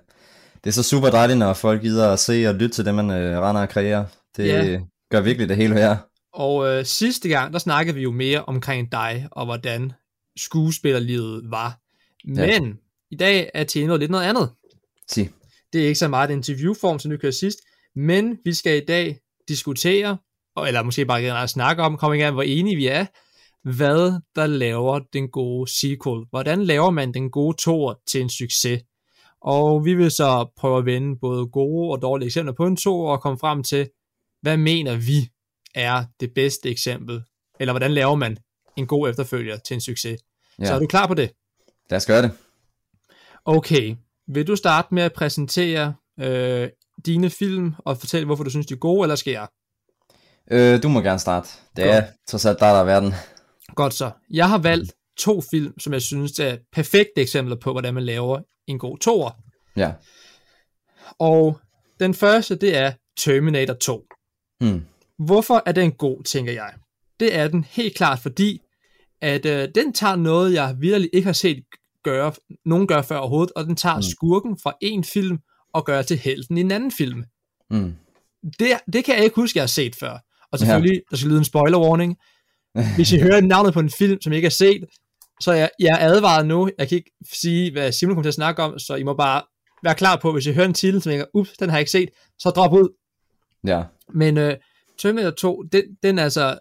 det 0.64 0.70
er 0.70 0.74
så 0.74 0.82
super 0.82 1.10
dejligt, 1.10 1.38
når 1.38 1.52
folk 1.52 1.82
gider 1.82 2.12
at 2.12 2.18
se 2.18 2.46
og 2.48 2.54
lytte 2.54 2.74
til 2.74 2.84
det, 2.84 2.94
man 2.94 3.10
øh, 3.10 3.40
render 3.40 3.62
og 3.62 3.68
kreerer. 3.68 4.04
Det 4.36 4.46
ja. 4.46 4.80
gør 5.10 5.20
virkelig 5.20 5.48
det 5.48 5.56
hele 5.56 5.74
her. 5.74 5.96
Og 6.32 6.68
øh, 6.68 6.84
sidste 6.84 7.28
gang, 7.28 7.52
der 7.52 7.58
snakkede 7.58 7.94
vi 7.94 8.02
jo 8.02 8.10
mere 8.10 8.44
omkring 8.44 8.92
dig, 8.92 9.28
og 9.32 9.44
hvordan 9.44 9.92
skuespillerlivet 10.36 11.50
var. 11.50 11.80
Men 12.24 12.66
ja. 12.66 12.72
i 13.10 13.16
dag 13.16 13.50
er 13.54 13.64
temaet 13.64 14.00
lidt 14.00 14.10
noget 14.10 14.24
andet. 14.24 14.50
Sig. 15.08 15.30
Det 15.72 15.82
er 15.82 15.86
ikke 15.86 15.98
så 15.98 16.08
meget 16.08 16.30
en 16.30 16.36
interviewform, 16.36 16.98
som 16.98 17.10
du 17.10 17.16
kan 17.16 17.32
sidst, 17.32 17.58
men 17.94 18.38
vi 18.44 18.54
skal 18.54 18.82
i 18.82 18.84
dag 18.84 19.18
diskutere, 19.48 20.18
eller 20.66 20.82
måske 20.82 21.06
bare 21.06 21.22
gerne 21.22 21.48
snakke 21.48 21.82
om, 21.82 21.96
komme 21.96 22.16
igen, 22.16 22.34
hvor 22.34 22.42
enige 22.42 22.76
vi 22.76 22.86
er, 22.86 23.06
hvad 23.74 24.20
der 24.36 24.46
laver 24.46 24.98
den 25.12 25.28
gode 25.28 25.70
sequel. 25.70 26.26
Hvordan 26.30 26.64
laver 26.64 26.90
man 26.90 27.14
den 27.14 27.30
gode 27.30 27.56
toer 27.56 27.94
til 28.06 28.20
en 28.20 28.30
succes? 28.30 28.82
Og 29.40 29.84
vi 29.84 29.94
vil 29.94 30.10
så 30.10 30.46
prøve 30.56 30.78
at 30.78 30.86
vende 30.86 31.18
både 31.20 31.46
gode 31.46 31.90
og 31.92 32.02
dårlige 32.02 32.26
eksempler 32.26 32.52
på 32.52 32.66
en 32.66 32.76
to 32.76 33.00
og 33.00 33.20
komme 33.20 33.38
frem 33.38 33.62
til, 33.62 33.88
hvad 34.46 34.56
mener 34.56 34.96
vi 34.96 35.30
er 35.74 36.04
det 36.20 36.34
bedste 36.34 36.70
eksempel, 36.70 37.22
eller 37.60 37.72
hvordan 37.72 37.92
laver 37.92 38.14
man 38.14 38.36
en 38.76 38.86
god 38.86 39.10
efterfølger 39.10 39.56
til 39.56 39.74
en 39.74 39.80
succes. 39.80 40.20
Ja. 40.58 40.66
Så 40.66 40.74
er 40.74 40.78
du 40.78 40.86
klar 40.86 41.06
på 41.06 41.14
det? 41.14 41.30
Lad 41.90 41.96
os 41.96 42.06
gøre 42.06 42.22
det. 42.22 42.30
Okay, 43.44 43.96
vil 44.26 44.46
du 44.46 44.56
starte 44.56 44.94
med 44.94 45.02
at 45.02 45.12
præsentere 45.12 45.94
øh, 46.20 46.68
dine 47.06 47.30
film, 47.30 47.74
og 47.78 47.98
fortælle, 47.98 48.26
hvorfor 48.26 48.44
du 48.44 48.50
synes, 48.50 48.66
de 48.66 48.74
er 48.74 48.78
gode, 48.78 49.04
eller 49.04 49.16
skal 49.16 49.30
jeg? 49.30 49.46
Øh, 50.50 50.82
du 50.82 50.88
må 50.88 51.00
gerne 51.00 51.18
starte. 51.18 51.48
Det 51.76 51.84
Godt. 51.84 51.96
er 51.96 52.04
trods 52.28 52.44
alt 52.44 52.60
dig, 52.60 52.68
der 52.68 52.80
er 52.80 52.84
verden. 52.84 53.14
Godt 53.74 53.94
så. 53.94 54.10
Jeg 54.30 54.48
har 54.48 54.58
valgt 54.58 54.92
to 55.16 55.40
film, 55.50 55.80
som 55.80 55.92
jeg 55.92 56.02
synes 56.02 56.38
er 56.38 56.56
perfekte 56.72 57.20
eksempler 57.20 57.56
på, 57.56 57.72
hvordan 57.72 57.94
man 57.94 58.02
laver 58.02 58.40
en 58.66 58.78
god 58.78 58.98
toer. 58.98 59.30
Ja. 59.76 59.92
Og 61.18 61.60
den 62.00 62.14
første, 62.14 62.56
det 62.56 62.76
er 62.76 62.92
Terminator 63.16 63.74
2. 63.74 64.06
Hmm. 64.60 64.82
Hvorfor 65.18 65.62
er 65.66 65.72
den 65.72 65.92
god, 65.92 66.22
tænker 66.22 66.52
jeg? 66.52 66.72
Det 67.20 67.34
er 67.34 67.48
den 67.48 67.64
helt 67.64 67.94
klart, 67.94 68.18
fordi 68.18 68.60
at 69.20 69.46
øh, 69.46 69.68
den 69.74 69.92
tager 69.92 70.16
noget, 70.16 70.52
jeg 70.52 70.76
virkelig 70.78 71.10
ikke 71.12 71.26
har 71.26 71.32
set 71.32 71.64
gøre, 72.02 72.32
nogen 72.64 72.86
gøre 72.86 73.04
før 73.04 73.16
overhovedet, 73.16 73.52
og 73.56 73.64
den 73.64 73.76
tager 73.76 73.96
mm. 73.96 74.02
skurken 74.02 74.58
fra 74.62 74.72
en 74.80 75.04
film 75.04 75.38
og 75.74 75.84
gør 75.84 76.02
til 76.02 76.18
helten 76.18 76.58
i 76.58 76.60
en 76.60 76.70
anden 76.70 76.92
film. 76.92 77.24
Hmm. 77.70 77.94
Det, 78.58 78.68
det 78.92 79.04
kan 79.04 79.16
jeg 79.16 79.24
ikke 79.24 79.36
huske, 79.36 79.56
jeg 79.56 79.62
har 79.62 79.66
set 79.66 79.96
før. 79.96 80.18
Og 80.52 80.58
selvfølgelig, 80.58 80.94
ja. 80.94 81.00
der 81.10 81.16
skal 81.16 81.28
lyde 81.28 81.38
en 81.38 81.44
spoiler 81.44 81.78
warning. 81.78 82.16
Hvis 82.96 83.12
I 83.12 83.18
hører 83.26 83.40
navnet 83.40 83.74
på 83.74 83.80
en 83.80 83.90
film, 83.90 84.22
som 84.22 84.32
I 84.32 84.36
ikke 84.36 84.46
har 84.46 84.50
set, 84.50 84.84
så 85.40 85.52
jeg, 85.52 85.70
jeg 85.78 85.92
er 86.00 86.08
advaret 86.10 86.46
nu. 86.46 86.70
Jeg 86.78 86.88
kan 86.88 86.96
ikke 86.96 87.10
sige, 87.32 87.72
hvad 87.72 87.92
Simon 87.92 88.14
kommer 88.14 88.22
til 88.22 88.28
at 88.28 88.34
snakke 88.34 88.62
om, 88.62 88.78
så 88.78 88.94
I 88.94 89.02
må 89.02 89.14
bare 89.14 89.42
være 89.82 89.94
klar 89.94 90.16
på, 90.16 90.32
hvis 90.32 90.46
I 90.46 90.52
hører 90.52 90.66
en 90.66 90.74
titel, 90.74 91.02
som 91.02 91.12
jeg 91.12 91.18
tænker, 91.18 91.40
ups, 91.40 91.50
den 91.50 91.70
har 91.70 91.76
jeg 91.76 91.80
ikke 91.80 91.90
set, 91.90 92.08
så 92.38 92.50
drop 92.50 92.72
ud. 92.72 92.88
Ja. 93.66 93.82
Men 94.14 94.38
øh, 94.38 94.56
Terminator 94.98 95.30
2, 95.30 95.62
den, 95.62 95.84
den 96.02 96.18
altså, 96.18 96.58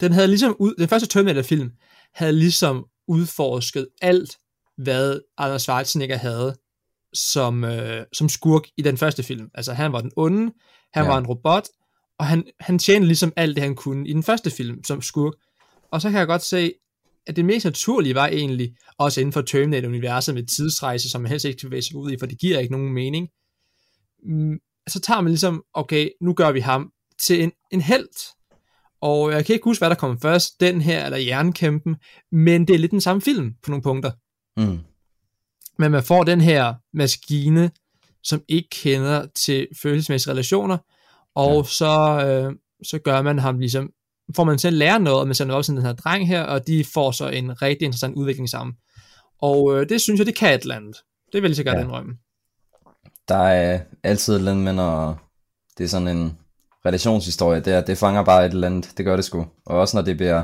den 0.00 0.12
havde 0.12 0.28
ligesom, 0.28 0.56
ud, 0.58 0.74
den 0.78 0.88
første 0.88 1.08
Terminator-film, 1.08 1.70
havde 2.14 2.32
ligesom 2.32 2.86
udforsket 3.08 3.88
alt, 4.02 4.36
hvad 4.76 5.20
Arnold 5.36 5.58
Schwarzenegger 5.58 6.16
havde 6.16 6.56
som, 7.12 7.64
øh, 7.64 8.04
som 8.12 8.28
skurk 8.28 8.62
i 8.76 8.82
den 8.82 8.96
første 8.96 9.22
film. 9.22 9.48
Altså, 9.54 9.72
han 9.72 9.92
var 9.92 10.00
den 10.00 10.12
onde, 10.16 10.52
han 10.92 11.04
Ja. 11.04 11.10
var 11.10 11.18
en 11.18 11.26
robot, 11.26 11.68
og 12.18 12.26
han, 12.26 12.44
han 12.60 12.78
tjente 12.78 13.06
ligesom 13.06 13.32
alt 13.36 13.56
det, 13.56 13.62
han 13.64 13.74
kunne 13.74 14.08
i 14.08 14.12
den 14.12 14.22
første 14.22 14.50
film 14.50 14.84
som 14.84 15.02
skurk. 15.02 15.32
Og 15.90 16.02
så 16.02 16.10
kan 16.10 16.18
jeg 16.18 16.26
godt 16.26 16.42
se, 16.42 16.72
at 17.26 17.36
det 17.36 17.44
mest 17.44 17.64
naturlige 17.64 18.14
var 18.14 18.26
egentlig, 18.26 18.74
også 18.98 19.20
inden 19.20 19.32
for 19.32 19.42
Terminator-universet 19.42 20.34
med 20.34 20.46
tidsrejse, 20.46 21.10
som 21.10 21.20
man 21.20 21.30
helst 21.30 21.44
ikke 21.44 21.66
bevæge 21.66 21.82
sig 21.82 21.96
ud 21.96 22.10
i, 22.10 22.16
for 22.18 22.26
det 22.26 22.38
giver 22.38 22.58
ikke 22.58 22.72
nogen 22.72 22.92
mening. 22.92 23.28
Mm, 24.88 24.90
Så 24.90 25.00
tager 25.00 25.20
man 25.20 25.30
ligesom, 25.30 25.62
okay, 25.74 26.08
nu 26.20 26.32
gør 26.34 26.52
vi 26.52 26.60
ham 26.60 26.90
til 27.22 27.42
en, 27.42 27.52
en 27.70 27.80
held. 27.80 28.08
Og 29.00 29.32
jeg 29.32 29.46
kan 29.46 29.52
ikke 29.54 29.64
huske, 29.64 29.80
hvad 29.80 29.90
der 29.90 29.96
kom 29.96 30.20
først, 30.20 30.60
den 30.60 30.80
her 30.80 31.04
eller 31.04 31.18
Jernkæmpen, 31.18 31.96
men 32.32 32.68
det 32.68 32.74
er 32.74 32.78
lidt 32.78 32.90
den 32.90 33.00
samme 33.00 33.22
film 33.22 33.54
på 33.62 33.70
nogle 33.70 33.82
punkter. 33.82 34.10
Hmm. 34.60 34.78
Men 35.78 35.90
man 35.90 36.02
får 36.02 36.24
den 36.24 36.40
her 36.40 36.74
maskine, 36.94 37.70
som 38.22 38.42
ikke 38.48 38.68
kender 38.70 39.26
til 39.34 39.68
følelsesmæssige 39.82 40.32
relationer, 40.32 40.78
og 41.34 41.56
ja. 41.56 41.62
så, 41.62 42.24
øh, 42.26 42.52
så 42.86 42.98
gør 42.98 43.22
man 43.22 43.38
ham 43.38 43.58
ligesom, 43.58 43.90
får 44.36 44.44
man 44.44 44.58
selv 44.58 44.76
lære 44.76 45.00
noget, 45.00 45.20
og 45.20 45.26
man 45.26 45.34
sender 45.34 45.54
op 45.54 45.64
sådan 45.64 45.76
den 45.76 45.86
her 45.86 45.92
dreng 45.92 46.28
her, 46.28 46.42
og 46.42 46.66
de 46.66 46.84
får 46.84 47.10
så 47.10 47.28
en 47.28 47.62
rigtig 47.62 47.84
interessant 47.84 48.14
udvikling 48.14 48.48
sammen. 48.48 48.74
Og 49.42 49.76
øh, 49.80 49.88
det 49.88 50.00
synes 50.00 50.18
jeg, 50.18 50.26
det 50.26 50.36
kan 50.36 50.54
et 50.54 50.62
eller 50.62 50.76
andet. 50.76 50.96
Det 51.32 51.34
vil 51.34 51.42
jeg 51.42 51.48
lige 51.48 51.56
så 51.56 51.64
godt 51.64 51.76
Ja. 51.76 51.82
indrømme. 51.82 52.12
Der 53.28 53.38
er 53.38 53.80
altid 54.02 54.34
et 54.34 54.38
eller 54.38 54.50
andet 54.50 54.64
med, 54.64 54.72
når 54.72 55.18
det 55.78 55.84
er 55.84 55.88
sådan 55.88 56.08
en 56.08 56.38
relationshistorie, 56.86 57.60
det, 57.60 57.72
er, 57.72 57.80
det 57.80 57.98
fanger 57.98 58.24
bare 58.24 58.46
et 58.46 58.52
eller 58.52 58.66
andet, 58.66 58.92
det 58.96 59.04
gør 59.04 59.16
det 59.16 59.24
sgu. 59.24 59.46
Og 59.66 59.78
også 59.78 59.96
når 59.96 60.04
det 60.04 60.16
bliver 60.16 60.42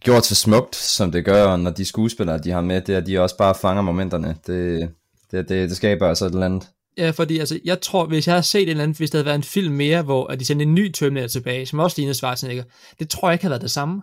gjort 0.00 0.26
så 0.26 0.34
smukt, 0.34 0.76
som 0.76 1.12
det 1.12 1.24
gør, 1.24 1.44
og 1.44 1.60
når 1.60 1.70
de 1.70 1.84
skuespillere, 1.84 2.38
de 2.38 2.50
har 2.50 2.60
med, 2.60 2.80
det 2.80 2.94
er, 2.94 3.00
de 3.00 3.20
også 3.20 3.36
bare 3.36 3.54
fanger 3.54 3.82
momenterne. 3.82 4.36
Det, 4.46 4.90
det, 5.30 5.48
det, 5.48 5.68
det 5.68 5.76
skaber 5.76 6.08
altså 6.08 6.26
et 6.26 6.32
eller 6.32 6.46
andet. 6.46 6.68
Ja, 6.98 7.10
fordi 7.10 7.38
altså, 7.38 7.60
jeg 7.64 7.80
tror, 7.80 8.06
hvis 8.06 8.26
jeg 8.26 8.34
havde 8.34 8.42
set 8.42 8.62
en 8.62 8.68
eller 8.68 8.82
anden, 8.82 8.96
hvis 8.96 9.10
der 9.10 9.18
havde 9.18 9.26
været 9.26 9.36
en 9.36 9.42
film 9.42 9.74
mere, 9.74 10.02
hvor 10.02 10.26
at 10.26 10.40
de 10.40 10.44
sendte 10.44 10.62
en 10.62 10.74
ny 10.74 10.90
Terminator 10.90 11.28
tilbage, 11.28 11.66
som 11.66 11.78
også 11.78 11.94
lignede 11.98 12.14
Schwarzenegger, 12.14 12.64
det 12.98 13.08
tror 13.08 13.28
jeg 13.28 13.34
ikke 13.34 13.44
havde 13.44 13.50
været 13.50 13.62
det 13.62 13.70
samme. 13.70 14.02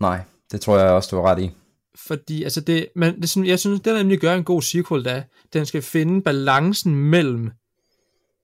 Nej, 0.00 0.20
det 0.52 0.60
tror 0.60 0.78
jeg 0.78 0.90
også, 0.90 1.08
du 1.10 1.16
har 1.16 1.30
ret 1.30 1.42
i. 1.42 1.50
Fordi 2.06 2.42
altså 2.42 2.60
det, 2.60 2.88
men 2.96 3.20
det, 3.22 3.30
sådan- 3.30 3.46
jeg 3.46 3.58
synes, 3.58 3.80
det 3.80 3.84
der 3.84 3.98
nemlig 3.98 4.18
gør 4.18 4.34
en 4.34 4.44
god 4.44 4.62
sequel, 4.62 5.04
da, 5.04 5.24
den 5.52 5.66
skal 5.66 5.82
finde 5.82 6.22
balancen 6.22 6.94
mellem 6.96 7.50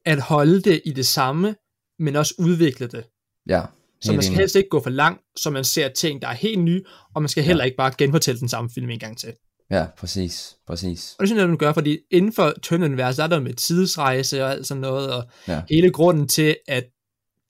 at 0.04 0.20
holde 0.20 0.60
det 0.62 0.82
i 0.84 0.92
det 0.92 1.06
samme, 1.06 1.54
men 1.98 2.16
også 2.16 2.34
udvikle 2.38 2.86
det. 2.86 3.04
Ja, 3.48 3.62
Så 4.02 4.12
man 4.12 4.22
skal 4.22 4.30
enig. 4.32 4.38
helst 4.38 4.56
ikke 4.56 4.68
gå 4.68 4.80
for 4.80 4.90
langt, 4.90 5.22
så 5.36 5.50
man 5.50 5.64
ser 5.64 5.88
ting, 5.88 6.22
der 6.22 6.28
er 6.28 6.32
helt 6.32 6.58
nye, 6.60 6.82
og 7.14 7.22
man 7.22 7.28
skal 7.28 7.44
heller 7.44 7.64
ikke 7.64 7.76
bare 7.76 7.92
genfortælle 7.98 8.40
den 8.40 8.48
samme 8.48 8.70
film 8.74 8.90
en 8.90 8.98
gang 8.98 9.18
til. 9.18 9.32
Ja, 9.70 9.86
præcis, 9.98 10.56
præcis. 10.66 11.14
Og 11.18 11.22
det 11.22 11.28
synes 11.28 11.40
jeg, 11.40 11.48
den 11.48 11.58
gør, 11.58 11.72
fordi 11.72 11.98
inden 12.10 12.32
for 12.32 12.54
Turner-universet, 12.62 13.16
der 13.18 13.24
er 13.24 13.28
der 13.28 13.40
med 13.40 13.54
tidsrejse 13.54 14.44
og 14.44 14.50
alt 14.50 14.66
sådan 14.66 14.80
noget, 14.80 15.12
og 15.12 15.24
Ja. 15.48 15.62
hele 15.70 15.90
grunden 15.90 16.28
til, 16.28 16.56
at 16.68 16.84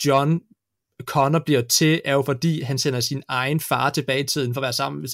John 0.07 0.41
Connor 1.03 1.39
bliver 1.39 1.61
til, 1.63 2.01
er 2.05 2.13
jo 2.13 2.23
fordi, 2.23 2.63
han 2.63 2.79
sender 2.79 3.01
sin 3.01 3.23
egen 3.29 3.61
far 3.61 3.91
tilbage 3.91 4.21
i 4.21 4.27
tiden 4.27 4.55
for 4.55 4.61
at 4.61 4.63
være 4.63 4.73
sammen 4.73 5.01
med 5.01 5.09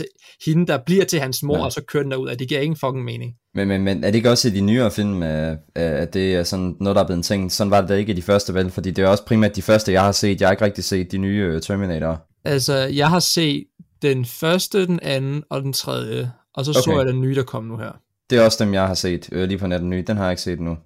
hende, 0.46 0.66
der 0.66 0.78
bliver 0.86 1.04
til 1.04 1.20
hans 1.20 1.42
mor, 1.42 1.56
Ja. 1.56 1.64
og 1.64 1.72
så 1.72 1.82
kører 1.82 2.02
den 2.02 2.12
derud, 2.12 2.28
at 2.28 2.38
det 2.38 2.48
giver 2.48 2.60
ingen 2.60 2.76
fucking 2.76 3.04
mening. 3.04 3.32
Men, 3.54 3.68
men, 3.68 3.84
men 3.84 4.04
er 4.04 4.08
det 4.10 4.14
ikke 4.14 4.30
også 4.30 4.48
i 4.48 4.50
de 4.50 4.60
nyere 4.60 4.90
film, 4.90 5.22
øh, 5.22 5.50
øh, 5.52 5.56
at 5.76 6.14
det 6.14 6.34
er 6.34 6.42
sådan 6.42 6.76
noget, 6.80 6.96
der 6.96 7.02
er 7.02 7.06
blevet 7.06 7.16
en 7.18 7.22
ting? 7.22 7.52
Sådan 7.52 7.70
var 7.70 7.80
det 7.80 7.88
da 7.88 7.94
ikke 7.94 8.12
i 8.12 8.16
de 8.16 8.22
første, 8.22 8.54
vel? 8.54 8.70
Fordi 8.70 8.90
det 8.90 9.04
er 9.04 9.08
også 9.08 9.24
primært 9.24 9.56
de 9.56 9.62
første, 9.62 9.92
jeg 9.92 10.02
har 10.02 10.12
set. 10.12 10.40
Jeg 10.40 10.48
har 10.48 10.52
ikke 10.52 10.64
rigtig 10.64 10.84
set 10.84 11.12
de 11.12 11.18
nye 11.18 11.44
øh, 11.54 11.62
Terminator. 11.62 12.22
Altså, 12.44 12.74
jeg 12.76 13.08
har 13.10 13.18
set 13.20 13.64
den 14.02 14.24
første, 14.24 14.86
den 14.86 15.00
anden 15.02 15.42
og 15.50 15.62
den 15.62 15.72
tredje, 15.72 16.32
og 16.54 16.64
så 16.64 16.70
okay. 16.70 16.80
så 16.80 16.98
jeg 16.98 17.06
den 17.06 17.20
nye, 17.20 17.34
der 17.34 17.42
kom 17.42 17.64
nu 17.64 17.76
her. 17.76 17.92
Det 18.30 18.38
er 18.38 18.44
også 18.44 18.64
dem, 18.64 18.74
jeg 18.74 18.86
har 18.86 18.94
set 18.94 19.28
øh, 19.32 19.48
lige 19.48 19.58
på 19.58 19.66
natten 19.66 19.90
nye. 19.90 20.04
Den 20.06 20.16
har 20.16 20.24
jeg 20.24 20.32
ikke 20.32 20.42
set 20.42 20.60
nu. 20.60 20.76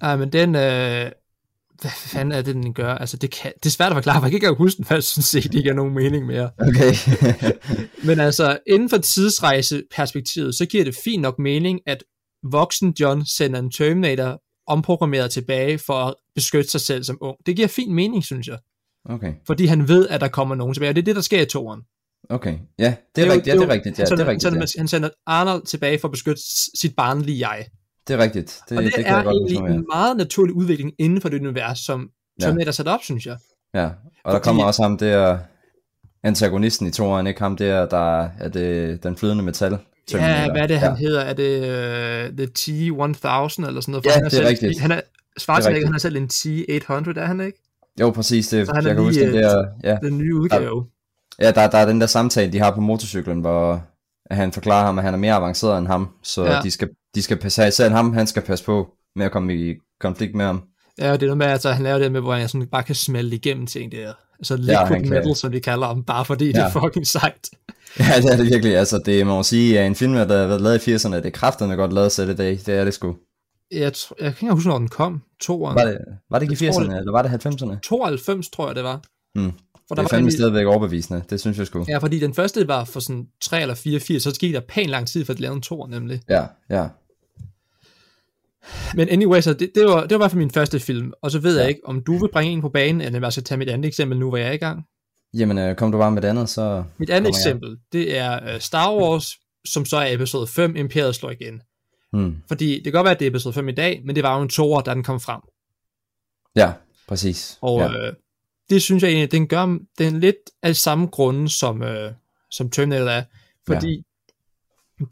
Ej, 0.00 0.16
men 0.16 0.32
den, 0.32 0.54
øh, 0.54 1.10
hvad 1.80 1.90
fanden 1.90 2.32
er 2.32 2.42
det, 2.42 2.54
den 2.54 2.74
gør? 2.74 2.94
Altså, 2.94 3.16
det, 3.16 3.30
kan, 3.30 3.52
det 3.62 3.66
er 3.66 3.70
svært 3.70 3.92
at 3.92 3.96
forklare, 3.96 4.16
for 4.20 4.26
jeg 4.26 4.30
kan 4.30 4.36
ikke 4.36 4.44
engang 4.46 4.58
huske 4.58 4.76
den, 4.76 4.84
for 4.84 4.94
jeg 4.94 5.02
synes 5.04 5.34
ikke, 5.34 5.48
det 5.48 5.62
giver 5.62 5.74
nogen 5.74 5.94
mening 5.94 6.26
mere. 6.26 6.50
Okay. 6.58 6.94
Men 8.08 8.20
altså, 8.20 8.58
inden 8.66 8.90
for 8.90 8.98
tidsrejseperspektivet, 8.98 10.54
så 10.54 10.66
giver 10.66 10.84
det 10.84 10.96
fint 11.04 11.22
nok 11.22 11.38
mening, 11.38 11.80
at 11.86 12.04
voksen 12.50 12.94
John 13.00 13.26
sender 13.26 13.58
en 13.58 13.70
Terminator 13.70 14.40
omprogrammeret 14.66 15.30
tilbage 15.30 15.78
for 15.78 15.94
at 15.94 16.14
beskytte 16.34 16.70
sig 16.70 16.80
selv 16.80 17.04
som 17.04 17.18
ung. 17.20 17.36
Det 17.46 17.56
giver 17.56 17.68
fin 17.68 17.94
mening, 17.94 18.24
synes 18.24 18.46
jeg. 18.48 18.58
okay. 19.10 19.32
Fordi 19.46 19.66
han 19.66 19.88
ved, 19.88 20.08
at 20.08 20.20
der 20.20 20.28
kommer 20.28 20.54
nogen 20.54 20.74
tilbage, 20.74 20.88
og 20.90 20.96
det 20.96 21.02
er 21.02 21.04
det, 21.04 21.16
der 21.16 21.22
sker 21.22 21.42
i 21.42 21.46
toren. 21.46 21.80
Okay. 22.30 22.58
Ja, 22.78 22.94
det 23.16 23.22
er, 23.22 23.26
jo- 23.26 23.32
rigtigt. 23.32 23.46
Ja, 23.46 23.60
det 23.60 23.62
er 23.62 23.68
rigtigt. 23.72 23.98
Ja, 23.98 24.04
han 24.04 24.18
det 24.18 24.24
er 24.24 24.38
sender- 24.38 24.60
rigtigt. 24.60 24.78
Han 24.80 24.88
sender 24.88 25.08
Arnold 25.26 25.66
tilbage 25.66 25.98
for 25.98 26.08
at 26.08 26.12
beskytte 26.12 26.42
sit 26.80 26.94
barnlige 26.96 27.48
jeg. 27.48 27.66
Det 28.08 28.14
er 28.14 28.18
rigtigt. 28.18 28.60
Det, 28.68 28.76
Og 28.78 28.84
det, 28.84 28.96
det, 28.96 29.04
kan 29.04 29.12
er 29.14 29.16
jeg 29.16 29.24
godt 29.24 29.36
egentlig 29.36 29.68
ja. 29.70 29.74
en 29.74 29.86
meget 29.92 30.16
naturlig 30.16 30.54
udvikling 30.54 30.92
inden 30.98 31.20
for 31.20 31.28
det 31.28 31.40
univers, 31.40 31.78
som 31.78 32.10
Ja. 32.40 32.44
Terminator 32.46 32.72
sat 32.72 32.88
op, 32.88 33.00
synes 33.02 33.26
jeg. 33.26 33.36
Ja, 33.74 33.84
og 33.84 33.90
der 34.24 34.30
Fordi- 34.30 34.44
kommer 34.44 34.64
også 34.64 34.82
ham 34.82 34.98
der, 34.98 35.38
antagonisten 36.22 36.86
i 36.86 36.90
toren, 36.90 37.26
ikke 37.26 37.40
ham 37.40 37.56
der, 37.56 37.86
der 37.86 38.28
er 38.40 38.48
det, 38.48 39.02
den 39.02 39.16
flydende 39.16 39.42
metal. 39.44 39.78
Ja, 40.12 40.50
hvad 40.50 40.62
er 40.62 40.66
det, 40.66 40.78
han 40.78 40.90
ja. 40.90 40.96
hedder? 40.96 41.20
Er 41.20 41.32
det 41.32 41.58
uh, 41.60 42.36
The 42.36 42.46
T-1000 42.46 43.66
eller 43.66 43.80
sådan 43.80 43.92
noget? 43.92 44.04
For 44.04 44.10
Ja, 44.10 44.14
han 44.14 44.24
det 44.24 44.26
er 44.26 44.30
selv, 44.30 44.46
rigtigt. 44.46 44.80
Han 44.80 44.90
er, 44.92 45.00
Schwarzenegger, 45.38 45.86
han 45.86 45.94
er 45.94 45.98
selv 45.98 46.16
en 46.16 46.28
T-800, 46.32 47.20
er 47.20 47.24
han 47.26 47.40
ikke? 47.40 47.58
Jo, 48.00 48.10
præcis, 48.10 48.48
det, 48.48 48.66
Så 48.66 48.72
han 48.74 48.84
er 48.84 48.88
jeg 48.88 48.96
kan 48.96 49.04
huske 49.04 49.26
den 49.26 49.34
der, 49.34 49.64
ja, 49.84 49.96
Den 50.02 50.18
nye 50.18 50.34
udgave. 50.34 50.86
ja 51.40 51.50
der, 51.50 51.70
der 51.70 51.78
er 51.78 51.86
den 51.86 52.00
der 52.00 52.06
samtale, 52.06 52.52
de 52.52 52.58
har 52.58 52.70
på 52.74 52.80
motorcyklen, 52.80 53.40
hvor 53.40 53.82
han 54.30 54.52
forklarer 54.52 54.86
ham, 54.86 54.98
at 54.98 55.04
han 55.04 55.14
er 55.14 55.18
mere 55.18 55.34
avanceret 55.34 55.78
end 55.78 55.86
ham, 55.86 56.08
så 56.22 56.44
ja. 56.44 56.60
de 56.62 56.70
skal, 56.70 56.88
de 57.14 57.22
skal 57.22 57.36
passe, 57.36 57.70
selv 57.70 57.92
ham, 57.92 58.12
han 58.12 58.26
skal 58.26 58.42
passe 58.42 58.64
på 58.64 58.88
med 59.16 59.26
at 59.26 59.32
komme 59.32 59.54
i 59.56 59.74
konflikt 60.00 60.34
med 60.34 60.44
ham. 60.44 60.62
Ja, 60.98 61.12
og 61.12 61.20
det 61.20 61.26
er 61.26 61.28
noget 61.28 61.38
med, 61.38 61.46
at 61.46 61.52
altså, 61.52 61.72
han 61.72 61.82
laver 61.82 61.98
det 61.98 62.12
med, 62.12 62.20
hvor 62.20 62.34
han 62.34 62.48
sådan 62.48 62.66
bare 62.66 62.82
kan 62.82 62.94
smelte 62.94 63.36
igennem 63.36 63.66
ting 63.66 63.92
der. 63.92 64.12
Altså 64.38 64.56
liquid 64.56 65.00
kan. 65.00 65.08
metal, 65.08 65.36
som 65.36 65.52
de 65.52 65.60
kalder 65.60 65.86
ham, 65.86 66.04
bare 66.04 66.24
fordi 66.24 66.44
ja. 66.46 66.52
det 66.52 66.58
er 66.58 66.62
Ja. 66.74 66.80
fucking 66.86 67.06
sejt. 67.06 67.48
Ja, 67.98 68.04
det 68.22 68.32
er 68.32 68.36
det 68.36 68.46
virkelig, 68.46 68.76
altså 68.76 68.98
det 69.06 69.26
må 69.26 69.34
man 69.34 69.44
sige, 69.44 69.80
at 69.80 69.86
en 69.86 69.94
film, 69.94 70.12
der 70.12 70.18
har 70.20 70.46
været 70.46 70.60
lavet 70.60 70.86
i 70.88 70.94
80'erne, 70.94 71.14
det 71.14 71.26
er 71.26 71.30
kraftedeme 71.30 71.74
godt 71.74 71.92
lavet 71.92 72.38
dag, 72.38 72.60
det 72.66 72.68
er 72.68 72.84
det 72.84 72.94
sgu. 72.94 73.16
Jeg, 73.72 73.92
tr- 73.96 74.12
jeg 74.20 74.34
kan 74.36 74.46
ikke 74.46 74.54
huske, 74.54 74.68
når 74.68 74.78
den 74.78 74.88
kom. 74.88 75.22
Toeren. 75.40 75.74
Var 75.74 75.84
det, 75.84 75.98
var 76.30 76.38
det 76.38 76.50
ikke 76.50 76.64
i 76.64 76.66
Jeg 76.66 76.74
tror 76.74 76.82
80'erne, 76.82 76.96
eller 76.96 77.12
var 77.12 77.22
det 77.22 77.46
90'erne? 77.46 77.80
92, 77.80 78.48
tror 78.48 78.66
jeg, 78.66 78.76
det 78.76 78.84
var. 78.84 79.02
Hmm. 79.38 79.52
For 79.88 79.94
Det 79.94 80.04
er 80.04 80.08
fandme 80.08 80.16
nemlig- 80.22 80.32
stadigvæk 80.38 80.66
overbevisende, 80.66 81.22
det 81.30 81.40
synes 81.40 81.58
jeg 81.58 81.66
sgu. 81.66 81.84
Ja, 81.88 81.98
fordi 81.98 82.18
den 82.18 82.34
første 82.34 82.68
var 82.68 82.84
for 82.84 83.00
sådan 83.00 83.26
3 83.42 83.60
eller 83.62 83.74
4 83.74 84.00
80, 84.00 84.22
så 84.22 84.30
gik 84.40 84.54
der 84.54 84.60
pænt 84.68 84.90
lang 84.90 85.06
tid, 85.08 85.24
for 85.24 85.32
at 85.32 85.40
lave 85.40 85.54
en 85.54 85.62
tor, 85.62 85.86
nemlig. 85.86 86.20
Ja, 86.28 86.42
ja. 86.70 86.86
Men 88.94 89.08
anyway, 89.08 89.40
så 89.40 89.52
det, 89.52 89.70
det, 89.74 89.84
var, 89.84 90.00
det 90.00 90.10
var 90.10 90.16
i 90.16 90.22
hvert 90.22 90.30
fald 90.30 90.38
min 90.38 90.50
første 90.50 90.80
film, 90.80 91.12
og 91.22 91.30
så 91.30 91.38
ved 91.38 91.56
ja. 91.56 91.60
Jeg 91.60 91.68
ikke, 91.68 91.80
om 91.84 92.02
du 92.02 92.18
vil 92.18 92.28
bringe 92.32 92.52
en 92.52 92.60
på 92.60 92.68
banen, 92.68 93.00
eller 93.00 93.20
jeg 93.20 93.32
skal 93.32 93.44
tage 93.44 93.58
mit 93.58 93.68
andet 93.68 93.88
eksempel 93.88 94.18
nu, 94.18 94.28
hvor 94.28 94.38
jeg 94.38 94.48
er 94.48 94.52
i 94.52 94.56
gang. 94.56 94.84
Jamen, 95.34 95.58
øh, 95.58 95.76
kom 95.76 95.92
du 95.92 95.98
bare 95.98 96.10
med 96.10 96.22
det 96.22 96.28
andet, 96.28 96.48
så... 96.48 96.84
Mit 96.98 97.10
andet 97.10 97.24
kommer 97.24 97.38
jeg. 97.38 97.50
eksempel, 97.50 97.76
det 97.92 98.18
er 98.18 98.54
uh, 98.54 98.60
Star 98.60 98.94
Wars, 98.94 99.32
som 99.64 99.84
så 99.84 99.96
er 99.96 100.14
episode 100.14 100.46
5, 100.46 100.76
Imperiet 100.76 101.14
slår 101.14 101.30
igen. 101.30 101.62
Hmm. 102.12 102.36
Fordi 102.48 102.74
det 102.74 102.84
kan 102.84 102.92
godt 102.92 103.04
være, 103.04 103.14
at 103.14 103.20
det 103.20 103.26
er 103.26 103.30
episode 103.30 103.54
5 103.54 103.68
i 103.68 103.72
dag, 103.72 104.02
men 104.04 104.16
det 104.16 104.22
var 104.22 104.36
jo 104.36 104.42
en 104.42 104.48
toer, 104.48 104.80
da 104.80 104.94
den 104.94 105.04
kom 105.04 105.20
frem. 105.20 105.40
Ja, 106.56 106.72
præcis. 107.08 107.58
Og 107.60 107.80
ja. 107.80 108.06
øh, 108.06 108.12
det 108.70 108.82
synes 108.82 109.02
jeg 109.02 109.10
egentlig, 109.10 109.32
den 109.32 109.48
gør 109.48 109.78
den 109.98 110.20
lidt 110.20 110.36
af 110.62 110.76
samme 110.76 111.06
grunde, 111.06 111.48
som, 111.48 111.82
øh, 111.82 112.12
som 112.50 112.70
Terminator 112.70 113.10
er. 113.10 113.22
Fordi 113.66 113.96
ja. 113.96 114.02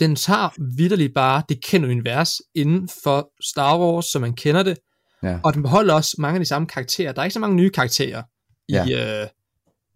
Den 0.01 0.17
tager 0.17 0.49
vidderligt 0.77 1.15
bare 1.15 1.43
det 1.49 1.65
kendte 1.65 1.89
univers 1.89 2.31
inden 2.55 2.89
for 3.05 3.31
Star 3.51 3.79
Wars, 3.79 4.05
som 4.07 4.21
man 4.21 4.33
kender 4.35 4.63
det, 4.63 4.79
Ja. 5.23 5.39
og 5.45 5.55
den 5.55 5.63
beholder 5.63 5.95
også 5.95 6.15
mange 6.19 6.35
af 6.37 6.41
de 6.41 6.49
samme 6.49 6.69
karakterer. 6.69 7.13
Der 7.13 7.21
er 7.21 7.25
ikke 7.25 7.35
så 7.35 7.41
mange 7.41 7.57
nye 7.57 7.71
karakterer 7.71 8.23
i, 8.69 8.73
Ja. 8.73 9.23
øh, 9.23 9.29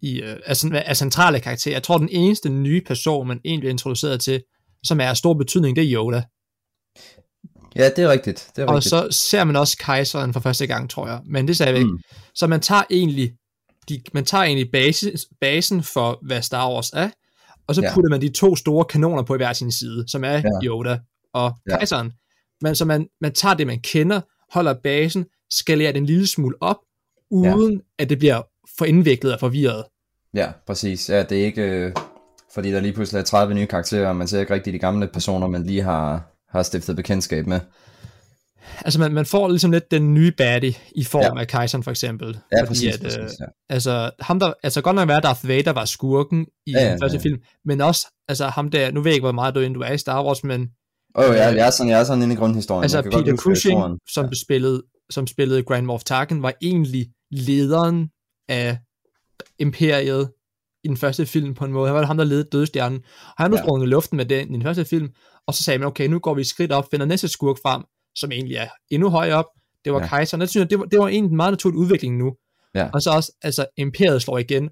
i 0.01 0.21
øh, 0.21 0.35
altså, 0.45 0.81
af 0.85 0.97
centrale 0.97 1.39
karakterer. 1.39 1.75
Jeg 1.75 1.83
tror, 1.83 1.97
den 1.97 2.09
eneste 2.11 2.49
nye 2.49 2.81
person, 2.87 3.27
man 3.27 3.39
egentlig 3.45 3.67
er 3.67 3.71
introduceret 3.71 4.21
til, 4.21 4.43
som 4.83 4.99
er 4.99 5.05
af 5.09 5.17
stor 5.17 5.33
betydning, 5.33 5.75
det 5.75 5.83
er 5.83 5.97
Yoda. 5.97 6.23
Ja, 7.75 7.89
det 7.95 8.03
er 8.03 8.09
rigtigt. 8.09 8.49
Det 8.55 8.61
er 8.61 8.67
Og 8.67 8.75
rigtigt. 8.75 8.89
så 8.89 9.07
ser 9.11 9.43
man 9.43 9.55
også 9.55 9.77
kejseren 9.77 10.33
for 10.33 10.39
første 10.39 10.67
gang, 10.67 10.89
tror 10.89 11.07
jeg. 11.07 11.19
Men 11.25 11.47
det 11.47 11.57
sagde 11.57 11.71
jeg 11.71 11.79
ikke. 11.79 11.91
Mm. 11.91 11.99
Så 12.35 12.47
man 12.47 12.61
tager 12.61 12.83
egentlig, 12.89 13.31
de, 13.89 14.01
man 14.13 14.25
tager 14.25 14.43
egentlig 14.43 14.71
basis, 14.71 15.27
basen 15.41 15.83
for, 15.83 16.19
hvad 16.25 16.41
Star 16.41 16.73
Wars 16.73 16.89
er, 16.93 17.09
og 17.67 17.75
så 17.75 17.81
Ja. 17.81 17.93
putter 17.93 18.09
man 18.09 18.21
de 18.21 18.29
to 18.29 18.55
store 18.55 18.85
kanoner 18.85 19.23
på 19.23 19.35
hver 19.35 19.53
sin 19.53 19.71
side, 19.71 20.03
som 20.07 20.23
er 20.23 20.31
Ja. 20.33 20.41
Yoda 20.63 20.99
og 21.33 21.53
Ja. 21.69 21.75
kejseren. 21.77 22.11
Men 22.61 22.75
så 22.75 22.85
man, 22.85 23.07
man 23.21 23.33
tager 23.33 23.53
det, 23.55 23.67
man 23.67 23.79
kender, 23.79 24.21
holder 24.53 24.73
basen, 24.83 25.25
skalerer 25.51 25.91
det 25.91 25.99
en 25.99 26.05
lille 26.05 26.27
smule 26.27 26.55
op, 26.61 26.77
uden 27.31 27.73
ja. 27.73 28.03
at 28.03 28.09
det 28.09 28.19
bliver 28.19 28.41
for 28.77 28.85
indviklet 28.85 29.33
og 29.33 29.39
forvirret. 29.39 29.83
Ja, 30.33 30.51
præcis. 30.67 31.09
Ja, 31.09 31.23
det 31.23 31.41
er 31.41 31.45
ikke... 31.45 31.61
Øh, 31.61 31.91
fordi 32.53 32.71
der 32.71 32.79
lige 32.79 32.93
pludselig 32.93 33.19
er 33.19 33.23
30 33.23 33.53
nye 33.53 33.65
karakterer, 33.65 34.09
og 34.09 34.15
man 34.15 34.27
ser 34.27 34.39
ikke 34.39 34.53
rigtig 34.53 34.73
de 34.73 34.79
gamle 34.79 35.07
personer, 35.07 35.47
man 35.47 35.63
lige 35.63 35.81
har, 35.81 36.21
har 36.49 36.63
stiftet 36.63 36.95
bekendtskab 36.95 37.47
med. 37.47 37.59
Altså 38.81 38.99
man, 38.99 39.13
man 39.13 39.25
får 39.25 39.47
ligesom 39.47 39.71
lidt 39.71 39.91
den 39.91 40.13
nye 40.13 40.31
baddie 40.37 40.73
i 40.95 41.03
form 41.03 41.37
Ja. 41.37 41.41
af 41.41 41.47
kejseren 41.47 41.83
for 41.83 41.91
eksempel. 41.91 42.27
Ja, 42.51 42.59
Fordi 42.61 42.67
præcis. 42.67 42.93
at, 42.95 43.01
præcis 43.01 43.17
øh, 43.19 43.29
ja. 43.39 43.45
Altså, 43.69 44.11
ham 44.19 44.39
der, 44.39 44.53
altså 44.63 44.81
godt 44.81 44.95
nok 44.95 45.07
være, 45.07 45.17
at 45.17 45.23
Darth 45.23 45.47
Vader 45.47 45.71
var 45.73 45.85
skurken 45.85 46.45
i 46.67 46.71
Ja, 46.71 46.83
ja, 46.85 46.91
den 46.91 46.99
første 47.01 47.17
ja. 47.17 47.21
film, 47.23 47.39
men 47.65 47.81
også, 47.81 48.07
altså 48.27 48.47
ham 48.47 48.69
der, 48.71 48.91
nu 48.91 49.01
ved 49.01 49.11
jeg 49.11 49.15
ikke, 49.15 49.23
hvor 49.25 49.31
meget 49.31 49.55
du, 49.55 49.73
du 49.73 49.79
er 49.81 49.91
i 49.91 49.97
Star 49.97 50.25
Wars, 50.25 50.43
men 50.43 50.61
Åh, 51.15 51.29
oh, 51.29 51.35
jeg, 51.35 51.55
jeg, 51.55 51.67
er 51.67 51.71
sådan, 51.71 51.89
jeg 51.89 51.99
er 51.99 52.03
sådan 52.03 52.23
inde 52.23 52.33
i 52.33 52.37
grundhistorien. 52.37 52.83
altså 52.83 53.01
Peter 53.01 53.35
Cushing, 53.37 53.79
som, 54.13 54.25
Ja. 54.25 54.29
ja. 54.31 54.35
spillede, 54.43 54.83
som 55.09 55.27
spillede 55.27 55.63
Grand 55.63 55.85
Moff 55.85 56.03
Tarkin, 56.03 56.41
var 56.43 56.53
egentlig 56.61 57.07
lederen 57.31 58.09
af 58.49 58.77
imperiet 59.59 60.31
i 60.83 60.87
den 60.87 60.97
første 60.97 61.25
film 61.25 61.53
på 61.53 61.65
en 61.65 61.71
måde. 61.71 61.87
Han 61.87 61.95
var 61.95 62.05
ham, 62.05 62.17
der 62.17 62.23
ledede 62.23 62.47
Dødstjernen. 62.51 62.99
Og 63.37 63.43
han 63.43 63.51
blev 63.51 63.57
Ja. 63.57 63.63
sprunget 63.63 63.87
i 63.87 63.89
luften 63.89 64.17
med 64.17 64.25
den 64.25 64.49
i 64.49 64.53
den 64.53 64.63
første 64.63 64.85
film, 64.85 65.09
og 65.47 65.53
så 65.53 65.63
sagde 65.63 65.79
man, 65.79 65.87
okay, 65.87 66.07
nu 66.07 66.19
går 66.19 66.33
vi 66.33 66.41
et 66.41 66.47
skridt 66.47 66.71
op, 66.71 66.85
finder 66.91 67.05
næste 67.05 67.27
skurk 67.27 67.57
frem, 67.63 67.83
som 68.19 68.31
egentlig 68.31 68.55
er 68.55 68.67
endnu 68.89 69.09
højere 69.09 69.35
op. 69.35 69.45
Det 69.85 69.93
var 69.93 69.99
Ja. 70.01 70.07
kejseren. 70.07 70.41
Det 70.41 70.49
synes 70.49 70.61
jeg, 70.61 70.69
det 70.69 70.79
var, 70.79 70.85
det 70.85 70.99
var 70.99 71.07
egentlig 71.07 71.29
en 71.31 71.35
meget 71.37 71.51
naturlig 71.51 71.79
udvikling 71.79 72.17
nu. 72.17 72.35
Ja. 72.75 72.89
Og 72.93 73.01
så 73.01 73.11
også, 73.11 73.31
altså, 73.41 73.65
imperiet 73.77 74.21
slår 74.21 74.37
igen. 74.37 74.69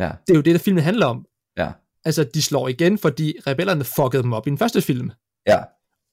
Ja, 0.00 0.10
Det 0.26 0.32
er 0.32 0.36
jo 0.36 0.40
det, 0.40 0.52
der 0.54 0.58
filmen 0.58 0.84
handler 0.84 1.06
om. 1.06 1.26
ja, 1.56 1.72
Altså, 2.04 2.24
de 2.24 2.42
slår 2.42 2.68
igen, 2.68 2.98
fordi 2.98 3.34
rebellerne 3.46 3.84
fuckede 3.84 4.22
dem 4.22 4.32
op 4.32 4.46
i 4.46 4.50
den 4.50 4.58
første 4.58 4.82
film. 4.82 5.10
ja, 5.46 5.58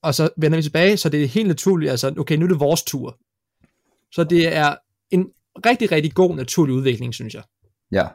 Og 0.04 0.16
så 0.16 0.30
vender 0.38 0.58
vi 0.58 0.62
tilbage, 0.64 0.98
så 0.98 1.10
det 1.10 1.24
er 1.24 1.28
helt 1.28 1.48
naturligt, 1.48 1.92
altså, 1.92 2.14
okay, 2.18 2.36
nu 2.36 2.46
er 2.46 2.50
det 2.50 2.60
vores 2.60 2.84
tur. 2.84 3.18
Så 4.12 4.24
det 4.24 4.56
er 4.56 4.76
en 5.12 5.30
rigtig, 5.66 5.92
rigtig 5.92 6.14
god 6.14 6.36
naturlig 6.36 6.76
udvikling, 6.76 7.14
synes 7.14 7.34
jeg. 7.34 7.44
ja. 7.92 8.08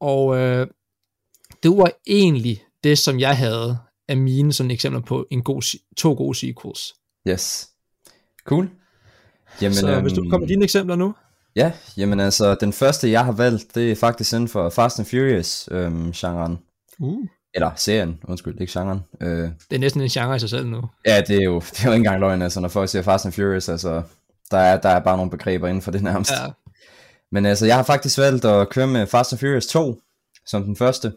Og 0.00 0.36
øh, 0.36 0.66
det 1.62 1.70
var 1.70 1.90
egentlig 2.06 2.64
det, 2.84 2.98
som 2.98 3.20
jeg 3.20 3.36
havde 3.36 3.78
af 4.08 4.16
mine 4.16 4.52
sådan 4.52 4.70
eksempler 4.70 5.00
på 5.00 5.26
en 5.30 5.42
god, 5.42 5.78
to 5.96 6.12
gode 6.14 6.38
sequels. 6.38 6.94
Yes. 7.28 7.68
Cool. 8.44 8.70
Jamen, 9.62 9.74
så 9.74 9.90
øhm, 9.90 10.02
hvis 10.02 10.12
du 10.12 10.20
kommer 10.20 10.38
med 10.38 10.48
dine 10.48 10.64
eksempler 10.64 10.96
nu. 10.96 11.14
Ja, 11.56 11.72
jamen 11.96 12.20
altså, 12.20 12.54
den 12.54 12.72
første 12.72 13.10
jeg 13.10 13.24
har 13.24 13.32
valgt, 13.32 13.74
det 13.74 13.92
er 13.92 13.96
faktisk 13.96 14.32
inden 14.32 14.48
for 14.48 14.68
Fast 14.68 14.98
and 14.98 15.06
Furious 15.06 15.68
øhm, 15.70 16.12
genren. 16.12 16.58
Uh. 16.98 17.26
Eller 17.54 17.70
serien, 17.76 18.18
undskyld, 18.24 18.60
ikke 18.60 18.80
genren. 18.80 19.00
Øh, 19.20 19.28
Det 19.38 19.50
er 19.70 19.78
næsten 19.78 20.00
en 20.00 20.08
genre 20.08 20.36
i 20.36 20.38
sig 20.38 20.50
selv 20.50 20.66
nu. 20.66 20.82
ja, 21.06 21.20
det 21.20 21.36
er, 21.36 21.42
jo, 21.44 21.60
det 21.70 21.80
er 21.80 21.84
jo 21.84 21.92
ikke 21.92 21.96
engang 21.96 22.20
løgn, 22.20 22.42
altså 22.42 22.60
når 22.60 22.68
folk 22.68 22.88
siger 22.88 23.02
Fast 23.02 23.24
and 23.26 23.32
Furious, 23.32 23.68
altså, 23.68 24.02
der 24.50 24.58
er, 24.58 24.80
der 24.80 24.88
er 24.88 25.00
bare 25.00 25.16
nogle 25.16 25.30
begreber 25.30 25.68
inden 25.68 25.82
for 25.82 25.90
det 25.90 26.02
nærmest. 26.02 26.30
Ja. 26.30 26.46
Men 27.32 27.46
altså, 27.46 27.66
jeg 27.66 27.76
har 27.76 27.82
faktisk 27.82 28.18
valgt 28.18 28.44
at 28.44 28.68
køre 28.68 28.86
med 28.86 29.06
Fast 29.06 29.32
and 29.32 29.38
Furious 29.38 29.66
2 29.66 30.00
som 30.46 30.64
den 30.64 30.76
første. 30.76 31.12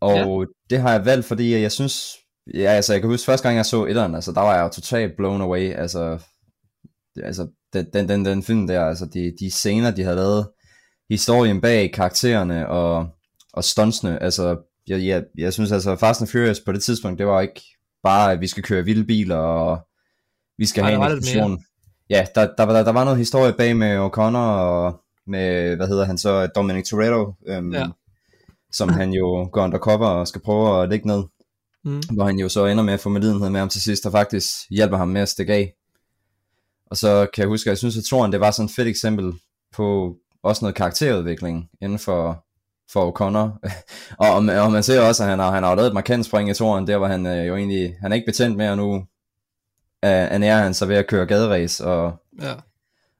Og 0.00 0.40
ja. 0.40 0.46
det 0.70 0.80
har 0.82 0.92
jeg 0.92 1.04
valgt, 1.04 1.26
fordi 1.26 1.56
jeg 1.56 1.72
synes, 1.72 2.16
ja, 2.54 2.70
altså 2.70 2.92
jeg 2.92 3.00
kan 3.02 3.10
huske 3.10 3.26
første 3.26 3.48
gang 3.48 3.56
jeg 3.56 3.66
så 3.66 3.84
etteren, 3.84 4.14
altså 4.14 4.32
der 4.32 4.40
var 4.40 4.54
jeg 4.54 4.62
jo 4.62 4.68
totalt 4.68 5.16
blown 5.16 5.40
away, 5.40 5.72
altså, 5.72 6.18
altså 7.22 7.48
den, 7.72 8.08
den, 8.08 8.24
den, 8.24 8.42
film 8.42 8.66
der, 8.66 8.84
altså 8.84 9.06
de, 9.14 9.32
de 9.40 9.50
scener, 9.50 9.90
de 9.90 10.02
havde 10.02 10.16
lavet, 10.16 10.48
historien 11.10 11.60
bag 11.60 11.92
karaktererne 11.92 12.68
og, 12.68 13.08
og 13.52 13.64
stuntsene, 13.64 14.22
altså 14.22 14.56
jeg, 14.88 15.06
jeg, 15.06 15.24
jeg 15.38 15.52
synes 15.52 15.72
altså 15.72 15.96
Fast 15.96 16.20
and 16.20 16.28
Furious 16.28 16.60
på 16.60 16.72
det 16.72 16.82
tidspunkt, 16.82 17.18
det 17.18 17.26
var 17.26 17.40
ikke 17.40 17.62
bare, 18.02 18.32
at 18.32 18.40
vi 18.40 18.46
skal 18.46 18.62
køre 18.62 18.84
vilde 18.84 19.04
biler, 19.04 19.36
og 19.36 19.78
vi 20.58 20.66
skal 20.66 20.82
Nej, 20.82 20.90
have 20.90 21.04
der 21.04 21.10
en 21.10 21.18
eksplosion. 21.18 21.64
Ja, 22.10 22.26
der, 22.34 22.48
der, 22.58 22.64
var, 22.64 22.82
der 22.82 22.92
var 22.92 23.04
noget 23.04 23.18
historie 23.18 23.52
bag 23.52 23.76
med 23.76 23.98
O'Connor 23.98 24.36
og 24.38 25.00
med, 25.26 25.76
hvad 25.76 25.88
hedder 25.88 26.04
han 26.04 26.18
så, 26.18 26.46
Dominic 26.46 26.88
Toretto, 26.88 27.32
øhm, 27.46 27.72
Ja. 27.72 27.86
som 28.72 28.88
han 28.88 29.12
jo 29.12 29.48
går 29.52 29.64
undercover 29.64 30.06
og 30.06 30.28
skal 30.28 30.40
prøve 30.40 30.82
at 30.82 30.88
lægge 30.88 31.06
ned, 31.06 31.22
Mm. 31.84 32.02
hvor 32.12 32.24
han 32.24 32.38
jo 32.38 32.48
så 32.48 32.66
ender 32.66 32.84
med 32.84 32.94
at 32.94 33.00
få 33.00 33.08
medlidenhed 33.08 33.50
med 33.50 33.60
ham 33.60 33.68
til 33.68 33.82
sidst, 33.82 34.06
og 34.06 34.12
faktisk 34.12 34.46
hjælper 34.70 34.96
ham 34.96 35.08
med 35.08 35.20
at 35.20 35.28
stikke 35.28 35.52
af. 35.54 35.74
Og 36.86 36.96
så 36.96 37.26
kan 37.34 37.42
jeg 37.42 37.48
huske, 37.48 37.68
at 37.68 37.70
jeg 37.70 37.78
synes, 37.78 37.96
at 37.96 38.04
Toren, 38.04 38.32
det 38.32 38.40
var 38.40 38.50
sådan 38.50 38.66
et 38.66 38.72
fedt 38.74 38.88
eksempel 38.88 39.32
på 39.72 40.16
også 40.42 40.64
noget 40.64 40.74
karakterudvikling 40.74 41.68
inden 41.82 41.98
for, 41.98 42.44
for 42.92 43.10
O'Connor. 43.10 43.68
og, 44.20 44.30
og, 44.34 44.64
og, 44.64 44.72
man 44.72 44.82
ser 44.82 45.00
også, 45.00 45.22
at 45.22 45.28
han 45.28 45.38
har, 45.38 45.50
han 45.50 45.62
har 45.62 45.74
lavet 45.74 45.88
et 45.88 45.94
markant 45.94 46.26
spring 46.26 46.50
i 46.50 46.54
Toren, 46.54 46.86
der 46.86 46.98
hvor 46.98 47.06
han 47.06 47.26
øh, 47.26 47.48
jo 47.48 47.56
egentlig, 47.56 47.94
han 48.00 48.12
er 48.12 48.16
ikke 48.16 48.26
betændt 48.26 48.56
med, 48.56 48.68
og 48.68 48.76
nu 48.76 48.94
øh, 50.04 50.10
ernærer 50.10 50.62
han 50.62 50.74
sig 50.74 50.88
ved 50.88 50.96
at 50.96 51.06
køre 51.06 51.26
gaderæs, 51.26 51.80
og 51.80 52.12
Ja. 52.42 52.54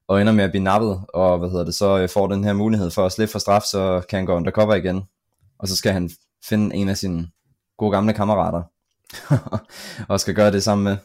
og 0.09 0.21
ender 0.21 0.33
med 0.33 0.45
at 0.45 0.51
blive 0.51 0.63
nappet, 0.65 1.01
og 1.15 1.39
hvad 1.39 1.51
hedder 1.51 1.65
det, 1.65 1.75
så 1.75 1.99
øh, 1.99 2.09
får 2.09 2.27
den 2.27 2.45
her 2.45 2.53
mulighed 2.53 2.91
for 2.91 3.07
at 3.07 3.13
slippe 3.13 3.33
for 3.33 3.39
straf, 3.39 3.63
så 3.63 4.03
kan 4.09 4.17
han 4.17 4.27
gå 4.27 4.35
undercover 4.35 4.75
igen, 4.75 5.03
og 5.59 5.69
så 5.69 5.77
skal 5.77 5.93
han 5.93 6.11
finde 6.45 6.77
en 6.77 6.89
af 6.89 6.97
sine 6.97 7.29
gode 7.79 7.93
gamle 7.93 8.13
kammerater, 8.13 8.63
og 10.13 10.21
skal 10.21 10.35
gøre 10.35 10.53
det 10.53 10.63
sammen 10.63 10.85
med. 10.85 10.97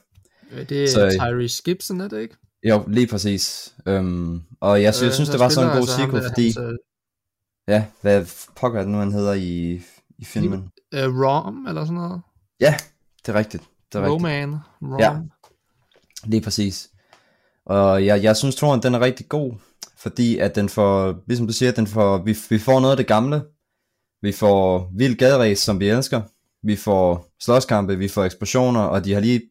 Det 0.65 0.84
er 0.84 0.88
Så- 0.88 1.17
Tyrese 1.20 1.63
Gibson, 1.63 2.01
er 2.01 2.07
det 2.07 2.22
ikke? 2.22 2.36
Jo, 2.63 2.84
lige 2.88 3.07
præcis. 3.07 3.76
Øhm, 3.86 4.41
og 4.61 4.82
jeg, 4.82 4.95
sy- 4.95 5.03
jeg 5.03 5.13
synes, 5.13 5.30
det 5.30 5.39
var 5.39 5.49
sådan 5.49 5.70
en 5.72 5.78
god 5.78 5.88
sequel, 5.88 6.24
fordi, 6.30 6.45
Altså, 6.47 6.78
ja, 7.67 7.86
hvad 8.01 8.26
pokker 8.55 8.80
er 8.80 8.84
det 8.84 8.91
nu, 8.91 8.97
han 8.99 9.11
hedder 9.11 9.34
i, 9.34 9.82
i 10.17 10.26
filmen? 10.26 10.59
uh, 10.95 11.22
Rom, 11.22 11.65
eller 11.67 11.82
sådan 11.86 11.95
noget. 11.95 12.22
Ja, 12.59 12.76
det 13.26 13.36
er 13.36 13.38
rigtigt. 13.39 13.63
Det 13.93 13.99
er 13.99 14.03
rigtigt. 14.03 14.13
Roman. 14.13 14.55
Rom. 14.82 14.99
Ja. 14.99 15.17
Lige 16.26 16.41
præcis. 16.41 16.89
Og 17.65 18.05
jeg, 18.05 18.24
jeg 18.24 18.38
synes, 18.38 18.55
toren 18.55 18.84
den 18.84 18.95
er 18.95 18.99
rigtig 18.99 19.30
god, 19.30 19.53
fordi 19.97 20.38
at 20.38 20.55
den 20.55 20.70
får, 20.70 21.24
ligesom 21.28 21.47
du 21.47 21.53
siger, 21.53 21.72
den 21.72 21.88
får, 21.88 22.17
vi, 22.17 22.38
vi 22.49 22.59
får 22.59 22.80
noget 22.80 22.91
af 22.91 22.97
det 22.97 23.07
gamle. 23.07 23.43
Vi 24.22 24.32
får 24.32 24.91
vild 24.97 25.15
gaderæs, 25.15 25.59
som 25.59 25.80
vi 25.80 25.89
elsker. 25.89 26.22
Vi 26.64 26.76
får 26.76 27.28
slåskampe, 27.43 27.97
vi 27.97 28.07
får 28.07 28.24
eksplosioner, 28.26 28.82
og 28.82 29.05
de 29.05 29.14
har 29.14 29.22
lige 29.22 29.41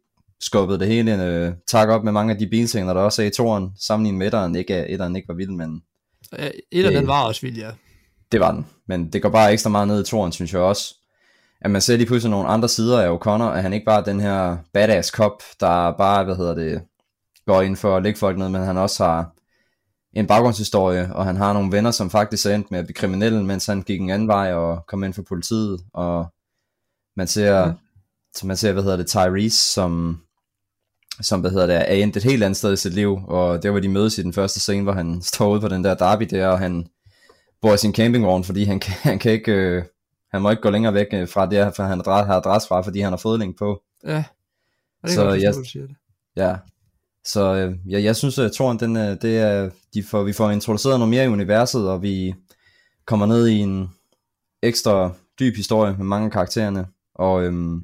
skubbet 0.41 0.81
det 0.81 0.89
hele 0.89 1.25
øh, 1.25 1.53
tak 1.67 1.89
op 1.89 2.05
med 2.05 2.13
mange 2.13 2.33
af 2.33 2.39
de 2.39 2.47
bilscener, 2.47 2.95
der 2.95 3.01
også 3.01 3.23
er 3.23 3.27
i 3.27 3.31
toren, 3.31 3.71
sammenlignet 3.81 4.19
med 4.19 4.27
etteren. 4.27 4.57
Ikke 4.57 4.75
at 4.77 4.87
etteren 4.95 5.17
ikke 5.17 5.29
var 5.29 5.35
vild, 5.35 5.51
men 5.51 5.83
Uh, 6.33 6.45
et 6.45 6.85
af 6.85 6.91
Det- 6.91 6.93
den 6.99 7.07
var 7.07 7.23
også 7.25 7.41
vild, 7.41 7.57
ja. 7.57 7.71
det 8.33 8.41
var 8.41 8.53
den. 8.53 8.67
Men 8.89 9.13
det 9.13 9.23
går 9.23 9.29
bare 9.29 9.53
ekstra 9.53 9.71
meget 9.71 9.89
ned 9.89 10.01
i 10.01 10.05
toren, 10.11 10.33
synes 10.33 10.53
jeg 10.53 10.61
også. 10.61 10.95
At 11.61 11.71
man 11.71 11.81
ser 11.81 11.97
lige 11.97 12.07
pludselig 12.07 12.31
nogle 12.31 12.49
andre 12.49 12.69
sider 12.69 13.01
af 13.03 13.17
O'Connor, 13.17 13.57
at 13.57 13.63
han 13.63 13.73
ikke 13.73 13.85
bare 13.85 14.01
er 14.01 14.05
den 14.05 14.21
her 14.21 14.57
badass 14.73 15.09
cop, 15.09 15.43
der 15.61 15.93
bare, 15.99 16.25
hvad 16.25 16.37
hedder 16.37 16.55
det, 16.55 16.83
går 17.47 17.63
ind 17.63 17.77
for 17.77 17.97
at 17.97 18.03
lægge 18.03 18.19
folk 18.19 18.39
ned, 18.39 18.49
men 18.49 18.63
han 18.63 18.77
også 18.77 19.05
har 19.05 19.33
en 20.13 20.27
baggrundshistorie, 20.27 21.15
og 21.15 21.25
han 21.25 21.37
har 21.37 21.53
nogle 21.53 21.73
venner, 21.73 21.91
som 21.91 22.11
faktisk 22.11 22.47
er 22.47 22.55
endt 22.55 22.71
med 22.71 22.79
at 22.79 22.85
blive 22.87 22.95
kriminelle, 22.95 23.45
mens 23.45 23.67
han 23.67 23.83
gik 23.83 24.01
en 24.01 24.11
anden 24.11 24.29
vej 24.29 24.53
og 24.53 24.85
kom 24.89 25.05
ind 25.05 25.15
for 25.15 25.23
politiet, 25.23 25.81
og 25.95 26.27
man 27.19 27.27
ser, 27.27 27.53
Ja. 27.53 27.67
ja. 27.67 27.73
så 28.37 28.47
man 28.47 28.57
ser, 28.57 28.73
hvad 28.73 28.83
hedder 28.83 28.97
det, 28.97 29.07
Tyrese, 29.07 29.73
som, 29.73 30.21
som 31.21 31.41
hvad 31.41 31.51
hedder 31.51 31.67
det, 31.67 31.77
er 31.77 31.85
endt 31.85 32.17
et 32.17 32.25
helt 32.25 32.43
andet 32.45 32.57
sted 32.57 32.73
i 32.73 32.77
sit 32.77 32.95
liv, 32.95 33.19
og 33.29 33.63
der 33.63 33.71
hvor 33.71 33.81
de 33.81 33.89
mødes 33.89 34.19
i 34.19 34.23
den 34.23 34.33
første 34.33 34.61
scene, 34.61 34.83
hvor 34.83 34.93
han 34.93 35.23
står 35.35 35.53
ude 35.53 35.61
på 35.61 35.69
den 35.69 35.85
der 35.85 35.95
derby 35.95 36.25
der, 36.31 36.47
og 36.49 36.59
han 36.59 36.87
bor 37.63 37.75
i 37.75 37.77
sin 37.79 37.95
campingvogn, 37.95 38.45
fordi 38.45 38.65
han 38.65 38.81
kan, 38.81 38.95
han 39.11 39.19
kan 39.19 39.33
ikke, 39.33 39.53
øh, 39.53 39.85
han 40.33 40.43
må 40.43 40.51
ikke 40.51 40.63
gå 40.63 40.71
længere 40.71 40.95
væk 40.95 41.07
øh, 41.13 41.29
fra 41.29 41.47
det, 41.47 41.77
for 41.77 41.83
han 41.83 42.03
har 42.07 42.37
adresse 42.37 42.69
fra, 42.69 42.81
fordi 42.81 43.01
han 43.01 43.13
har 43.13 43.17
fodling 43.17 43.57
på. 43.59 43.83
Ja. 44.07 44.25
Og 45.03 45.09
det 45.09 45.15
Så 45.15 45.31
jeg 45.31 45.43
jeg- 45.43 45.47
godt 45.47 45.57
forstå, 45.57 45.61
du 45.63 45.69
siger 45.69 45.87
det. 45.87 45.97
Ja. 46.37 46.57
Så 47.25 47.55
øh, 47.55 47.75
jeg, 47.87 48.05
jeg 48.05 48.17
synes, 48.17 48.39
at 48.39 48.53
Toren, 48.53 48.81
den, 48.81 48.97
øh, 48.97 49.17
det 49.23 49.39
er, 49.39 49.71
de 49.95 50.03
får, 50.03 50.23
vi 50.23 50.33
får 50.33 50.51
introduceret 50.51 50.99
noget 50.99 51.11
mere 51.11 51.25
i 51.25 51.29
universet, 51.29 51.89
og 51.91 52.03
vi 52.03 52.35
kommer 53.07 53.27
ned 53.27 53.47
i 53.49 53.59
en 53.59 53.91
ekstra 54.63 55.11
dyb 55.41 55.57
historie 55.57 55.95
med 55.97 56.05
mange 56.05 56.27
af 56.27 56.33
karaktererne. 56.33 56.87
Og, 57.19 57.45
øhm, 57.45 57.81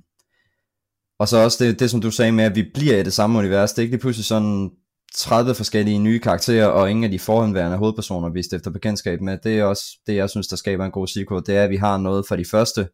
og 1.18 1.28
så 1.28 1.36
også 1.38 1.64
det, 1.64 1.80
det, 1.80 1.90
som 1.90 2.00
du 2.00 2.10
sagde 2.10 2.32
med, 2.32 2.44
at 2.44 2.56
vi 2.56 2.70
bliver 2.74 2.96
i 2.96 3.02
det 3.02 3.12
samme 3.12 3.38
univers. 3.38 3.72
Det 3.72 3.78
er 3.78 3.82
ikke 3.82 3.92
lige 3.92 4.00
pludselig 4.00 4.24
sådan, 4.24 4.70
30 5.14 5.54
forskellige 5.54 5.98
nye 5.98 6.18
karakterer, 6.18 6.66
og 6.66 6.90
ingen 6.90 7.04
af 7.04 7.10
de 7.10 7.18
forhåndværende 7.18 7.76
hovedpersoner, 7.76 8.28
vi 8.28 8.42
stifter 8.42 8.70
bekendtskab 8.70 9.20
med. 9.20 9.38
Det 9.44 9.58
er 9.58 9.64
også 9.64 9.84
det, 10.06 10.14
jeg 10.16 10.30
synes, 10.30 10.46
der 10.48 10.56
skaber 10.56 10.84
en 10.84 10.90
god 10.90 11.06
sequel. 11.06 11.42
Det 11.46 11.56
er, 11.56 11.64
at 11.64 11.70
vi 11.70 11.76
har 11.76 11.98
noget 11.98 12.26
fra 12.28 12.36
de 12.36 12.44
første, 12.50 12.88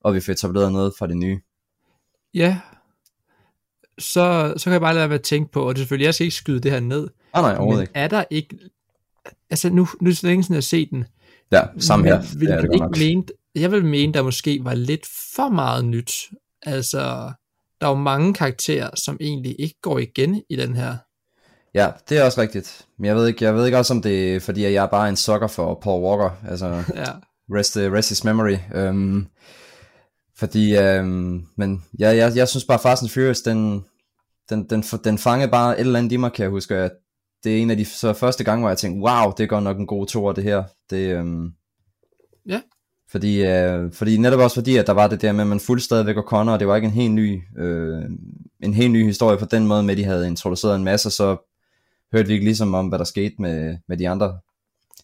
og 0.00 0.14
vi 0.14 0.20
får 0.20 0.32
etableret 0.32 0.72
noget 0.72 0.92
fra 0.98 1.06
det 1.06 1.16
nye. 1.16 1.40
Ja, 2.34 2.58
så, 3.98 4.54
så 4.56 4.64
kan 4.64 4.72
jeg 4.72 4.80
bare 4.80 4.94
lade 4.94 5.08
være 5.08 5.18
at 5.18 5.24
tænke 5.24 5.52
på, 5.52 5.62
og 5.68 5.74
det 5.74 5.80
er 5.80 5.84
selvfølgelig, 5.84 6.04
jeg 6.06 6.14
skal 6.14 6.24
ikke 6.24 6.36
skyde 6.36 6.60
det 6.60 6.70
her 6.70 6.80
ned, 6.80 7.08
Ah, 7.32 7.42
nej, 7.42 7.56
overhovedet 7.56 7.82
ikke. 7.82 7.92
er 7.94 8.08
der 8.08 8.24
ikke, 8.30 8.58
altså 9.50 9.68
nu, 9.70 9.74
nu 10.00 10.06
er 10.06 10.10
det 10.10 10.18
så 10.18 10.26
længe 10.26 10.42
siden, 10.42 10.54
jeg 10.54 10.56
har 10.56 10.62
set 10.62 10.88
den, 10.90 11.04
Ja, 11.52 11.62
samme 11.78 12.04
her. 12.06 12.22
Vil 12.38 12.48
Det 12.48 12.62
du 12.62 12.66
det 12.66 12.74
ikke 12.74 13.14
mene, 13.14 13.24
jeg 13.54 13.70
vil 13.70 13.84
mene, 13.84 14.12
der 14.12 14.22
måske 14.22 14.60
var 14.62 14.74
lidt 14.74 15.06
for 15.34 15.48
meget 15.48 15.84
nyt. 15.84 16.12
Altså, 16.62 17.32
der 17.80 17.86
er 17.86 17.90
jo 17.90 17.94
mange 17.94 18.34
karakterer, 18.34 18.90
som 18.96 19.16
egentlig 19.20 19.56
ikke 19.58 19.80
går 19.82 19.98
igen 19.98 20.42
i 20.50 20.56
den 20.56 20.76
her. 20.76 20.96
Ja, 21.74 21.90
det 22.08 22.18
er 22.18 22.24
også 22.24 22.40
rigtigt. 22.40 22.86
Men 22.98 23.06
jeg 23.06 23.16
ved 23.16 23.26
ikke, 23.26 23.44
jeg 23.44 23.54
ved 23.54 23.66
ikke 23.66 23.78
også, 23.78 23.94
om 23.94 24.02
det 24.02 24.34
er, 24.34 24.40
fordi 24.40 24.62
jeg 24.62 24.74
er 24.74 24.86
bare 24.86 25.08
en 25.08 25.16
sucker 25.16 25.46
for 25.46 25.78
Paul 25.82 26.02
Walker. 26.02 26.30
Altså, 26.48 26.66
Ja, 26.94 27.12
rest, 27.50 27.76
rest 27.76 28.08
his 28.08 28.24
memory. 28.24 28.56
Um, 28.88 29.28
fordi, 30.36 30.78
um, 30.78 31.48
men 31.56 31.84
ja, 31.98 32.16
jeg, 32.16 32.36
jeg 32.36 32.48
synes 32.48 32.64
bare, 32.64 32.78
Fast 32.78 33.02
and 33.02 33.10
Furious, 33.10 33.40
den, 33.40 33.84
den, 34.50 34.70
den, 34.70 34.82
den 34.82 35.18
fangede 35.18 35.50
bare 35.50 35.74
et 35.74 35.80
eller 35.80 35.98
andet 35.98 36.12
i 36.12 36.16
mig, 36.16 36.32
kan 36.32 36.42
jeg 36.42 36.50
huske. 36.50 36.74
At 36.74 36.92
det 37.44 37.52
er 37.52 37.62
en 37.62 37.70
af 37.70 37.76
de 37.76 37.84
så 37.84 38.12
første 38.12 38.44
gange, 38.44 38.60
hvor 38.60 38.68
jeg 38.68 38.78
tænkte, 38.78 39.00
wow, 39.08 39.32
det 39.36 39.42
er 39.42 39.46
godt 39.46 39.64
nok 39.64 39.78
en 39.78 39.86
god 39.86 40.06
toer, 40.06 40.32
det 40.32 40.44
her. 40.44 40.64
Det, 40.90 41.20
um, 41.20 41.52
Ja. 42.48 42.60
Fordi, 43.14 43.42
uh, 43.42 43.92
fordi 43.92 44.16
netop 44.16 44.40
også 44.40 44.54
fordi, 44.54 44.76
at 44.76 44.86
der 44.86 44.92
var 44.92 45.08
det 45.08 45.22
der 45.22 45.32
med, 45.32 45.40
at 45.40 45.46
man 45.46 45.60
fulgte 45.60 45.84
stadigvæk 45.84 46.16
O'Connor, 46.16 46.50
og 46.50 46.60
det 46.60 46.68
var 46.68 46.76
ikke 46.76 46.86
en 46.86 46.92
helt 46.92 47.12
ny, 47.12 47.42
øh, 47.58 48.02
en 48.60 48.74
helt 48.74 48.92
ny 48.92 49.06
historie 49.06 49.38
på 49.38 49.44
den 49.44 49.66
måde 49.66 49.82
med, 49.82 49.94
at 49.94 49.98
de 49.98 50.04
havde 50.04 50.26
introduceret 50.26 50.76
en 50.76 50.84
masse, 50.84 51.10
så 51.10 51.36
hørte 52.12 52.28
vi 52.28 52.32
ikke 52.34 52.44
ligesom 52.44 52.74
om, 52.74 52.86
hvad 52.86 52.98
der 52.98 53.04
skete 53.04 53.34
med, 53.38 53.76
med 53.88 53.96
de 53.96 54.08
andre. 54.08 54.26
Jeg 54.26 54.32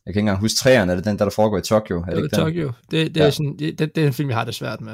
kan 0.06 0.10
ikke 0.10 0.18
engang 0.20 0.38
huske 0.40 0.56
træerne, 0.56 0.92
er 0.92 0.96
det 0.96 1.04
den, 1.04 1.18
der, 1.18 1.24
der 1.24 1.32
foregår 1.32 1.58
i 1.58 1.60
Tokyo? 1.60 2.00
Er 2.00 2.04
det, 2.04 2.16
det 2.16 2.22
ikke 2.22 2.36
den? 2.36 2.44
Tokyo. 2.44 2.72
Det, 2.90 3.14
det, 3.14 3.20
Ja. 3.20 3.26
er 3.26 3.30
sådan, 3.30 3.56
det, 3.58 3.78
det, 3.78 3.98
er 3.98 4.06
en 4.06 4.12
film, 4.12 4.28
jeg 4.28 4.38
har 4.38 4.44
det 4.44 4.54
svært 4.54 4.80
med. 4.80 4.92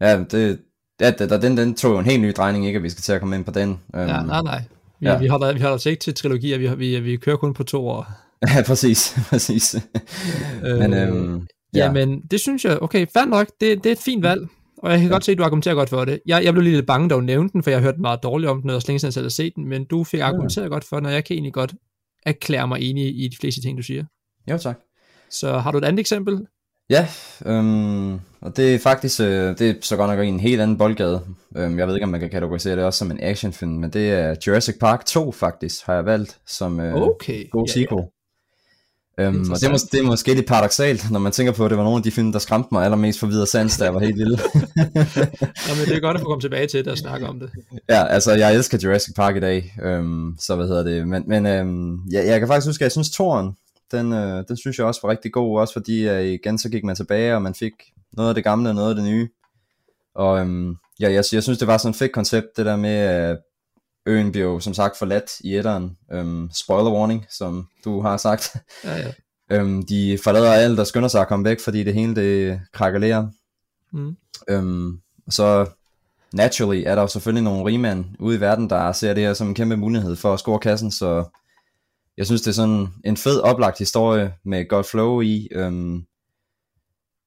Ja, 0.00 0.24
det, 0.30 0.58
ja 1.00 1.10
der, 1.10 1.40
den, 1.40 1.56
den 1.56 1.74
tog 1.74 1.92
jo 1.92 1.98
en 1.98 2.04
helt 2.04 2.22
ny 2.22 2.32
drejning, 2.36 2.66
ikke 2.66 2.76
at 2.76 2.82
vi 2.82 2.88
skal 2.90 3.02
til 3.02 3.12
at 3.12 3.20
komme 3.20 3.36
ind 3.36 3.44
på 3.44 3.50
den. 3.50 3.70
Um, 3.70 4.00
Ja, 4.00 4.22
nej, 4.22 4.42
nej. 4.42 4.62
Vi, 5.00 5.06
ja. 5.06 5.18
vi, 5.18 5.26
holder, 5.26 5.52
vi 5.52 5.60
holder 5.60 5.74
os 5.76 5.86
ikke 5.86 6.00
til 6.00 6.14
trilogier, 6.14 6.58
vi, 6.58 6.74
vi, 6.74 7.00
vi 7.00 7.16
kører 7.16 7.36
kun 7.36 7.54
på 7.54 7.64
to 7.64 7.88
år. 7.88 8.06
ja, 8.56 8.62
præcis, 8.66 9.18
præcis. 9.28 9.76
Men, 10.62 10.94
øhm, 10.94 11.46
ja. 11.74 11.84
Jamen, 11.84 12.20
det 12.30 12.40
synes 12.40 12.64
jeg, 12.64 12.82
okay, 12.82 13.06
fair 13.12 13.24
nok, 13.24 13.46
det, 13.60 13.84
det 13.84 13.86
er 13.86 13.92
et 13.92 13.98
fint 13.98 14.22
valg, 14.22 14.48
og 14.78 14.90
jeg 14.90 14.98
kan 14.98 15.08
ja. 15.08 15.12
godt 15.12 15.24
se, 15.24 15.32
at 15.32 15.38
du 15.38 15.42
argumenterer 15.42 15.74
godt 15.74 15.88
for 15.88 16.04
det. 16.04 16.20
Jeg, 16.26 16.44
jeg 16.44 16.52
blev 16.52 16.62
lige 16.62 16.76
lidt 16.76 16.86
bange, 16.86 17.08
da 17.08 17.14
du 17.14 17.20
nævnte 17.20 17.52
den, 17.52 17.62
for 17.62 17.70
jeg 17.70 17.80
har 17.80 17.84
hørt 17.84 17.98
meget 17.98 18.22
dårligt 18.22 18.50
om 18.50 18.60
den, 18.60 18.70
og 18.70 18.82
så 18.82 18.88
længe 18.88 18.98
siden 18.98 19.08
jeg 19.08 19.14
selv 19.14 19.24
har 19.24 19.30
set 19.30 19.52
den, 19.56 19.68
men 19.68 19.84
du 19.84 20.04
fik 20.04 20.20
argumenteret 20.20 20.70
godt 20.70 20.84
for 20.84 20.96
den, 20.96 21.06
og 21.06 21.12
jeg 21.12 21.24
kan 21.24 21.34
egentlig 21.34 21.52
godt 21.52 21.74
erklære 22.26 22.68
mig 22.68 22.90
enig 22.90 23.24
i 23.24 23.28
de 23.28 23.36
fleste 23.40 23.62
ting, 23.62 23.78
du 23.78 23.82
siger. 23.82 24.04
Jo, 24.50 24.58
tak. 24.58 24.78
Så 25.30 25.58
har 25.58 25.72
du 25.72 25.78
et 25.78 25.84
andet 25.84 26.00
eksempel? 26.00 26.46
Ja, 26.90 27.08
øhm, 27.46 28.12
og 28.40 28.56
det 28.56 28.74
er 28.74 28.78
faktisk, 28.78 29.20
øh, 29.20 29.58
det 29.58 29.60
er 29.60 29.74
så 29.80 29.96
godt 29.96 30.10
nok 30.10 30.24
i 30.24 30.28
en 30.28 30.40
helt 30.40 30.60
anden 30.60 30.78
boldgade. 30.78 31.22
Øhm, 31.56 31.78
jeg 31.78 31.86
ved 31.86 31.94
ikke, 31.94 32.04
om 32.04 32.10
man 32.10 32.20
kan 32.20 32.30
kategorisere 32.30 32.76
det 32.76 32.84
også 32.84 32.98
som 32.98 33.10
en 33.10 33.18
actionfilm, 33.22 33.72
men 33.72 33.90
det 33.90 34.10
er 34.10 34.34
Jurassic 34.46 34.78
Park 34.78 35.04
2 35.06 35.32
faktisk, 35.32 35.86
har 35.86 35.94
jeg 35.94 36.04
valgt 36.04 36.38
som 36.46 36.80
øh, 36.80 36.94
Okay. 36.94 37.50
god 37.50 37.66
ja, 37.66 37.72
sequel. 37.72 38.04
Øhm, 39.20 39.50
og 39.50 39.60
det 39.60 39.66
er, 39.66 39.72
mås- 39.72 39.88
det 39.92 40.00
er 40.00 40.04
måske 40.04 40.34
lidt 40.34 40.46
paradoxalt, 40.46 41.10
når 41.10 41.18
man 41.18 41.32
tænker 41.32 41.52
på, 41.52 41.64
at 41.64 41.70
det 41.70 41.78
var 41.78 41.84
nogle 41.84 41.96
af 41.96 42.02
de 42.02 42.10
film, 42.10 42.32
der 42.32 42.38
skræmte 42.38 42.68
mig 42.72 42.84
allermest 42.84 43.20
for 43.20 43.26
videre 43.26 43.46
sans, 43.46 43.78
da 43.78 43.84
jeg 43.84 43.94
var 43.94 44.00
helt 44.00 44.16
lille. 44.16 44.36
Nå, 45.68 45.74
men 45.78 45.84
det 45.86 45.96
er 45.96 46.00
godt 46.00 46.14
at 46.14 46.20
få 46.20 46.26
komme 46.26 46.40
tilbage 46.40 46.66
til 46.66 46.84
det 46.84 46.92
og 46.92 46.98
snakke 46.98 47.26
om 47.26 47.40
det. 47.40 47.50
ja, 47.88 48.06
altså 48.06 48.32
jeg 48.32 48.54
elsker 48.54 48.78
Jurassic 48.84 49.14
Park 49.14 49.36
i 49.36 49.40
dag, 49.40 49.74
øhm, 49.82 50.36
så 50.40 50.56
hvad 50.56 50.66
hedder 50.66 50.82
det, 50.82 51.08
men, 51.08 51.24
men 51.26 51.46
øhm, 51.46 51.96
ja, 52.12 52.26
jeg 52.26 52.38
kan 52.38 52.48
faktisk 52.48 52.68
huske, 52.68 52.82
at 52.82 52.86
jeg 52.86 52.92
synes 52.92 53.10
toren, 53.10 53.56
den, 53.92 54.12
øh, 54.12 54.44
den 54.48 54.56
synes 54.56 54.78
jeg 54.78 54.86
også 54.86 55.00
var 55.02 55.10
rigtig 55.10 55.32
god, 55.32 55.60
også 55.60 55.72
fordi 55.72 56.08
øh, 56.08 56.24
igen 56.24 56.58
så 56.58 56.68
gik 56.68 56.84
man 56.84 56.96
tilbage, 56.96 57.34
og 57.34 57.42
man 57.42 57.54
fik 57.54 57.72
noget 58.12 58.28
af 58.28 58.34
det 58.34 58.44
gamle 58.44 58.68
og 58.68 58.74
noget 58.74 58.90
af 58.90 58.94
det 58.94 59.04
nye. 59.04 59.28
Og 60.14 60.40
øhm, 60.40 60.76
ja, 61.00 61.12
jeg, 61.12 61.24
jeg 61.32 61.42
synes, 61.42 61.58
det 61.58 61.68
var 61.68 61.78
sådan 61.78 61.90
et 61.90 61.96
fedt 61.96 62.12
koncept, 62.12 62.46
det 62.56 62.66
der 62.66 62.76
med, 62.76 62.96
at 62.96 63.38
øen 64.06 64.32
bliver 64.32 64.46
jo 64.46 64.60
som 64.60 64.74
sagt 64.74 64.98
forladt 64.98 65.40
i 65.40 65.56
etteren. 65.56 65.96
Øhm, 66.12 66.50
spoiler 66.54 66.90
warning, 66.90 67.26
som 67.30 67.68
du 67.84 68.00
har 68.00 68.16
sagt. 68.16 68.56
Ja, 68.84 68.96
ja. 68.96 69.12
øhm, 69.56 69.82
de 69.82 70.18
forlader 70.24 70.52
alt 70.52 70.80
og 70.80 70.86
skynder 70.86 71.08
sig 71.08 71.20
at 71.20 71.28
komme 71.28 71.44
væk, 71.44 71.60
fordi 71.60 71.84
det 71.84 71.94
hele 71.94 72.14
det 72.14 72.60
krakelerer. 72.72 73.28
Mm. 73.92 74.16
Øhm, 74.48 75.00
så 75.30 75.66
naturally 76.32 76.82
er 76.86 76.94
der 76.94 77.02
jo 77.02 77.08
selvfølgelig 77.08 77.44
nogle 77.44 77.64
rigmænd 77.64 78.04
ude 78.18 78.36
i 78.36 78.40
verden, 78.40 78.70
der 78.70 78.92
ser 78.92 79.14
det 79.14 79.22
her 79.22 79.34
som 79.34 79.48
en 79.48 79.54
kæmpe 79.54 79.76
mulighed 79.76 80.16
for 80.16 80.32
at 80.32 80.40
score 80.40 80.58
kassen, 80.58 80.90
så 80.90 81.24
jeg 82.16 82.26
synes, 82.26 82.42
det 82.42 82.48
er 82.48 82.54
sådan 82.54 82.88
en 83.04 83.16
fed 83.16 83.40
oplagt 83.40 83.78
historie 83.78 84.34
med 84.44 84.68
godt 84.68 84.86
flow 84.86 85.20
i. 85.20 85.48
Øhm, 85.52 86.04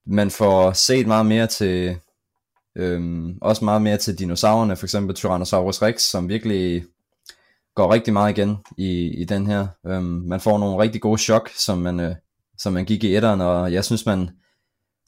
man 0.05 0.31
får 0.31 0.71
set 0.71 1.07
meget 1.07 1.25
mere 1.25 1.47
til, 1.47 1.99
øhm, 2.79 3.37
også 3.41 3.65
meget 3.65 3.81
mere 3.81 3.97
til 3.97 4.19
dinosaurerne, 4.19 4.75
for 4.75 4.85
eksempel 4.85 5.15
Tyrannosaurus 5.15 5.81
Rex, 5.81 6.01
som 6.01 6.29
virkelig 6.29 6.83
går 7.75 7.93
rigtig 7.93 8.13
meget 8.13 8.37
igen 8.37 8.57
i, 8.77 8.91
i 9.21 9.23
den 9.23 9.47
her. 9.47 9.67
Øhm, 9.87 10.03
man 10.03 10.39
får 10.39 10.57
nogle 10.57 10.83
rigtig 10.83 11.01
gode 11.01 11.21
chok, 11.21 11.49
som 11.55 11.77
man, 11.77 11.99
øh, 11.99 12.15
som 12.57 12.73
man 12.73 12.85
gik 12.85 13.03
i 13.03 13.15
etteren, 13.15 13.41
og 13.41 13.73
jeg 13.73 13.85
synes, 13.85 14.05
man 14.05 14.29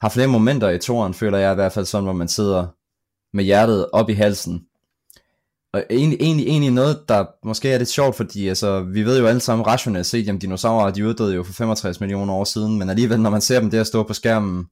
har 0.00 0.08
flere 0.08 0.26
momenter 0.26 0.70
i 0.70 0.78
toren, 0.78 1.14
føler 1.14 1.38
jeg 1.38 1.52
i 1.52 1.54
hvert 1.54 1.72
fald 1.72 1.86
sådan, 1.86 2.04
hvor 2.04 2.12
man 2.12 2.28
sidder 2.28 2.66
med 3.36 3.44
hjertet 3.44 3.86
op 3.92 4.10
i 4.10 4.12
halsen. 4.12 4.66
Og 5.72 5.84
egentlig, 5.90 6.18
egentlig, 6.20 6.46
egentlig 6.46 6.70
noget, 6.70 6.98
der 7.08 7.24
måske 7.44 7.70
er 7.70 7.78
lidt 7.78 7.88
sjovt, 7.88 8.16
fordi 8.16 8.48
altså, 8.48 8.80
vi 8.80 9.02
ved 9.02 9.18
jo 9.18 9.26
alle 9.26 9.40
sammen 9.40 9.66
rationelt 9.66 10.06
set, 10.06 10.28
at 10.28 10.42
dinosaurer 10.42 10.90
de 10.90 11.06
uddøde 11.06 11.34
jo 11.34 11.42
for 11.42 11.52
65 11.52 12.00
millioner 12.00 12.34
år 12.34 12.44
siden, 12.44 12.78
men 12.78 12.90
alligevel, 12.90 13.20
når 13.20 13.30
man 13.30 13.40
ser 13.40 13.60
dem 13.60 13.70
der 13.70 13.84
stå 13.84 14.02
på 14.02 14.12
skærmen 14.12 14.66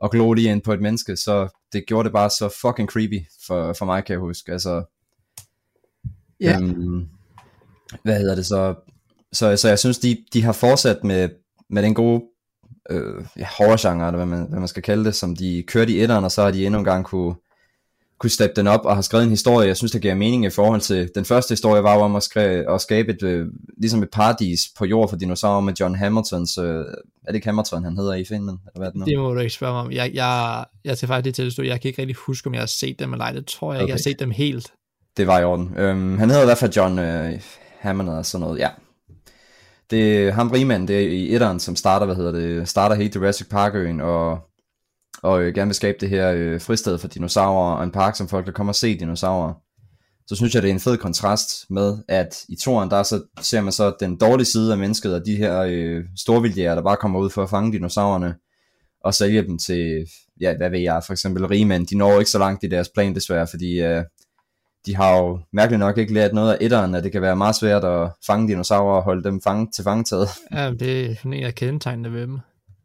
og 0.00 0.10
glo 0.10 0.32
lige 0.32 0.50
ind 0.50 0.62
på 0.62 0.72
et 0.72 0.80
menneske, 0.82 1.16
så 1.16 1.48
det 1.72 1.84
gjorde 1.86 2.04
det 2.04 2.12
bare 2.12 2.30
så 2.30 2.48
fucking 2.60 2.88
creepy 2.88 3.20
for, 3.46 3.72
for 3.72 3.84
mig, 3.86 4.04
kan 4.04 4.12
jeg 4.12 4.20
huske. 4.20 4.52
Altså, 4.52 4.82
Ja. 6.40 6.58
øhm, 6.60 7.08
hvad 8.02 8.18
hedder 8.18 8.34
det 8.34 8.46
så? 8.46 8.74
Så, 9.32 9.56
så 9.56 9.68
jeg 9.68 9.78
synes, 9.78 9.98
de, 9.98 10.24
de 10.32 10.42
har 10.42 10.52
fortsat 10.52 11.04
med, 11.04 11.28
med 11.70 11.82
den 11.82 11.94
gode 11.94 12.22
øh, 12.90 13.24
ja, 13.36 13.46
horror-genre, 13.58 14.06
eller 14.06 14.16
hvad 14.16 14.38
man, 14.38 14.48
hvad 14.48 14.58
man 14.58 14.68
skal 14.68 14.82
kalde 14.82 15.04
det, 15.04 15.14
som 15.14 15.36
de 15.36 15.64
kørte 15.66 15.92
i 15.92 16.02
etteren, 16.02 16.24
og 16.24 16.30
så 16.32 16.42
har 16.42 16.50
de 16.50 16.66
endnu 16.66 16.78
en 16.78 16.84
gang 16.84 17.04
kunne, 17.04 17.34
kunne 18.20 18.30
steppe 18.30 18.56
den 18.56 18.66
op 18.66 18.80
og 18.84 18.94
har 18.94 19.02
skrevet 19.02 19.24
en 19.24 19.30
historie, 19.30 19.68
jeg 19.68 19.76
synes, 19.76 19.92
der 19.92 19.98
giver 19.98 20.14
mening 20.14 20.44
i 20.44 20.50
forhold 20.50 20.80
til, 20.80 21.10
den 21.14 21.24
første 21.24 21.52
historie 21.52 21.82
var 21.82 21.94
jo 21.94 22.00
om 22.00 22.16
at, 22.16 22.22
skre, 22.22 22.42
at 22.42 22.80
skabe 22.80 23.12
et, 23.12 23.22
øh, 23.22 23.46
ligesom 23.78 24.02
et 24.02 24.10
paradis 24.10 24.60
på 24.78 24.84
jord 24.84 25.08
for 25.08 25.16
dinosaurer 25.16 25.60
med 25.60 25.74
John 25.80 25.94
Hamiltons, 25.94 26.58
øh, 26.58 26.64
er 26.64 26.82
det 27.26 27.34
ikke 27.34 27.46
Hamilton, 27.46 27.84
han 27.84 27.96
hedder 27.96 28.14
i 28.14 28.24
filmen, 28.24 28.58
eller 28.66 28.78
hvad 28.78 28.86
er 28.86 28.90
det 28.90 29.00
nu? 29.00 29.04
Det 29.04 29.18
må 29.18 29.34
du 29.34 29.40
ikke 29.40 29.54
spørge 29.54 29.72
mig 29.72 29.80
om. 29.80 29.92
Jeg, 29.92 30.10
jeg, 30.14 30.64
jeg 30.84 30.98
tager 30.98 31.08
faktisk 31.08 31.38
det 31.38 31.52
til 31.52 31.62
at 31.62 31.68
jeg 31.68 31.80
kan 31.80 31.88
ikke 31.88 32.02
rigtig 32.02 32.16
huske, 32.16 32.46
om 32.46 32.54
jeg 32.54 32.62
har 32.62 32.66
set 32.66 32.98
dem 32.98 33.12
eller 33.12 33.24
ej. 33.24 33.32
Det 33.32 33.46
tror 33.46 33.72
jeg 33.72 33.82
ikke, 33.82 33.90
jeg 33.90 33.94
har 33.94 33.98
Okay. 33.98 34.10
set 34.10 34.20
dem 34.20 34.30
helt. 34.30 34.72
Det 35.16 35.26
var 35.26 35.38
i 35.40 35.44
orden. 35.44 35.74
Øhm, 35.76 36.18
han 36.18 36.30
hedder 36.30 36.42
i 36.42 36.46
hvert 36.46 36.58
fald 36.58 36.72
John 36.72 36.98
øh, 36.98 37.40
Hammond 37.80 38.08
og 38.08 38.26
sådan 38.26 38.46
noget, 38.46 38.58
ja. 38.58 38.68
Det 39.90 40.28
er 40.28 40.32
ham 40.32 40.48
rigmand, 40.50 40.88
det 40.88 40.96
er 40.96 41.08
i 41.08 41.34
etteren, 41.34 41.60
som 41.60 41.76
starter, 41.76 42.06
hvad 42.06 42.16
hedder 42.16 42.32
det, 42.32 42.68
starter 42.68 42.96
hele 42.96 43.10
Jurassic 43.14 43.48
Park-øen, 43.48 44.00
og, 44.00 44.38
og 45.22 45.42
øh, 45.42 45.54
gerne 45.54 45.68
vil 45.68 45.74
skabe 45.74 45.98
det 46.00 46.08
her 46.08 46.32
øh, 46.32 46.60
fristed 46.60 46.98
for 46.98 47.08
dinosaurer, 47.08 47.76
og 47.76 47.84
en 47.84 47.90
park, 47.90 48.16
som 48.16 48.28
folk 48.28 48.44
kan 48.44 48.54
komme 48.54 48.70
og 48.70 48.74
se 48.74 48.98
dinosaurer. 48.98 49.54
Så 50.26 50.36
synes 50.36 50.54
jeg, 50.54 50.62
det 50.62 50.68
er 50.68 50.74
en 50.74 50.80
fed 50.80 50.96
kontrast 50.96 51.70
med, 51.70 51.98
at 52.08 52.44
i 52.48 52.56
toren, 52.56 52.90
der 52.90 53.02
så, 53.02 53.22
ser 53.40 53.60
man 53.60 53.72
så 53.72 53.94
den 54.00 54.16
dårlige 54.16 54.46
side 54.46 54.72
af 54.72 54.78
mennesket, 54.78 55.14
og 55.14 55.26
de 55.26 55.36
her 55.36 55.60
øh, 55.60 56.04
storvildjæger, 56.16 56.74
der 56.74 56.82
bare 56.82 56.96
kommer 56.96 57.20
ud 57.20 57.30
for 57.30 57.42
at 57.42 57.50
fange 57.50 57.72
dinosaurerne, 57.72 58.34
og 59.04 59.14
sælge 59.14 59.42
dem 59.42 59.58
til, 59.58 60.06
ja, 60.40 60.56
hvad 60.56 60.70
ved 60.70 60.78
jeg, 60.78 61.02
for 61.06 61.12
eksempel 61.12 61.46
rigmænd. 61.46 61.86
De 61.86 61.96
når 61.96 62.18
ikke 62.18 62.30
så 62.30 62.38
langt 62.38 62.64
i 62.64 62.68
deres 62.68 62.90
plan 62.94 63.14
desværre, 63.14 63.46
fordi 63.46 63.80
øh, 63.80 64.04
de 64.86 64.96
har 64.96 65.16
jo 65.16 65.40
mærkeligt 65.52 65.80
nok 65.80 65.98
ikke 65.98 66.14
lært 66.14 66.32
noget 66.32 66.52
af 66.52 66.58
etteren, 66.60 66.94
at 66.94 67.04
det 67.04 67.12
kan 67.12 67.22
være 67.22 67.36
meget 67.36 67.56
svært 67.56 67.84
at 67.84 68.10
fange 68.26 68.48
dinosaurer 68.48 68.96
og 68.96 69.02
holde 69.02 69.24
dem 69.24 69.40
fange, 69.42 69.68
til 69.74 69.84
fangetaget. 69.84 70.28
Ja, 70.52 70.70
det 70.70 71.10
er 71.10 71.14
sådan 71.14 71.32
en 71.32 71.44
af 71.44 71.54
kendetegnene 71.54 72.12
ved 72.12 72.22
dem. 72.22 72.38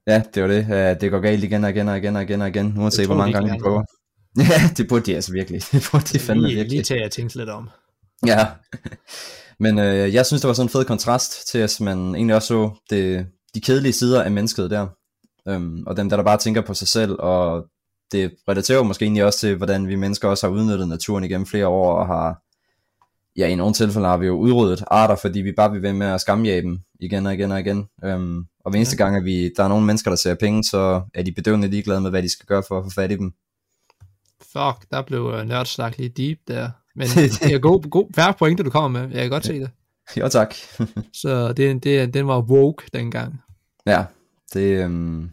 Ja, 0.07 0.23
det 0.33 0.43
var 0.43 0.49
det. 0.49 0.63
Uh, 0.63 1.01
det 1.01 1.11
går 1.11 1.19
galt 1.19 1.43
igen 1.43 1.63
og 1.63 1.69
igen 1.69 1.87
og 1.87 1.97
igen 1.97 2.15
og 2.15 2.23
igen 2.23 2.41
og 2.41 2.47
igen, 2.47 2.77
uanset 2.77 3.05
hvor 3.05 3.15
mange 3.15 3.33
gange 3.33 3.53
de 3.53 3.59
prøver. 3.59 3.83
Ja, 4.37 4.69
det 4.77 4.87
burde 4.89 5.05
de 5.05 5.15
altså 5.15 5.31
virkelig. 5.31 5.61
Det 5.71 5.87
burde 5.91 6.05
de 6.05 6.19
fandme 6.19 6.47
lige, 6.47 6.55
virkelig. 6.55 6.71
lige 6.71 6.83
til 6.83 6.93
at 6.93 7.01
jeg 7.01 7.11
tænkte 7.11 7.37
lidt 7.37 7.49
om. 7.49 7.69
Ja. 8.25 8.47
Men 9.63 9.79
øh, 9.79 10.13
jeg 10.13 10.25
synes, 10.25 10.41
det 10.41 10.47
var 10.47 10.53
sådan 10.53 10.65
en 10.65 10.69
fed 10.69 10.85
kontrast 10.85 11.47
til, 11.47 11.57
at 11.57 11.77
man 11.81 12.15
egentlig 12.15 12.35
også 12.35 12.47
så 12.47 12.71
det, 12.89 13.25
de 13.55 13.61
kedelige 13.61 13.93
sider 13.93 14.23
af 14.23 14.31
mennesket 14.31 14.71
der. 14.71 14.87
Øhm, 15.47 15.83
og 15.87 15.97
dem, 15.97 16.09
der, 16.09 16.15
der 16.17 16.23
bare 16.23 16.37
tænker 16.37 16.61
på 16.61 16.73
sig 16.73 16.87
selv, 16.87 17.15
og 17.19 17.65
det 18.11 18.33
relaterer 18.49 18.77
jo 18.77 18.83
måske 18.83 19.05
egentlig 19.05 19.25
også 19.25 19.39
til, 19.39 19.55
hvordan 19.55 19.87
vi 19.87 19.95
mennesker 19.95 20.27
også 20.27 20.47
har 20.47 20.53
udnyttet 20.53 20.87
naturen 20.87 21.23
igennem 21.23 21.45
flere 21.45 21.67
år, 21.67 21.93
og 21.93 22.07
har, 22.07 22.41
ja, 23.37 23.47
i 23.47 23.55
nogle 23.55 23.73
tilfælde 23.73 24.07
har 24.07 24.17
vi 24.17 24.25
jo 24.25 24.37
udryddet 24.37 24.83
arter, 24.87 25.15
fordi 25.15 25.41
vi 25.41 25.51
bare 25.51 25.71
vil 25.71 25.81
ved 25.81 25.93
med 25.93 26.07
at 26.07 26.21
skamjage 26.21 26.61
dem 26.61 26.79
igen 26.99 27.25
og 27.25 27.33
igen 27.33 27.51
og 27.51 27.59
igen. 27.59 27.87
Øhm, 28.03 28.45
og 28.65 28.71
hver 28.71 28.77
eneste 28.77 28.97
gang, 28.97 29.15
at 29.15 29.25
vi, 29.25 29.51
der 29.57 29.63
er 29.63 29.67
nogle 29.67 29.85
mennesker, 29.85 30.11
der 30.11 30.15
ser 30.15 30.35
penge, 30.35 30.63
så 30.63 31.01
er 31.13 31.23
de 31.23 31.31
bedøvende 31.31 31.67
ligeglade 31.67 32.01
med, 32.01 32.09
hvad 32.09 32.23
de 32.23 32.29
skal 32.29 32.45
gøre 32.45 32.63
for 32.67 32.77
at 32.77 32.83
få 32.83 32.89
fat 32.89 33.11
i 33.11 33.15
dem. 33.15 33.33
Fuck, 34.41 34.91
der 34.91 35.01
blev 35.07 35.21
uh, 35.25 35.47
nørdsnak 35.47 35.97
lige 35.97 36.09
deep 36.09 36.37
der. 36.47 36.69
Men 36.95 37.07
det 37.41 37.53
er 37.53 37.59
god, 37.59 37.89
god 37.89 38.07
færre 38.15 38.33
pointe, 38.33 38.63
du 38.63 38.69
kommer 38.69 38.99
med. 38.99 39.11
Jeg 39.11 39.21
kan 39.21 39.29
godt 39.29 39.45
se 39.45 39.59
det. 39.59 39.69
Jo, 40.19 40.27
tak. 40.27 40.55
Så 41.13 41.53
det, 41.53 41.83
det, 41.83 42.13
den 42.13 42.27
var 42.27 42.41
woke 42.41 42.83
dengang. 42.93 43.41
ja, 43.85 44.05
det, 44.53 44.83
øhm, 44.83 45.29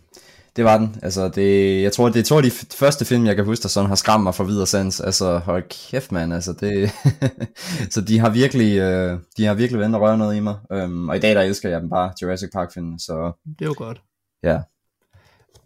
det 0.57 0.65
var 0.65 0.79
den. 0.79 0.97
Altså, 1.03 1.29
det, 1.29 1.83
jeg 1.83 1.93
tror, 1.93 2.09
det 2.09 2.21
er 2.21 2.25
to 2.25 2.37
af 2.37 2.43
de 2.43 2.51
første 2.51 3.05
film, 3.05 3.27
jeg 3.27 3.37
kan 3.37 3.45
huske, 3.45 3.63
der 3.63 3.69
sådan 3.69 3.89
har 3.89 3.95
skræmt 3.95 4.23
mig 4.23 4.35
for 4.35 4.45
videre 4.45 4.67
sans. 4.67 5.01
Altså, 5.01 5.39
hold 5.39 5.91
kæft, 5.91 6.13
mand. 6.13 6.35
Altså, 6.35 6.53
det, 6.53 6.91
så 7.95 8.01
de 8.01 8.19
har 8.19 8.31
virkelig, 8.31 8.79
øh, 8.79 9.19
de 9.37 9.45
har 9.45 9.55
virkelig 9.55 9.81
vendt 9.81 9.97
og 9.97 10.19
noget 10.19 10.37
i 10.37 10.41
mig. 10.41 10.57
Øhm, 10.73 11.09
og 11.09 11.17
i 11.17 11.21
dag, 11.21 11.35
der 11.35 11.43
elsker 11.43 11.69
jeg 11.69 11.81
dem 11.81 11.91
bare, 11.91 12.13
Jurassic 12.23 12.51
Park 12.53 12.75
filmen. 12.75 12.99
Så 12.99 13.33
Det 13.59 13.65
er 13.65 13.69
jo 13.69 13.75
godt. 13.77 14.03
ja, 14.43 14.59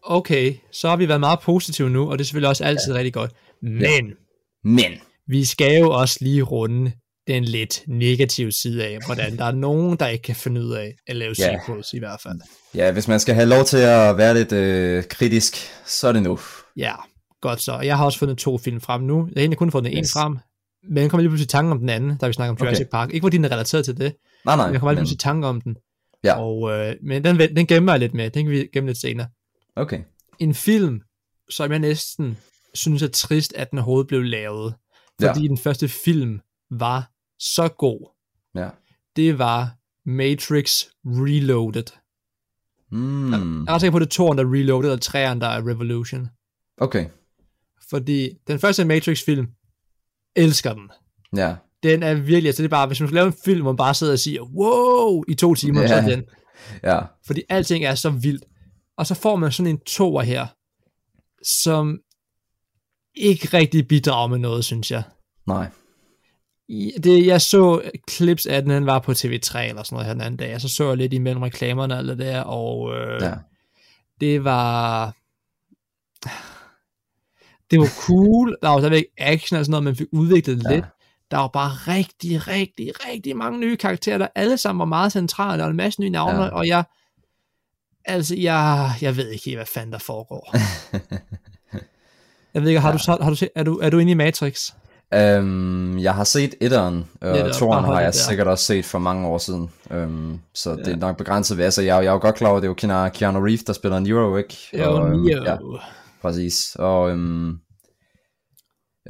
Okay, 0.09 0.55
så 0.73 0.89
har 0.89 0.97
vi 0.97 1.09
været 1.09 1.21
meget 1.21 1.41
positive 1.41 1.91
nu, 1.91 2.11
og 2.11 2.19
det 2.19 2.25
er 2.25 2.27
selvfølgelig 2.27 2.49
også 2.49 2.65
altid 2.65 2.93
ja. 2.93 2.99
rigtig 2.99 3.13
godt. 3.13 3.33
Men 3.63 4.13
men, 4.65 4.93
vi 5.27 5.45
skal 5.45 5.81
jo 5.81 5.91
også 5.91 6.19
lige 6.21 6.43
runde 6.43 6.93
den 7.27 7.45
lidt 7.45 7.83
negative 7.87 8.53
side 8.53 8.85
af, 8.87 8.99
hvordan 9.07 9.37
der 9.39 9.45
er 9.45 9.53
nogen, 9.53 9.97
der 9.99 10.07
ikke 10.09 10.23
kan 10.23 10.37
finde 10.37 10.61
ud 10.61 10.71
af 10.73 10.95
at 11.07 11.17
lave 11.17 11.35
Ja. 11.39 11.59
sequels 11.59 11.93
i 11.93 11.99
hvert 11.99 12.21
fald. 12.23 12.41
ja, 12.75 12.93
hvis 12.93 13.09
man 13.09 13.21
skal 13.21 13.35
have 13.35 13.49
lov 13.49 13.65
til 13.65 13.77
at 13.77 14.17
være 14.17 14.35
lidt 14.35 14.53
øh, 14.53 15.05
kritisk, 15.05 15.57
så 15.87 16.09
er 16.09 16.13
det 16.13 16.23
nu. 16.23 16.39
Ja, 16.77 16.93
godt 17.41 17.61
så. 17.63 17.79
Jeg 17.81 17.97
har 17.97 18.05
også 18.05 18.19
fundet 18.19 18.39
to 18.39 18.59
film 18.59 18.81
frem 18.81 19.03
nu. 19.03 19.17
Jeg 19.27 19.33
har 19.37 19.41
egentlig 19.41 19.59
kun 19.59 19.71
fundet 19.71 19.93
yes. 19.93 19.99
en 19.99 20.13
frem, 20.21 20.39
men 20.89 21.03
jeg 21.03 21.11
kommer 21.11 21.23
lige 21.23 21.31
pludselig 21.31 21.47
i 21.47 21.49
tanke 21.49 21.71
om 21.73 21.79
den 21.79 21.89
anden, 21.89 22.17
da 22.17 22.27
vi 22.27 22.33
snakker 22.33 22.51
om 22.51 22.59
Jurassic 22.61 22.81
Okay. 22.87 22.91
Park. 22.91 23.11
Ikke 23.15 23.25
fordi 23.25 23.37
den 23.37 23.45
er 23.45 23.53
relateret 23.53 23.85
til 23.85 23.97
det, 23.97 24.15
Nej, 24.45 24.57
nej. 24.57 24.67
men 24.67 24.73
jeg 24.73 24.81
kommer 24.81 24.93
lige 24.93 25.01
pludselig 25.01 25.17
i 25.17 25.19
tanke 25.19 25.47
om 25.47 25.61
den. 25.61 25.77
Ja. 26.25 26.41
Og, 26.41 26.71
øh, 26.71 26.95
men 27.03 27.25
den, 27.25 27.39
den 27.57 27.67
gemmer 27.67 27.93
jeg 27.93 28.01
lidt 28.01 28.15
med. 28.15 28.31
Den 28.31 28.45
kan 28.45 28.53
vi 28.53 28.69
gemme 28.73 28.89
lidt 28.89 29.01
senere. 29.01 29.27
okay. 29.77 30.01
En 30.39 30.55
film, 30.55 31.01
som 31.51 31.71
jeg 31.71 31.79
næsten 31.79 32.39
synes 32.75 33.03
er 33.03 33.09
trist, 33.09 33.53
at 33.57 33.71
den 33.71 33.79
overhovedet 33.79 34.09
blev 34.09 34.23
lavet. 34.23 34.75
Fordi 35.21 35.41
Ja. 35.43 35.49
den 35.49 35.59
første 35.59 35.89
film 35.89 36.41
var 36.71 37.11
så 37.39 37.69
god. 37.69 38.11
Ja. 38.55 38.69
Det 39.17 39.39
var 39.39 39.71
Matrix 40.05 40.85
Reloaded. 41.05 41.85
Mm, 42.93 43.33
Jeg 43.33 43.71
er 43.71 43.75
ret 43.75 43.81
sikker 43.81 43.93
på, 43.93 43.99
det 43.99 44.07
er 44.07 44.11
toeren, 44.11 44.39
der 44.39 44.45
er 44.45 44.53
Reloaded, 44.53 44.91
og 44.91 45.01
treeren, 45.01 45.41
der 45.41 45.47
er 45.47 45.69
Revolution. 45.69 46.29
okay. 46.79 47.09
Fordi 47.91 48.31
den 48.47 48.59
første 48.59 48.85
Matrix-film, 48.85 49.47
elsker 50.37 50.73
den. 50.75 50.91
Ja. 51.37 51.57
Den 51.83 52.03
er 52.03 52.15
virkelig, 52.15 52.47
altså 52.47 52.63
det 52.63 52.69
er 52.69 52.71
bare, 52.71 52.87
hvis 52.87 53.01
man 53.01 53.09
skal 53.09 53.15
lave 53.15 53.27
en 53.27 53.35
film, 53.45 53.61
hvor 53.63 53.73
man 53.73 53.77
bare 53.77 53.95
sidder 53.95 54.13
og 54.13 54.19
siger, 54.19 54.43
wow, 54.43 55.25
i 55.29 55.35
to 55.35 55.55
timer, 55.55 55.81
Ja. 55.81 55.89
så 55.89 55.95
er 55.95 56.01
den. 56.01 56.25
Ja. 56.83 57.01
Fordi 57.27 57.43
alting 57.49 57.85
er 57.85 57.95
så 57.95 58.11
vildt. 58.11 58.45
Og 58.97 59.07
så 59.07 59.15
får 59.15 59.37
man 59.37 59.53
sådan 59.53 59.71
en 59.71 59.79
toer 59.81 60.23
her, 60.23 60.47
som 61.63 61.99
ikke 63.15 63.49
rigtig 63.57 63.89
bidrager 63.89 64.29
med 64.29 64.39
noget, 64.39 64.65
synes 64.65 64.91
jeg. 64.91 65.03
Nej. 65.47 65.71
Det, 67.05 67.27
jeg 67.27 67.41
så 67.41 67.83
clips 68.11 68.47
af 68.47 68.63
den, 68.63 68.71
den 68.71 68.87
var 68.87 68.99
på 68.99 69.13
TV3 69.13 69.59
eller 69.59 69.83
sådan 69.83 69.87
noget 69.91 70.07
her 70.07 70.13
den 70.13 70.21
anden 70.21 70.37
dag, 70.37 70.55
og 70.55 70.61
så 70.61 70.69
så 70.69 70.89
jeg 70.89 70.97
lidt 70.97 71.13
imellem 71.13 71.43
reklamerne 71.43 71.95
og 71.95 71.99
alt 71.99 72.09
det 72.09 72.19
der, 72.19 72.41
og 72.41 72.95
øh, 72.97 73.23
Ja. 73.23 73.35
det 74.21 74.45
var... 74.45 75.07
Det 77.71 77.81
var 77.81 77.89
cool, 78.07 78.57
der 78.63 78.69
var 78.69 78.79
stadigvæk 78.79 79.05
action 79.19 79.59
og 79.59 79.65
sådan 79.65 79.71
noget, 79.71 79.85
man 79.85 79.97
fik 79.97 80.07
udviklet 80.13 80.63
Ja. 80.65 80.75
lidt. 80.75 80.85
Der 81.31 81.37
var 81.37 81.49
bare 81.49 81.71
rigtig, 81.71 82.49
rigtig, 82.49 82.93
rigtig 83.09 83.37
mange 83.37 83.61
nye 83.61 83.77
karakterer, 83.77 84.19
der 84.19 84.29
alle 84.35 84.59
sammen 84.59 84.79
var 84.79 84.85
meget 84.85 85.13
centrale, 85.13 85.65
og 85.65 85.71
en 85.71 85.77
masse 85.77 86.01
nye 86.01 86.11
navne, 86.11 86.43
Ja. 86.45 86.49
og 86.51 86.67
jeg... 86.67 86.85
Altså, 88.05 88.37
jeg, 88.37 88.91
jeg 89.01 89.17
ved 89.17 89.31
ikke 89.31 89.57
hvad 89.57 89.67
fanden 89.67 89.93
der 89.93 89.99
foregår. 89.99 90.51
jeg 92.55 92.63
ved 92.63 92.69
ikke, 92.69 92.81
har, 92.81 92.93
du, 92.93 92.99
så- 92.99 93.19
har 93.23 93.31
du 93.31 93.37
set, 93.37 93.49
er, 93.55 93.63
du, 93.63 93.79
er 93.79 93.91
du 93.91 93.99
inde 93.99 94.13
i 94.13 94.15
Matrix? 94.15 94.73
Øhm, 95.15 95.99
jeg 95.99 96.15
har 96.15 96.25
set 96.25 96.55
etteren, 96.61 96.95
det 97.23 97.41
er 97.41 97.45
og 97.45 97.55
toeren 97.55 97.85
bare 97.85 97.95
har 97.95 98.01
jeg 98.01 98.13
der. 98.13 98.19
sikkert 98.19 98.47
også 98.47 98.65
set 98.65 98.85
for 98.85 98.99
mange 98.99 99.29
år 99.29 99.39
siden. 99.39 99.71
Øhm, 99.91 100.39
så 100.55 100.77
det 100.77 100.87
Ja. 100.87 100.93
er 100.93 100.97
nok 100.97 101.17
begrænset. 101.17 101.61
Altså, 101.61 101.83
jeg, 101.83 102.05
jeg 102.05 102.09
er 102.09 102.13
jo 102.13 102.19
godt 102.19 102.35
klar 102.35 102.49
over, 102.49 102.57
at 102.57 102.63
det 102.63 102.85
er 102.85 103.05
jo 103.05 103.09
Keanu, 103.09 103.39
Reeves, 103.41 103.65
der 103.65 103.73
spiller 103.73 103.99
Nero, 103.99 104.37
ikke? 104.37 104.57
Jo, 104.79 104.85
Og, 104.97 105.09
øhm, 105.09 105.23
jo. 105.25 105.45
Ja, 105.45 105.57
præcis. 106.23 106.77
Og, 106.79 107.11
øhm, 107.11 107.55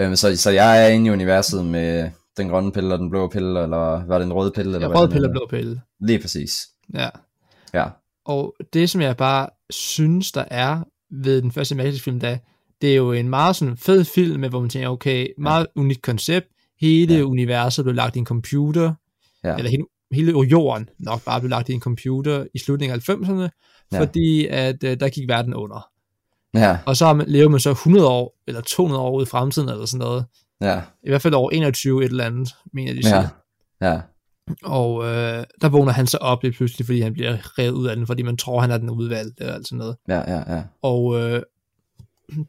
øhm, 0.01 0.17
så, 0.17 0.37
så 0.37 0.51
jeg 0.51 0.85
er 0.85 0.89
inde 0.89 1.07
i 1.07 1.11
universet 1.11 1.65
med 1.67 2.11
den 2.37 2.49
grønne 2.49 2.73
pille 2.73 2.95
og 2.95 2.99
den 2.99 3.11
blå 3.11 3.29
pille, 3.29 3.63
eller 3.63 4.07
var 4.07 4.19
det 4.19 4.25
en 4.27 4.33
rød 4.33 4.51
pille? 4.51 4.75
Eller 4.75 4.81
Ja, 4.81 4.89
hvad 4.89 4.97
rød 4.99 5.07
det 5.07 5.13
pille 5.13 5.29
og 5.29 5.33
blå 5.33 5.47
pille. 5.51 5.81
Lige 6.01 6.19
præcis. 6.19 6.57
Ja. 6.95 7.09
Ja. 7.75 7.85
Og 8.27 8.55
det, 8.73 8.91
som 8.91 9.01
jeg 9.01 9.17
bare 9.17 9.49
synes, 9.71 10.33
der 10.33 10.45
er 10.51 10.81
ved 11.23 11.43
den 11.43 11.53
første 11.53 11.75
Matrix-film, 11.75 12.21
der, 12.21 12.37
det 12.81 12.93
er 12.93 12.97
jo 12.97 13.13
en 13.13 13.29
meget 13.29 13.57
sådan 13.57 13.77
fed 13.77 14.05
film, 14.05 14.41
med, 14.41 14.49
hvor 14.49 14.61
man 14.61 14.69
tænker, 14.71 14.89
okay, 14.89 15.29
meget 15.39 15.67
ja. 15.77 15.81
unikt 15.81 16.03
koncept. 16.03 16.47
Hele 16.81 17.15
ja. 17.15 17.23
Universet 17.23 17.85
blev 17.85 17.95
lagt 17.95 18.17
i 18.17 18.19
en 18.19 18.27
computer, 18.27 18.93
Ja. 19.45 19.57
eller 19.57 19.71
hele, 19.71 19.85
hele 20.13 20.33
jorden 20.51 20.89
nok 20.99 21.25
bare 21.25 21.41
blev 21.41 21.51
lagt 21.51 21.69
i 21.69 21.73
en 21.73 21.81
computer 21.81 22.47
i 22.55 22.59
slutningen 22.59 22.95
af 23.09 23.09
90'erne, 23.11 23.49
ja. 23.93 24.01
Fordi 24.01 24.47
at 24.47 24.85
uh, 24.85 24.91
der 24.91 25.09
gik 25.09 25.29
verden 25.29 25.55
under. 25.55 25.89
Ja, 26.55 26.79
Og 26.87 26.97
så 26.97 27.25
lever 27.27 27.49
man 27.49 27.61
så 27.61 27.71
100 27.71 28.09
år, 28.09 28.37
eller 28.47 28.61
200 28.61 29.03
år 29.03 29.17
ude 29.17 29.23
i 29.23 29.27
fremtiden, 29.27 29.69
eller 29.69 29.87
sådan 29.87 30.05
noget. 30.05 30.25
ja, 30.61 30.81
I 31.05 31.09
hvert 31.09 31.23
fald 31.23 31.35
over 31.35 31.51
21 31.51 32.05
et 32.05 32.11
eller 32.11 32.25
andet, 32.25 32.49
mener 32.73 32.93
de 32.95 33.03
siger. 33.03 33.29
ja, 33.81 33.91
ja, 33.93 34.01
Og 34.65 35.05
øh, 35.05 35.45
der 35.63 35.69
vågner 35.69 35.93
han 35.93 36.07
så 36.07 36.17
op 36.21 36.43
lige 36.43 36.53
pludselig, 36.53 36.87
fordi 36.87 37.01
han 37.01 37.13
bliver 37.13 37.59
revet 37.59 37.73
ud 37.73 37.87
af 37.87 37.97
den, 37.97 38.07
fordi 38.07 38.23
man 38.23 38.37
tror, 38.37 38.61
han 38.61 38.71
er 38.71 38.79
den 38.79 38.91
udvalgte, 38.91 39.45
alt 39.45 39.67
sådan 39.69 39.79
noget. 39.79 39.97
ja, 40.09 40.33
ja, 40.35 40.55
ja, 40.57 40.63
Og 40.83 41.21
øh, 41.21 41.43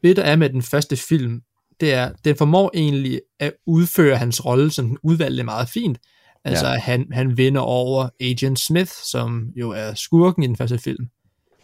det, 0.04 0.16
der 0.16 0.22
er 0.22 0.36
med 0.36 0.50
den 0.50 0.62
første 0.62 0.96
film, 0.96 1.42
det 1.80 1.92
er, 1.92 2.12
den 2.24 2.36
formår 2.36 2.70
egentlig 2.74 3.20
at 3.40 3.52
udføre 3.66 4.16
hans 4.16 4.44
rolle 4.44 4.70
som 4.70 4.88
den 4.88 4.98
udvalgte 5.02 5.42
meget 5.42 5.68
fint. 5.68 5.98
Altså, 6.44 6.66
Ja. 6.66 6.78
han, 6.78 7.06
han 7.12 7.36
vinder 7.36 7.60
over 7.60 8.08
Agent 8.20 8.58
Smith, 8.60 8.92
som 9.12 9.48
jo 9.56 9.70
er 9.70 9.94
skurken 9.94 10.42
i 10.42 10.46
den 10.46 10.56
første 10.56 10.78
film. 10.78 11.06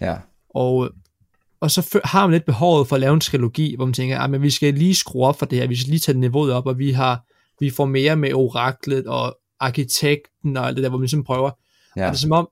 ja, 0.01 0.17
Og, 0.51 0.91
og 1.61 1.71
så 1.71 2.01
har 2.05 2.27
man 2.27 2.33
lidt 2.33 2.45
behovet 2.45 2.89
for 2.89 2.97
at 2.97 3.01
lave 3.01 3.15
en 3.15 3.21
trilogi, 3.21 3.77
hvor 3.77 3.85
man 3.85 3.93
tænker, 3.93 4.19
at 4.19 4.43
vi 4.43 4.51
skal 4.51 4.75
lige 4.75 4.95
skrue 4.95 5.27
op 5.27 5.39
for 5.39 5.47
det 5.47 5.59
her, 5.59 5.67
vi 5.67 5.77
skal 5.77 5.91
lige 5.91 6.01
tage 6.01 6.19
niveauet 6.19 6.53
op, 6.53 6.67
og 6.67 6.79
vi 6.79 6.91
har 6.93 7.25
vi 7.61 7.71
får 7.71 7.85
mere 7.85 8.17
med 8.17 8.33
oraklet 8.35 9.07
og 9.07 9.37
arkitekten 9.61 10.57
og 10.57 10.67
alt 10.67 10.77
det 10.77 10.83
der, 10.83 10.89
hvor 10.89 10.99
man 10.99 11.03
ligesom 11.03 11.25
prøver. 11.25 11.51
Ja, 11.97 12.07
Og 12.07 12.13
det 12.13 12.17
er 12.17 12.21
som 12.21 12.33
om, 12.33 12.49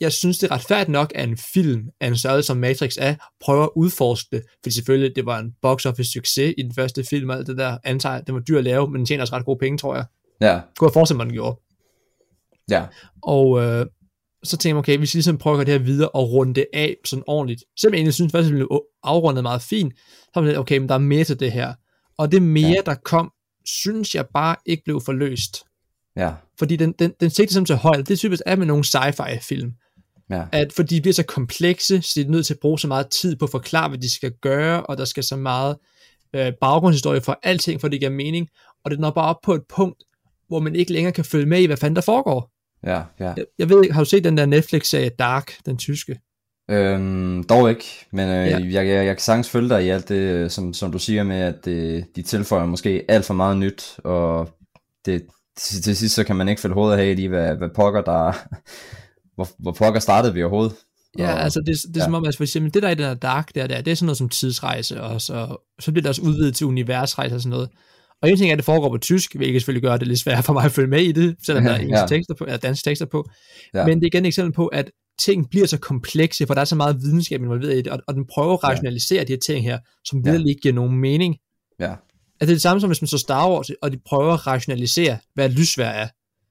jeg 0.00 0.12
synes, 0.12 0.38
det 0.38 0.50
er 0.50 0.54
retfærdigt 0.54 0.88
nok, 0.88 1.12
at 1.14 1.28
en 1.28 1.36
film 1.36 1.82
af 2.00 2.06
en 2.08 2.16
størrelse 2.16 2.46
som 2.46 2.56
Matrix 2.56 2.96
er, 2.98 3.14
prøver 3.40 3.62
at 3.64 3.70
udforske 3.76 4.28
det, 4.36 4.42
fordi 4.62 4.74
selvfølgelig, 4.74 5.16
det 5.16 5.26
var 5.26 5.38
en 5.38 5.52
box 5.62 5.86
office 5.86 6.12
succes 6.12 6.54
i 6.58 6.62
den 6.62 6.74
første 6.74 7.04
film, 7.04 7.30
og 7.30 7.36
alt 7.36 7.46
det 7.46 7.58
der, 7.58 7.78
antager, 7.84 8.20
det 8.20 8.34
var 8.34 8.40
dyr 8.40 8.58
at 8.58 8.64
lave, 8.64 8.88
men 8.90 8.98
den 8.98 9.06
tjener 9.06 9.22
også 9.22 9.36
ret 9.36 9.44
gode 9.44 9.58
penge, 9.58 9.78
tror 9.78 9.94
jeg. 9.96 10.04
ja, 10.40 10.60
Kunne 10.78 10.88
jeg 10.88 10.92
forestille 10.92 11.16
mig, 11.16 11.26
den 11.26 11.32
gjorde. 11.34 11.60
ja, 12.70 12.84
Og 13.22 13.60
øh, 13.62 13.86
så 14.44 14.56
tænkte 14.56 14.68
jeg, 14.68 14.76
okay, 14.76 14.98
vi 14.98 15.06
skal 15.06 15.18
ligesom 15.18 15.38
prøve 15.38 15.54
at 15.54 15.56
gøre 15.56 15.64
det 15.74 15.80
her 15.80 15.86
videre 15.86 16.08
og 16.08 16.32
runde 16.32 16.54
det 16.54 16.66
af 16.72 16.96
sådan 17.04 17.24
ordentligt. 17.26 17.64
Selvom 17.80 17.94
jeg 17.94 17.98
egentlig 17.98 18.14
synes, 18.14 18.34
at 18.34 18.44
det 18.44 18.52
blev 18.52 18.80
afrundet 19.02 19.42
meget 19.42 19.62
fint, 19.62 19.92
så 20.34 20.40
var 20.40 20.42
det 20.42 20.58
okay, 20.58 20.78
men 20.78 20.88
der 20.88 20.94
er 20.94 20.98
mere 20.98 21.24
til 21.24 21.40
det 21.40 21.52
her. 21.52 21.74
Og 22.18 22.32
det 22.32 22.42
mere, 22.42 22.68
Ja. 22.68 22.80
der 22.86 22.94
kom, 22.94 23.32
synes 23.64 24.14
jeg 24.14 24.26
bare 24.34 24.56
ikke 24.66 24.82
blev 24.84 25.00
forløst. 25.04 25.56
ja, 26.16 26.32
Fordi 26.58 26.76
den, 26.76 26.92
den, 26.98 27.12
den 27.20 27.30
sigter 27.30 27.52
simpelthen 27.52 27.64
til 27.66 27.82
højde. 27.82 28.02
Det 28.02 28.10
er 28.10 28.16
typisk 28.16 28.42
er 28.46 28.56
med 28.56 28.66
nogle 28.66 28.84
sci-fi 28.84 29.38
film. 29.42 29.72
Ja, 30.30 30.42
At 30.52 30.72
fordi 30.72 30.94
de 30.94 31.00
bliver 31.00 31.14
så 31.14 31.22
komplekse, 31.22 32.02
så 32.02 32.12
de 32.16 32.20
er 32.26 32.30
nødt 32.30 32.46
til 32.46 32.54
at 32.54 32.60
bruge 32.60 32.78
så 32.78 32.88
meget 32.88 33.06
tid 33.10 33.36
på 33.36 33.44
at 33.44 33.50
forklare, 33.50 33.88
hvad 33.88 33.98
de 33.98 34.14
skal 34.14 34.32
gøre, 34.42 34.82
og 34.86 34.98
der 34.98 35.04
skal 35.04 35.24
så 35.24 35.36
meget 35.36 35.76
øh, 36.34 36.52
baggrundshistorie 36.60 37.20
for 37.20 37.38
alting, 37.42 37.80
for 37.80 37.88
det 37.88 38.00
giver 38.00 38.10
mening. 38.12 38.48
Og 38.84 38.90
det 38.90 39.00
når 39.00 39.10
bare 39.10 39.28
op 39.28 39.40
på 39.44 39.54
et 39.54 39.62
punkt, 39.68 40.02
hvor 40.48 40.58
man 40.60 40.76
ikke 40.76 40.92
længere 40.92 41.12
kan 41.12 41.24
følge 41.24 41.46
med 41.46 41.60
i, 41.60 41.66
hvad 41.66 41.76
fanden 41.76 41.96
der 41.96 42.02
foregår. 42.02 42.50
ja, 42.86 43.02
ja. 43.20 43.32
Jeg, 43.36 43.44
jeg 43.58 43.68
ved 43.68 43.82
ikke, 43.82 43.94
har 43.94 44.00
du 44.04 44.08
set 44.10 44.24
den 44.24 44.38
der 44.38 44.46
Netflix-serie 44.46 45.08
Dark, 45.18 45.52
den 45.66 45.76
tyske? 45.78 46.20
Øhm, 46.70 47.44
dog 47.44 47.70
ikke, 47.70 47.84
men 48.12 48.28
øh, 48.28 48.46
Ja. 48.46 48.58
jeg, 48.58 48.72
jeg, 48.74 48.86
jeg 48.86 49.16
kan 49.16 49.18
sagtens 49.18 49.48
følge 49.50 49.68
dig 49.68 49.84
i 49.84 49.88
alt 49.88 50.08
det, 50.08 50.14
øh, 50.14 50.50
som, 50.50 50.74
som 50.74 50.92
du 50.92 50.98
siger 50.98 51.22
med, 51.22 51.36
at 51.40 51.64
det, 51.64 52.06
de 52.16 52.22
tilføjer 52.22 52.66
måske 52.66 53.04
alt 53.08 53.24
for 53.24 53.34
meget 53.34 53.56
nyt, 53.56 53.96
og 54.04 54.50
det, 55.04 55.26
til, 55.56 55.82
til 55.82 55.96
sidst 55.96 56.14
så 56.14 56.24
kan 56.24 56.36
man 56.36 56.48
ikke 56.48 56.60
følge 56.60 56.74
hovedet 56.74 56.98
af 56.98 57.14
i, 57.18 57.26
hvad, 57.26 57.54
hvad 57.56 57.68
pokker 57.74 58.00
der 58.02 58.32
hvor, 59.38 59.48
hvor 59.58 59.72
pokker 59.72 60.00
startede 60.00 60.34
vi 60.34 60.42
overhovedet. 60.42 60.74
Ja, 61.18 61.32
og, 61.32 61.42
altså 61.42 61.60
det, 61.66 61.66
det 61.88 61.96
er 61.96 62.00
ja. 62.00 62.04
som 62.04 62.14
om, 62.14 62.24
altså 62.24 62.36
for 62.36 62.44
eksempel, 62.44 62.74
det 62.74 62.82
der 62.82 62.88
i 62.90 62.94
den 62.94 63.04
der 63.04 63.14
Dark, 63.14 63.54
der, 63.54 63.66
der, 63.66 63.80
det 63.80 63.90
er 63.90 63.94
sådan 63.94 64.06
noget 64.06 64.18
som 64.18 64.28
tidsrejse, 64.28 65.02
og 65.02 65.20
så, 65.20 65.56
så 65.80 65.92
bliver 65.92 66.02
det 66.02 66.08
også 66.08 66.22
udvidet 66.22 66.54
til 66.56 66.66
universrejse 66.66 67.34
og 67.34 67.40
sådan 67.40 67.50
noget. 67.50 67.68
Og 68.22 68.30
en 68.30 68.36
ting 68.36 68.48
er, 68.50 68.52
at 68.52 68.58
det 68.58 68.64
foregår 68.64 68.88
på 68.88 68.98
tysk, 68.98 69.34
hvilket 69.36 69.60
selvfølgelig 69.62 69.82
gør 69.82 69.96
det 69.96 70.08
lidt 70.08 70.18
svært 70.20 70.44
for 70.44 70.52
mig 70.52 70.64
at 70.64 70.72
følge 70.72 70.88
med 70.88 71.00
i 71.02 71.12
det, 71.12 71.36
selvom 71.46 71.64
der 71.64 71.70
er 71.70 71.76
engelske 71.80 72.00
Ja. 72.00 72.06
tekster 72.06 72.34
på, 72.34 72.44
eller 72.44 72.56
danske 72.58 72.90
tekster 72.90 73.06
på. 73.06 73.28
Ja. 73.74 73.86
Men 73.86 73.98
det 73.98 74.04
er 74.04 74.06
igen 74.06 74.24
et 74.24 74.28
eksempel 74.28 74.52
på, 74.54 74.66
at 74.66 74.90
ting 75.20 75.50
bliver 75.50 75.66
så 75.66 75.78
komplekse, 75.78 76.46
for 76.46 76.54
der 76.54 76.60
er 76.60 76.64
så 76.64 76.76
meget 76.76 76.96
videnskab 77.02 77.40
involveret 77.42 77.72
i 77.74 77.76
det, 77.76 77.86
og, 77.88 77.98
og 78.06 78.14
den 78.14 78.24
prøver 78.34 78.54
at 78.54 78.60
Ja. 78.62 78.68
rationalisere 78.68 79.24
de 79.24 79.32
her 79.32 79.38
ting 79.38 79.64
her, 79.64 79.78
som 80.04 80.18
Ja. 80.24 80.30
virkelig 80.30 80.50
ikke 80.50 80.60
giver 80.60 80.74
nogen 80.74 80.96
mening. 81.00 81.36
Ja, 81.80 81.84
Altså 82.40 82.46
det 82.46 82.48
er 82.52 82.54
det 82.54 82.62
samme 82.62 82.80
som 82.80 82.88
hvis 82.90 83.02
man 83.02 83.08
så 83.08 83.18
Star 83.18 83.50
Wars, 83.50 83.70
og 83.82 83.92
de 83.92 83.98
prøver 84.06 84.32
at 84.32 84.46
rationalisere, 84.46 85.18
hvad 85.34 85.48
lysvær 85.48 85.88
er, 85.88 86.08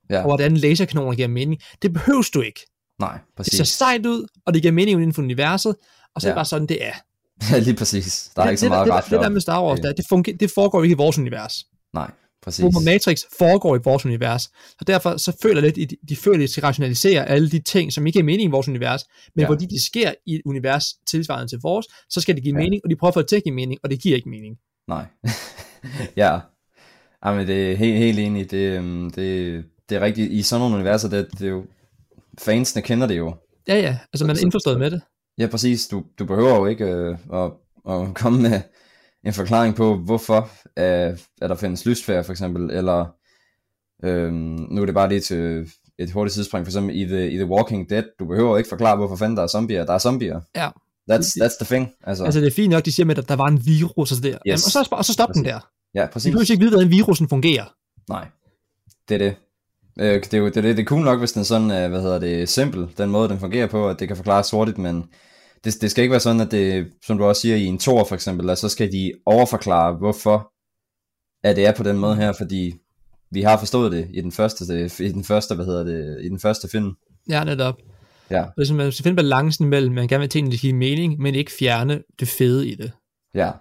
ja, 0.09 0.17
og 0.19 0.23
hvordan 0.23 0.57
laserkanoner 0.57 1.15
giver 1.15 1.27
mening. 1.27 1.61
Det 1.81 1.93
behøves 1.93 2.29
du 2.29 2.41
ikke. 2.41 2.59
Nej, 2.99 3.13
Det 3.13 3.21
præcis. 3.37 3.57
ser 3.57 3.63
sejt 3.63 4.05
ud, 4.05 4.27
og 4.45 4.53
det 4.53 4.61
giver 4.61 4.71
mening 4.71 4.93
inden 5.01 5.13
for 5.13 5.21
universet, 5.21 5.75
og 6.15 6.21
så 6.21 6.27
ja. 6.27 6.31
er 6.31 6.33
det 6.33 6.37
bare 6.37 6.45
sådan, 6.45 6.67
det 6.67 6.85
er. 6.85 6.93
Ja, 7.51 7.59
lige 7.59 7.75
præcis. 7.75 8.31
Der 8.35 8.41
er 8.41 8.45
det, 8.45 8.51
ikke 8.51 8.59
så 8.59 8.65
det, 8.65 8.69
meget 8.71 8.85
det, 8.85 8.93
ret 8.93 9.03
det, 9.03 9.11
det 9.11 9.19
der 9.21 9.29
med 9.29 9.41
Star 9.41 9.63
Wars, 9.63 9.79
Det- 9.79 9.83
der, 9.87 9.93
det, 9.93 10.05
fungerer, 10.09 10.37
det 10.37 10.51
foregår 10.51 10.83
ikke 10.83 10.93
i 10.93 10.97
vores 10.97 11.17
univers. 11.19 11.65
Nej, 11.93 12.11
præcis. 12.43 12.61
Hvor 12.61 12.91
Matrix 12.91 13.19
foregår 13.39 13.75
i 13.75 13.79
vores 13.83 14.05
univers. 14.05 14.41
Så 14.69 14.83
derfor 14.87 15.17
så 15.17 15.37
føler 15.41 15.61
lidt, 15.61 15.75
de 16.09 16.15
føler, 16.15 16.37
at 16.37 16.41
de 16.41 16.47
skal 16.51 16.61
rationalisere 16.61 17.25
alle 17.29 17.49
de 17.51 17.59
ting, 17.59 17.93
som 17.93 18.07
ikke 18.07 18.17
giver 18.17 18.25
mening 18.25 18.49
i 18.49 18.51
vores 18.51 18.67
univers, 18.67 19.01
men 19.35 19.43
Ja. 19.43 19.49
fordi 19.49 19.65
de 19.65 19.85
sker 19.85 20.13
i 20.25 20.35
et 20.35 20.41
univers 20.45 20.85
tilsvarende 21.07 21.51
til 21.51 21.59
vores, 21.63 21.85
så 22.09 22.21
skal 22.21 22.35
det 22.35 22.43
give 22.43 22.55
Ja. 22.57 22.63
mening, 22.63 22.81
og 22.83 22.89
de 22.89 22.95
prøver 22.95 23.11
det 23.11 23.27
til 23.27 23.35
at 23.35 23.43
give 23.43 23.55
mening, 23.55 23.79
og 23.83 23.89
det 23.89 24.01
giver 24.01 24.15
ikke 24.15 24.29
mening. 24.29 24.55
Nej. 24.87 25.05
ja. 26.23 26.39
Jamen, 27.25 27.47
det 27.47 27.71
er 27.71 27.75
helt, 27.75 27.97
helt 27.97 28.19
enig. 28.19 28.51
Det, 28.51 28.57
øhm, 28.77 29.11
det, 29.11 29.65
det 29.89 29.95
er 29.95 30.01
rigtigt. 30.01 30.31
I 30.31 30.41
sådan 30.41 30.61
nogle 30.61 30.75
universer, 30.75 31.09
det, 31.09 31.27
det 31.31 31.41
er 31.41 31.49
jo... 31.49 31.65
Fansene 32.39 32.81
kender 32.81 33.07
det 33.07 33.17
jo. 33.17 33.35
Ja, 33.67 33.75
ja, 33.75 33.97
altså 34.13 34.25
man 34.25 34.35
er 34.35 34.41
indforstået 34.41 34.79
med 34.79 34.91
det. 34.91 35.01
Ja, 35.37 35.47
præcis. 35.47 35.87
Du, 35.87 36.03
du 36.19 36.25
behøver 36.25 36.55
jo 36.55 36.65
ikke 36.65 36.85
øh, 36.85 37.17
at, 37.33 37.51
at 37.89 38.13
komme 38.15 38.41
med 38.41 38.61
en 39.25 39.33
forklaring 39.33 39.75
på, 39.75 39.95
hvorfor 39.97 40.49
øh, 40.79 41.17
at 41.41 41.49
der 41.49 41.55
findes 41.55 41.85
lysfærd, 41.85 42.23
for 42.25 42.31
eksempel, 42.31 42.69
eller 42.71 43.05
øhm, 44.03 44.67
nu 44.71 44.81
er 44.81 44.85
det 44.85 44.95
bare 44.95 45.09
lige 45.09 45.21
til 45.21 45.71
et 45.99 46.11
hurtigt 46.11 46.33
sidespring, 46.33 46.65
for 46.65 46.69
eksempel 46.69 46.95
i 46.95 47.05
The, 47.05 47.31
i 47.31 47.35
The 47.35 47.45
Walking 47.45 47.89
Dead, 47.89 48.03
du 48.19 48.25
behøver 48.25 48.57
ikke 48.57 48.69
forklare, 48.69 48.95
hvorfor 48.97 49.15
fanden 49.15 49.37
der 49.37 49.43
er 49.43 49.47
zombier. 49.47 49.85
Der 49.85 49.93
er 49.93 49.97
zombier. 49.97 50.41
Ja. 50.55 50.69
That's, 51.11 51.43
that's 51.43 51.63
the 51.63 51.75
thing. 51.75 51.91
Altså, 52.03 52.23
Altså 52.23 52.39
det 52.39 52.47
er 52.47 52.51
fint 52.51 52.71
nok, 52.71 52.85
de 52.85 52.91
siger 52.91 53.05
med, 53.05 53.17
at 53.17 53.29
der 53.29 53.35
var 53.35 53.47
en 53.47 53.65
virus 53.65 54.11
og 54.11 54.17
så 54.17 54.21
der. 54.21 54.29
Yes. 54.29 54.39
Jamen, 54.45 54.53
og, 54.53 54.59
så, 54.59 54.87
og 54.91 55.05
så 55.05 55.13
stop 55.13 55.29
den 55.33 55.45
der. 55.45 55.59
ja, 55.95 56.05
præcis. 56.05 56.31
behøver 56.31 56.51
ikke 56.51 56.59
vide, 56.59 56.71
hvordan 56.71 56.89
virusen 56.91 57.29
fungerer. 57.29 57.65
Nej, 58.09 58.27
det 59.09 59.15
er 59.15 59.19
det. 59.19 59.35
Øh, 59.99 60.23
det 60.23 60.33
er 60.33 60.37
jo 60.37 60.45
det, 60.45 60.55
det, 60.55 60.63
det 60.63 60.79
er 60.79 60.85
cool 60.85 61.03
nok, 61.03 61.19
hvis 61.19 61.31
den 61.31 61.39
er 61.39 61.43
sådan, 61.43 61.71
øh, 61.71 61.89
hvad 61.89 62.01
hedder 62.01 62.19
det, 62.19 62.49
simpel, 62.49 62.87
den 62.97 63.09
måde, 63.09 63.29
den 63.29 63.39
fungerer 63.39 63.67
på, 63.67 63.89
at 63.89 63.99
det 63.99 64.07
kan 64.07 64.17
forklares 64.17 64.51
hurtigt, 64.51 64.77
men 64.77 65.03
det, 65.63 65.81
det 65.81 65.91
skal 65.91 66.01
ikke 66.01 66.11
være 66.11 66.19
sådan, 66.19 66.41
at 66.41 66.51
det, 66.51 66.87
som 67.05 67.17
du 67.17 67.23
også 67.25 67.41
siger, 67.41 67.55
i 67.55 67.65
en 67.65 67.79
tor 67.79 68.03
for 68.03 68.15
eksempel, 68.15 68.49
at 68.49 68.57
så 68.57 68.69
skal 68.69 68.91
de 68.91 69.11
overforklare, 69.25 69.93
hvorfor 69.97 70.51
at 71.43 71.55
det 71.55 71.65
er 71.65 71.71
på 71.75 71.83
den 71.83 71.97
måde 71.97 72.15
her, 72.15 72.33
fordi 72.37 72.73
vi 73.31 73.41
har 73.41 73.57
forstået 73.59 73.91
det 73.91 74.07
i 74.13 74.21
den 74.21 74.31
første, 74.31 74.67
det, 74.67 74.99
i 74.99 75.11
den 75.11 75.23
første, 75.23 75.55
hvad 75.55 75.65
hedder 75.65 75.83
det, 75.83 76.17
i 76.25 76.29
den 76.29 76.39
første 76.39 76.67
film. 76.71 76.91
Ja, 77.29 77.43
netop. 77.43 77.75
Ja, 78.31 78.41
Og 78.43 78.53
det 78.57 78.69
er, 78.69 78.73
man 78.73 78.91
skal 78.91 79.03
finde 79.03 79.15
balancen 79.15 79.67
mellem, 79.69 79.95
man 79.95 80.07
gerne 80.07 80.19
vil 80.21 80.29
tingene 80.29 80.51
til 80.51 80.57
at 80.57 80.61
give 80.61 80.73
mening, 80.73 81.19
men 81.19 81.35
ikke 81.35 81.51
fjerne 81.59 82.01
det 82.19 82.27
fede 82.27 82.67
i 82.69 82.75
det. 82.75 82.91
ja, 83.35 83.51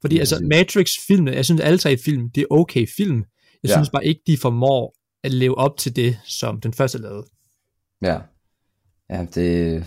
Fordi 0.00 0.14
Ja, 0.14 0.20
altså. 0.20 0.40
Matrix-filmene, 0.50 1.30
jeg 1.32 1.44
synes 1.44 1.60
alle 1.60 1.78
tre 1.78 1.96
film, 1.96 2.30
det 2.34 2.40
er 2.40 2.46
okay 2.50 2.86
film. 2.96 3.16
Jeg 3.62 3.68
Ja. 3.68 3.74
synes 3.74 3.90
bare 3.90 4.06
ikke, 4.06 4.20
de 4.26 4.36
formår 4.38 4.94
at 5.24 5.32
leve 5.32 5.58
op 5.58 5.76
til 5.76 5.96
det, 5.96 6.18
som 6.24 6.60
den 6.60 6.72
første 6.72 6.98
lavede. 6.98 7.24
ja. 8.02 8.18
Ja, 9.10 9.26
det, 9.34 9.84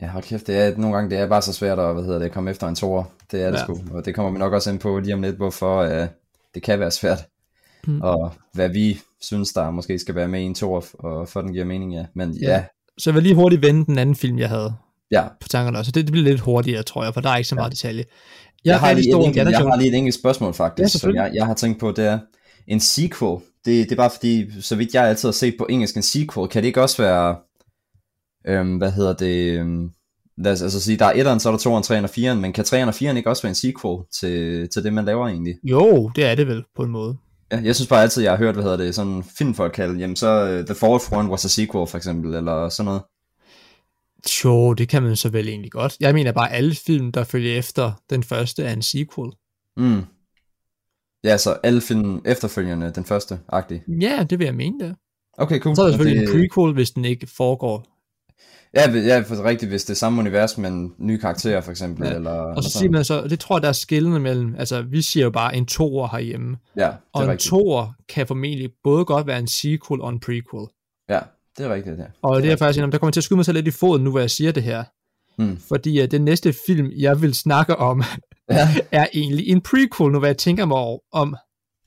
ja, 0.00 0.06
hold 0.06 0.24
kæft, 0.24 0.46
det 0.46 0.56
er, 0.58 0.76
nogle 0.76 0.96
gange 0.96 1.10
det 1.10 1.18
er 1.18 1.26
bare 1.28 1.42
så 1.42 1.52
svært 1.52 1.78
at, 1.78 1.94
hvad 1.94 2.04
hedder 2.04 2.18
det, 2.18 2.32
komme 2.32 2.50
efter 2.50 2.68
en 2.68 2.74
tor. 2.74 3.10
Det 3.30 3.42
er 3.42 3.50
det 3.50 3.58
Ja. 3.58 3.64
sgu, 3.64 3.78
og 3.92 4.04
det 4.04 4.14
kommer 4.14 4.30
vi 4.32 4.38
nok 4.38 4.52
også 4.52 4.70
ind 4.70 4.78
på 4.80 4.98
lige 4.98 5.14
om 5.14 5.22
lidt, 5.22 5.36
hvorfor 5.36 5.84
uh, 5.84 6.06
det 6.54 6.62
kan 6.62 6.80
være 6.80 6.90
svært. 6.90 7.18
Mm. 7.86 8.00
og 8.00 8.32
hvad 8.52 8.68
vi 8.68 9.00
synes, 9.20 9.52
der 9.52 9.70
måske 9.70 9.98
skal 9.98 10.14
være 10.14 10.28
med 10.28 10.40
i 10.40 10.44
en 10.44 10.54
tor, 10.54 10.84
og 10.94 11.28
for 11.28 11.40
den 11.40 11.52
giver 11.52 11.64
mening, 11.64 11.94
ja. 11.94 12.06
Men 12.14 12.30
ja, 12.32 12.48
Ja. 12.48 12.54
ja, 12.54 12.64
Så 12.98 13.10
jeg 13.10 13.14
vil 13.14 13.22
lige 13.22 13.34
hurtigt 13.34 13.62
vende 13.62 13.86
den 13.86 13.98
anden 13.98 14.16
film, 14.16 14.38
jeg 14.38 14.48
havde 14.48 14.74
ja. 15.10 15.24
på 15.40 15.48
tankerne 15.48 15.78
også. 15.78 15.92
Det, 15.92 16.04
det 16.06 16.12
bliver 16.12 16.28
lidt 16.28 16.40
hurtigere, 16.40 16.82
tror 16.82 17.04
jeg, 17.04 17.14
for 17.14 17.20
der 17.20 17.30
er 17.30 17.36
ikke 17.36 17.48
så 17.48 17.54
meget 17.54 17.72
detalje. 17.72 18.04
Jeg, 18.64 18.70
Jeg, 18.70 18.80
har 18.80 18.92
lige 18.92 19.06
enkelt, 19.08 19.26
Indiana 19.26 19.50
jeg 19.50 19.58
har 19.58 19.76
lige 19.76 19.88
et 19.88 19.94
enkelt 19.94 20.14
spørgsmål 20.14 20.48
Ja, 20.48 20.64
faktisk, 20.64 20.92
som 20.92 20.98
selvfølgelig. 20.98 21.22
jeg, 21.24 21.34
jeg 21.34 21.46
har 21.46 21.54
tænkt 21.54 21.80
på, 21.80 21.90
det 21.92 22.06
er 22.06 22.18
en 22.66 22.80
sequel. 22.80 23.40
Det, 23.64 23.84
det 23.88 23.92
er 23.92 23.96
bare 23.96 24.10
fordi, 24.10 24.60
så 24.60 24.76
vidt 24.76 24.94
jeg 24.94 25.04
altid 25.08 25.28
har 25.28 25.32
set 25.32 25.54
på 25.58 25.66
engelsk, 25.70 25.96
en 25.96 26.02
sequel, 26.02 26.48
kan 26.48 26.62
det 26.62 26.66
ikke 26.66 26.82
også 26.82 27.02
være, 27.02 27.36
øhm, 28.46 28.76
hvad 28.76 28.92
hedder 28.92 29.12
det, 29.12 29.58
øhm, 29.60 29.90
lad 30.38 30.52
os 30.52 30.62
altså 30.62 30.80
sige, 30.80 30.98
der 30.98 31.06
er 31.06 31.12
etteren, 31.12 31.40
så 31.40 31.48
er 31.48 31.52
der 31.52 31.58
toeren, 31.58 31.82
treeren 31.82 32.04
og 32.04 32.10
firen, 32.10 32.40
men 32.40 32.52
kan 32.52 32.64
treeren 32.64 32.88
og 32.88 32.94
firen 32.94 33.16
ikke 33.16 33.30
også 33.30 33.42
være 33.42 33.50
en 33.50 33.54
sequel 33.54 33.98
til, 34.20 34.68
til 34.68 34.84
det, 34.84 34.92
man 34.92 35.04
laver 35.04 35.28
egentlig? 35.28 35.54
Jo, 35.64 36.10
det 36.16 36.24
er 36.24 36.34
det 36.34 36.46
vel, 36.46 36.64
på 36.76 36.82
en 36.82 36.90
måde. 36.90 37.16
Ja, 37.52 37.60
jeg 37.64 37.74
synes 37.74 37.88
bare 37.88 38.02
altid, 38.02 38.22
jeg 38.22 38.32
har 38.32 38.38
hørt, 38.38 38.54
hvad 38.54 38.62
hedder 38.62 38.76
det, 38.76 38.94
sådan 38.94 39.24
filmfolk 39.38 39.72
kalde, 39.72 39.98
jamen 39.98 40.16
så 40.16 40.58
uh, 40.58 40.74
The 40.76 41.16
One 41.18 41.30
was 41.30 41.44
a 41.44 41.48
sequel, 41.48 41.86
for 41.86 41.96
eksempel, 41.96 42.34
eller 42.34 42.68
sådan 42.68 42.84
noget. 42.84 43.02
Jo, 44.44 44.72
det 44.72 44.88
kan 44.88 45.02
man 45.02 45.16
så 45.16 45.28
vel 45.28 45.48
egentlig 45.48 45.72
godt. 45.72 45.96
Jeg 46.00 46.14
mener 46.14 46.32
bare, 46.32 46.52
alle 46.52 46.74
film, 46.74 47.12
der 47.12 47.24
følger 47.24 47.58
efter 47.58 47.92
den 48.10 48.22
første, 48.22 48.64
er 48.64 48.72
en 48.72 48.82
sequel. 48.82 49.32
Mm. 49.76 50.02
Ja, 51.24 51.36
så 51.36 51.56
alle 51.62 51.80
film 51.80 52.22
efterfølgende, 52.24 52.90
den 52.90 53.04
første, 53.04 53.38
agtig. 53.48 53.82
Ja, 54.00 54.26
det 54.30 54.38
vil 54.38 54.44
jeg 54.44 54.54
mene 54.54 54.78
det. 54.80 54.96
Okay, 55.38 55.60
cool. 55.60 55.76
Så 55.76 55.82
er 55.82 55.86
der 55.86 55.92
selvfølgelig 55.92 56.28
det, 56.28 56.34
en 56.34 56.40
prequel, 56.48 56.74
hvis 56.74 56.90
den 56.90 57.04
ikke 57.04 57.26
foregår. 57.26 57.86
Ja, 58.74 58.90
ja, 58.90 59.20
for 59.20 59.44
rigtigt, 59.44 59.70
hvis 59.70 59.84
det 59.84 59.90
er 59.90 59.96
samme 59.96 60.20
univers, 60.20 60.58
men 60.58 60.92
nye 60.98 61.18
karakterer 61.18 61.60
for 61.60 61.70
eksempel, 61.70 62.06
Ja, 62.06 62.14
eller 62.14 62.30
Og 62.30 62.64
så 62.64 62.70
siger 62.70 62.90
man 62.90 63.04
så, 63.04 63.26
det 63.28 63.40
tror 63.40 63.56
jeg, 63.56 63.62
der 63.62 63.68
er 63.68 63.72
skillende 63.72 64.20
mellem, 64.20 64.54
altså 64.58 64.82
vi 64.82 65.02
siger 65.02 65.24
jo 65.24 65.30
bare 65.30 65.56
en 65.56 65.66
toer 65.66 66.08
herhjemme, 66.08 66.56
Ja, 66.76 66.82
det 66.86 66.92
og 67.12 67.20
er 67.20 67.24
en 67.24 67.30
rigtigt. 67.30 67.50
toer 67.50 67.92
kan 68.08 68.26
formentlig 68.26 68.70
både 68.84 69.04
godt 69.04 69.26
være 69.26 69.38
en 69.38 69.46
sequel 69.48 70.00
og 70.00 70.08
en 70.08 70.20
prequel. 70.20 70.66
Ja, 71.08 71.20
det 71.58 71.66
er 71.66 71.74
rigtigt, 71.74 71.98
ja. 71.98 72.04
Og 72.22 72.36
det, 72.36 72.42
det 72.42 72.48
er 72.48 72.52
jeg 72.52 72.58
faktisk 72.58 72.84
om, 72.84 72.90
der 72.90 72.98
kommer 72.98 73.12
til 73.12 73.20
at 73.20 73.24
skyde 73.24 73.36
mig 73.36 73.44
selv 73.44 73.54
lidt 73.54 73.68
i 73.68 73.70
foden 73.70 74.04
nu, 74.04 74.10
hvor 74.10 74.20
jeg 74.20 74.30
siger 74.30 74.52
det 74.52 74.62
her. 74.62 74.84
Mm. 75.38 75.58
Fordi 75.68 76.02
uh, 76.02 76.08
den 76.10 76.24
næste 76.24 76.54
film, 76.66 76.90
jeg 76.96 77.22
vil 77.22 77.34
snakke 77.34 77.76
om, 77.76 78.02
Ja. 78.50 78.68
er 79.00 79.06
egentlig 79.14 79.48
en 79.48 79.60
prequel, 79.60 80.12
nu 80.12 80.18
hvad 80.18 80.28
jeg 80.28 80.38
tænker 80.38 80.64
mig 80.64 80.98
om. 81.12 81.36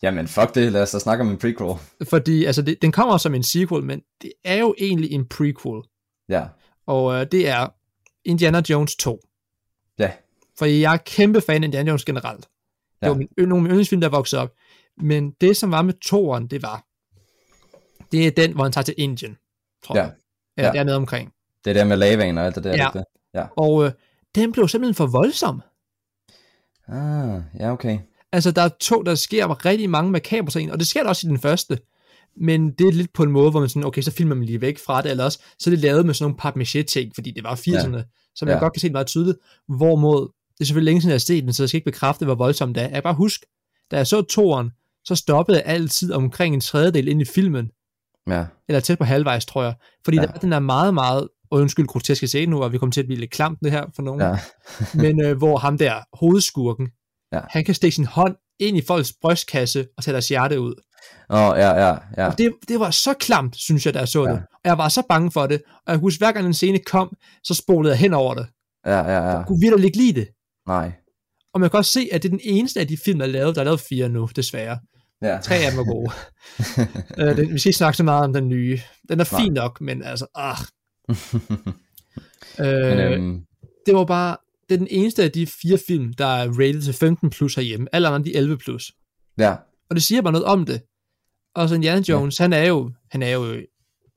Jamen, 0.01 0.27
fuck 0.27 0.55
det, 0.55 0.71
lad 0.71 0.81
os 0.81 0.91
da 0.91 0.99
snakke 0.99 1.21
om 1.21 1.29
en 1.29 1.37
prequel. 1.37 1.75
Fordi 2.09 2.45
altså, 2.45 2.61
det, 2.61 2.81
den 2.81 2.91
kommer 2.91 3.17
som 3.17 3.35
en 3.35 3.43
sequel, 3.43 3.83
men 3.83 4.01
det 4.21 4.31
er 4.43 4.55
jo 4.55 4.75
egentlig 4.77 5.11
en 5.11 5.27
prequel. 5.27 5.81
Ja, 6.29 6.45
Og 6.87 7.03
uh, 7.05 7.13
det 7.31 7.47
er 7.49 7.67
Indiana 8.25 8.61
Jones 8.69 8.95
2. 8.95 9.19
ja, 9.99 10.11
For 10.57 10.65
jeg 10.65 10.93
er 10.93 10.97
kæmpe 10.97 11.41
fan 11.41 11.63
af 11.63 11.67
Indiana 11.67 11.89
Jones 11.89 12.05
generelt. 12.05 12.39
Det 12.41 12.47
Ja. 13.01 13.07
var 13.07 13.15
min, 13.15 13.27
nogle 13.37 13.55
af 13.55 13.61
mine 13.61 13.69
yndlingsfilm, 13.69 14.01
der 14.01 14.09
voksede 14.09 14.41
op. 14.41 14.51
Men 14.97 15.31
det, 15.41 15.57
som 15.57 15.71
var 15.71 15.81
med 15.81 15.93
toeren, 15.93 16.47
det 16.47 16.61
var, 16.61 16.85
det 18.11 18.27
er 18.27 18.31
den, 18.31 18.51
hvor 18.53 18.63
han 18.63 18.71
tager 18.71 18.83
til 18.83 18.95
Indien, 18.97 19.37
tror 19.85 19.95
Ja. 19.97 20.01
jeg. 20.03 20.11
Eller 20.57 20.67
Ja. 20.69 20.73
dernede 20.77 20.95
omkring. 20.95 21.31
det 21.65 21.69
er 21.69 21.73
der 21.73 21.83
med 21.85 21.97
lavaen 21.97 22.37
og 22.37 22.45
alt 22.45 22.55
det 22.55 22.63
der. 22.63 22.75
Ja. 22.75 22.89
det? 22.93 23.03
Og 23.57 23.85
øh, 23.85 23.91
den 24.35 24.51
blev 24.51 24.67
simpelthen 24.67 24.95
for 24.95 25.05
voldsom. 25.07 25.61
Ah, 26.87 27.41
ja, 27.59 27.71
okay. 27.71 27.99
Altså, 28.31 28.51
der 28.51 28.61
er 28.61 28.69
to, 28.79 29.01
der 29.01 29.15
sker 29.15 29.65
rigtig 29.65 29.89
mange 29.89 30.11
makabre 30.11 30.51
ting, 30.51 30.71
og 30.71 30.79
det 30.79 30.87
sker 30.87 31.01
der 31.03 31.09
også 31.09 31.27
i 31.27 31.29
den 31.29 31.39
første. 31.39 31.77
Men 32.37 32.71
det 32.71 32.87
er 32.87 32.91
lidt 32.91 33.13
på 33.13 33.23
en 33.23 33.31
måde, 33.31 33.51
hvor 33.51 33.59
man 33.59 33.69
sådan, 33.69 33.83
okay, 33.83 34.01
så 34.01 34.11
filmer 34.11 34.35
man 34.35 34.45
lige 34.45 34.61
væk 34.61 34.79
fra 34.85 35.01
det, 35.01 35.11
eller 35.11 35.23
også, 35.23 35.39
så 35.59 35.69
er 35.69 35.71
det 35.71 35.79
lavet 35.79 36.05
med 36.05 36.13
sådan 36.13 36.23
nogle 36.23 36.37
papmaché-ting, 36.41 37.11
fordi 37.15 37.31
det 37.31 37.43
var 37.43 37.55
80'erne, 37.55 37.97
ja. 37.97 38.03
så 38.35 38.45
man 38.45 38.53
Ja. 38.53 38.59
godt 38.59 38.73
kan 38.73 38.79
se 38.79 38.87
det 38.87 38.91
meget 38.91 39.07
tydeligt, 39.07 39.37
hvorimod, 39.77 40.21
det 40.53 40.61
er 40.61 40.65
selvfølgelig 40.65 40.85
længe 40.91 41.01
siden, 41.01 41.09
jeg 41.09 41.15
har 41.15 41.19
set 41.19 41.43
den, 41.43 41.53
så 41.53 41.63
jeg 41.63 41.69
skal 41.69 41.77
ikke 41.77 41.91
bekræfte, 41.91 42.25
hvor 42.25 42.35
voldsomt 42.35 42.75
det 42.75 42.81
er. 42.81 42.85
Jeg 42.85 42.93
kan 42.93 43.03
bare 43.03 43.13
husk, 43.13 43.45
da 43.91 43.97
jeg 43.97 44.07
så 44.07 44.21
toeren, 44.21 44.71
så 45.05 45.15
stoppede 45.15 45.57
jeg 45.57 45.65
altid 45.65 46.11
omkring 46.13 46.55
en 46.55 46.61
tredjedel 46.61 47.07
ind 47.07 47.21
i 47.21 47.25
filmen, 47.25 47.69
Ja, 48.27 48.45
eller 48.67 48.79
tæt 48.79 48.97
på 48.97 49.03
halvvejs, 49.03 49.45
tror 49.45 49.63
jeg, 49.63 49.73
fordi 50.03 50.17
Ja. 50.17 50.21
ja. 50.21 50.27
der, 50.27 50.33
den 50.39 50.53
er 50.53 50.59
meget, 50.59 50.93
meget, 50.93 51.27
og 51.55 51.61
undskyld 51.61 51.87
groteske 51.87 52.27
scene 52.27 52.49
nu, 52.51 52.63
og 52.63 52.71
vi 52.71 52.77
kommer 52.77 52.91
til 52.91 53.01
at 53.01 53.07
blive 53.07 53.19
lidt 53.19 53.31
klamt 53.31 53.59
det 53.63 53.71
her 53.71 53.85
for 53.95 54.01
nogen, 54.01 54.21
ja, 54.21 54.37
men 55.03 55.21
øh, 55.25 55.37
hvor 55.37 55.57
ham 55.57 55.77
der, 55.77 55.93
hovedskurken, 56.19 56.87
Ja. 57.33 57.39
han 57.49 57.63
kan 57.65 57.75
stikke 57.75 57.95
sin 57.95 58.05
hånd 58.05 58.35
ind 58.59 58.77
i 58.77 58.81
folks 58.87 59.13
brystkasse 59.21 59.87
og 59.97 60.03
tage 60.03 60.13
deres 60.13 60.27
hjerte 60.27 60.59
ud. 60.61 60.73
Åh, 61.29 61.39
oh, 61.49 61.57
ja, 61.57 61.87
ja, 61.87 61.97
ja. 62.17 62.27
Og 62.27 62.37
det, 62.37 62.53
det 62.67 62.79
var 62.79 62.91
så 62.91 63.13
klamt, 63.13 63.55
synes 63.55 63.85
jeg, 63.85 63.93
da 63.93 63.99
jeg 63.99 64.07
så 64.07 64.25
Ja. 64.25 64.31
det. 64.31 64.39
Og 64.39 64.61
jeg 64.65 64.77
var 64.77 64.89
så 64.89 65.03
bange 65.09 65.31
for 65.31 65.47
det. 65.47 65.61
Og 65.87 65.91
jeg 65.91 65.97
husker, 65.99 66.25
hver 66.25 66.31
gang 66.31 66.45
den 66.45 66.53
scene 66.53 66.79
kom, 66.79 67.15
så 67.43 67.53
spolede 67.53 67.91
jeg 67.91 67.99
hen 67.99 68.13
over 68.13 68.33
det. 68.33 68.47
Ja, 68.85 68.97
ja, 68.99 69.11
ja. 69.11 69.21
Jeg 69.37 69.43
kunne 69.47 69.59
virkelig 69.61 69.85
ikke 69.85 69.97
lide 69.97 70.19
det. 70.19 70.27
Nej. 70.67 70.91
Og 71.53 71.59
man 71.59 71.69
kan 71.69 71.77
også 71.77 71.91
se, 71.91 72.09
at 72.11 72.23
det 72.23 72.29
er 72.29 72.37
den 72.37 72.39
eneste 72.43 72.79
af 72.79 72.87
de 72.87 72.97
film, 73.05 73.19
der 73.19 73.25
er 73.25 73.29
lavet. 73.29 73.55
Der 73.55 73.61
er 73.61 73.65
lavet 73.65 73.79
fire 73.79 74.09
nu, 74.09 74.29
desværre. 74.35 74.79
Ja. 75.21 75.37
Tre 75.43 75.55
af 75.55 75.71
dem 75.71 75.79
er 75.79 75.83
gode. 75.83 76.11
uh, 77.29 77.37
den, 77.37 77.53
vi 77.53 77.59
skal 77.59 77.69
ikke 77.69 77.77
snakke 77.77 77.97
så 77.97 78.03
meget 78.03 78.23
om 78.23 78.33
den 78.33 78.47
nye. 78.49 78.79
Den 79.09 79.19
er 79.19 79.25
Nej. 79.31 79.41
fin 79.41 79.53
nok, 79.53 79.81
men 79.81 80.03
altså, 80.03 80.25
ah. 80.35 80.57
Men, 81.07 82.99
Øh, 82.99 83.11
øhm, 83.11 83.45
det 83.85 83.95
var 83.95 84.05
bare, 84.05 84.37
det 84.69 84.75
er 84.75 84.79
den 84.79 84.87
eneste 84.91 85.23
af 85.23 85.31
de 85.31 85.47
fire 85.47 85.77
film, 85.87 86.13
der 86.13 86.25
er 86.25 86.47
rated 86.49 86.81
til 86.81 86.93
15 86.93 87.29
plus 87.29 87.55
herhjemme. 87.55 87.87
Alle 87.91 88.07
andre, 88.07 88.23
de 88.25 88.35
er 88.35 88.39
11 88.39 88.57
plus. 88.57 88.91
ja, 89.37 89.55
Og 89.89 89.95
det 89.95 90.03
siger 90.03 90.21
bare 90.21 90.31
noget 90.33 90.45
om 90.45 90.65
det. 90.65 90.81
Og 91.55 91.69
så 91.69 91.75
Indiana 91.75 92.01
Jones, 92.09 92.39
ja. 92.39 92.43
han 92.43 92.53
er 92.53 92.63
jo, 92.67 92.91
han 93.11 93.23
er 93.23 93.29
jo, 93.29 93.55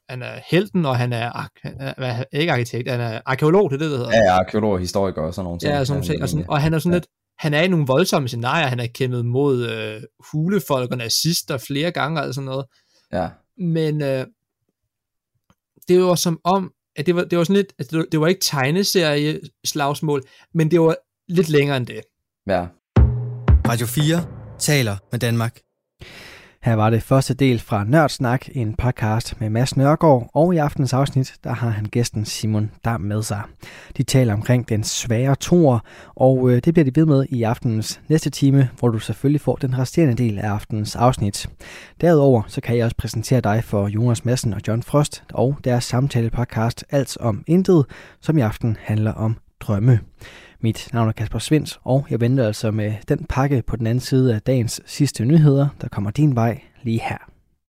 han 0.09 0.23
er 0.23 0.41
helten, 0.51 0.87
og 0.87 0.97
han 0.99 1.13
er, 1.13 1.31
ar- 1.31 1.51
han 1.63 1.75
er 1.81 2.25
ikke 2.33 2.53
arkitekt, 2.53 2.91
han 2.91 3.01
er 3.01 3.21
arkeolog, 3.27 3.71
det 3.71 3.77
er 3.77 3.79
det, 3.79 3.91
der 3.91 3.97
hedder. 3.97 4.13
ja, 4.13 4.23
ja, 4.25 4.39
arkeolog, 4.39 4.79
historiker 4.81 5.23
og 5.23 5.35
sådan 5.35 5.45
nogle 5.45 5.61
ting. 5.61 5.73
Ja, 5.73 5.85
sådan 5.85 5.97
nogle 6.01 6.13
ting. 6.13 6.23
Og, 6.23 6.29
sådan, 6.29 6.45
og 6.49 6.61
han 6.63 6.75
er 6.75 6.79
sådan 6.79 6.93
Ja. 6.93 6.97
lidt, 6.97 7.07
han 7.39 7.55
er 7.55 7.63
i 7.63 7.69
nogle 7.69 7.87
voldsomme 7.87 8.29
scenarier, 8.29 8.67
han 8.67 8.79
har 8.79 8.87
kæmpet 8.87 9.27
mod 9.27 9.69
øh, 9.71 10.03
hulefolk 10.33 10.91
og 10.91 10.99
nazister 10.99 11.59
flere 11.59 11.91
gange 11.91 12.23
og 12.23 12.35
sådan 12.35 12.47
noget. 12.47 12.65
Ja, 13.13 13.29
Men 13.59 14.03
øh, 14.03 14.27
det 15.89 16.03
var 16.03 16.15
som 16.15 16.41
om, 16.45 16.73
at 16.99 17.07
det 17.07 17.17
var, 17.17 17.25
det 17.25 17.39
var 17.39 17.45
sådan 17.45 17.57
lidt, 17.57 17.73
altså 17.79 17.91
det, 17.91 17.99
var, 17.99 18.05
det 18.13 18.21
var 18.21 18.27
ikke 18.27 18.41
tegneserie 18.41 19.41
slagsmål, 19.65 20.23
men 20.55 20.71
det 20.71 20.81
var 20.81 20.97
lidt 21.29 21.49
længere 21.49 21.77
end 21.77 21.87
det. 21.87 22.01
ja. 22.47 22.67
Radio 23.69 23.87
4 23.87 24.27
taler 24.59 24.97
med 25.13 25.19
Danmark. 25.19 25.61
Her 26.63 26.75
var 26.75 26.91
det 26.91 27.03
første 27.03 27.35
del 27.35 27.59
fra 27.59 27.85
Nørdsnak, 27.85 28.47
en 28.53 28.75
podcast 28.75 29.41
med 29.41 29.51
Mads 29.51 29.77
Nørgaard, 29.77 30.31
og 30.35 30.55
i 30.55 30.59
aftens 30.59 30.93
afsnit, 30.93 31.35
der 31.45 31.53
har 31.53 31.69
han 31.69 31.85
gæsten 31.85 32.25
Simon 32.25 32.71
Dam 32.85 33.01
med 33.01 33.23
sig. 33.23 33.43
De 33.97 34.03
taler 34.03 34.35
omkring 34.35 34.69
den 34.69 34.85
svære 34.85 35.35
tor, 35.35 35.85
og 36.15 36.51
øh, 36.51 36.63
det 36.65 36.75
bliver 36.75 36.85
de 36.85 37.01
ved 37.01 37.07
med 37.07 37.27
i 37.29 37.43
aftenens 37.43 38.01
næste 38.09 38.31
time, 38.31 38.71
hvor 38.79 38.89
du 38.89 38.99
selvfølgelig 38.99 39.41
får 39.41 39.57
den 39.57 39.79
resterende 39.79 40.15
del 40.15 40.39
af 40.39 40.49
aftenens 40.49 40.97
afsnit. 40.97 41.49
Derudover 42.01 42.43
så 42.47 42.61
kan 42.61 42.77
jeg 42.77 42.85
også 42.85 42.97
præsentere 42.97 43.41
dig 43.41 43.65
for 43.65 43.89
Jonas 43.89 44.25
Madsen 44.25 44.53
og 44.53 44.61
John 44.69 44.83
Frost 44.83 45.25
og 45.33 45.59
deres 45.65 45.85
samtale-podcast 45.85 46.85
Alt 46.91 47.17
om 47.21 47.45
Intet, 47.47 47.85
som 48.21 48.39
i 48.39 48.41
aften 48.41 48.77
handler 48.81 49.13
om 49.13 49.37
drømme. 49.61 50.01
Mit 50.61 50.89
navn 50.93 51.09
er 51.09 51.13
Kasper 51.13 51.39
Svens, 51.39 51.81
og 51.85 52.07
jeg 52.11 52.21
venter 52.21 52.47
altså 52.47 52.71
med 52.71 52.95
den 53.09 53.25
pakke 53.29 53.63
på 53.67 53.77
den 53.77 53.87
anden 53.87 54.01
side 54.01 54.35
af 54.35 54.43
dagens 54.43 54.81
sidste 54.87 55.25
nyheder, 55.25 55.69
der 55.81 55.89
kommer 55.89 56.11
din 56.11 56.35
vej 56.35 56.61
lige 56.83 57.01
her. 57.01 57.28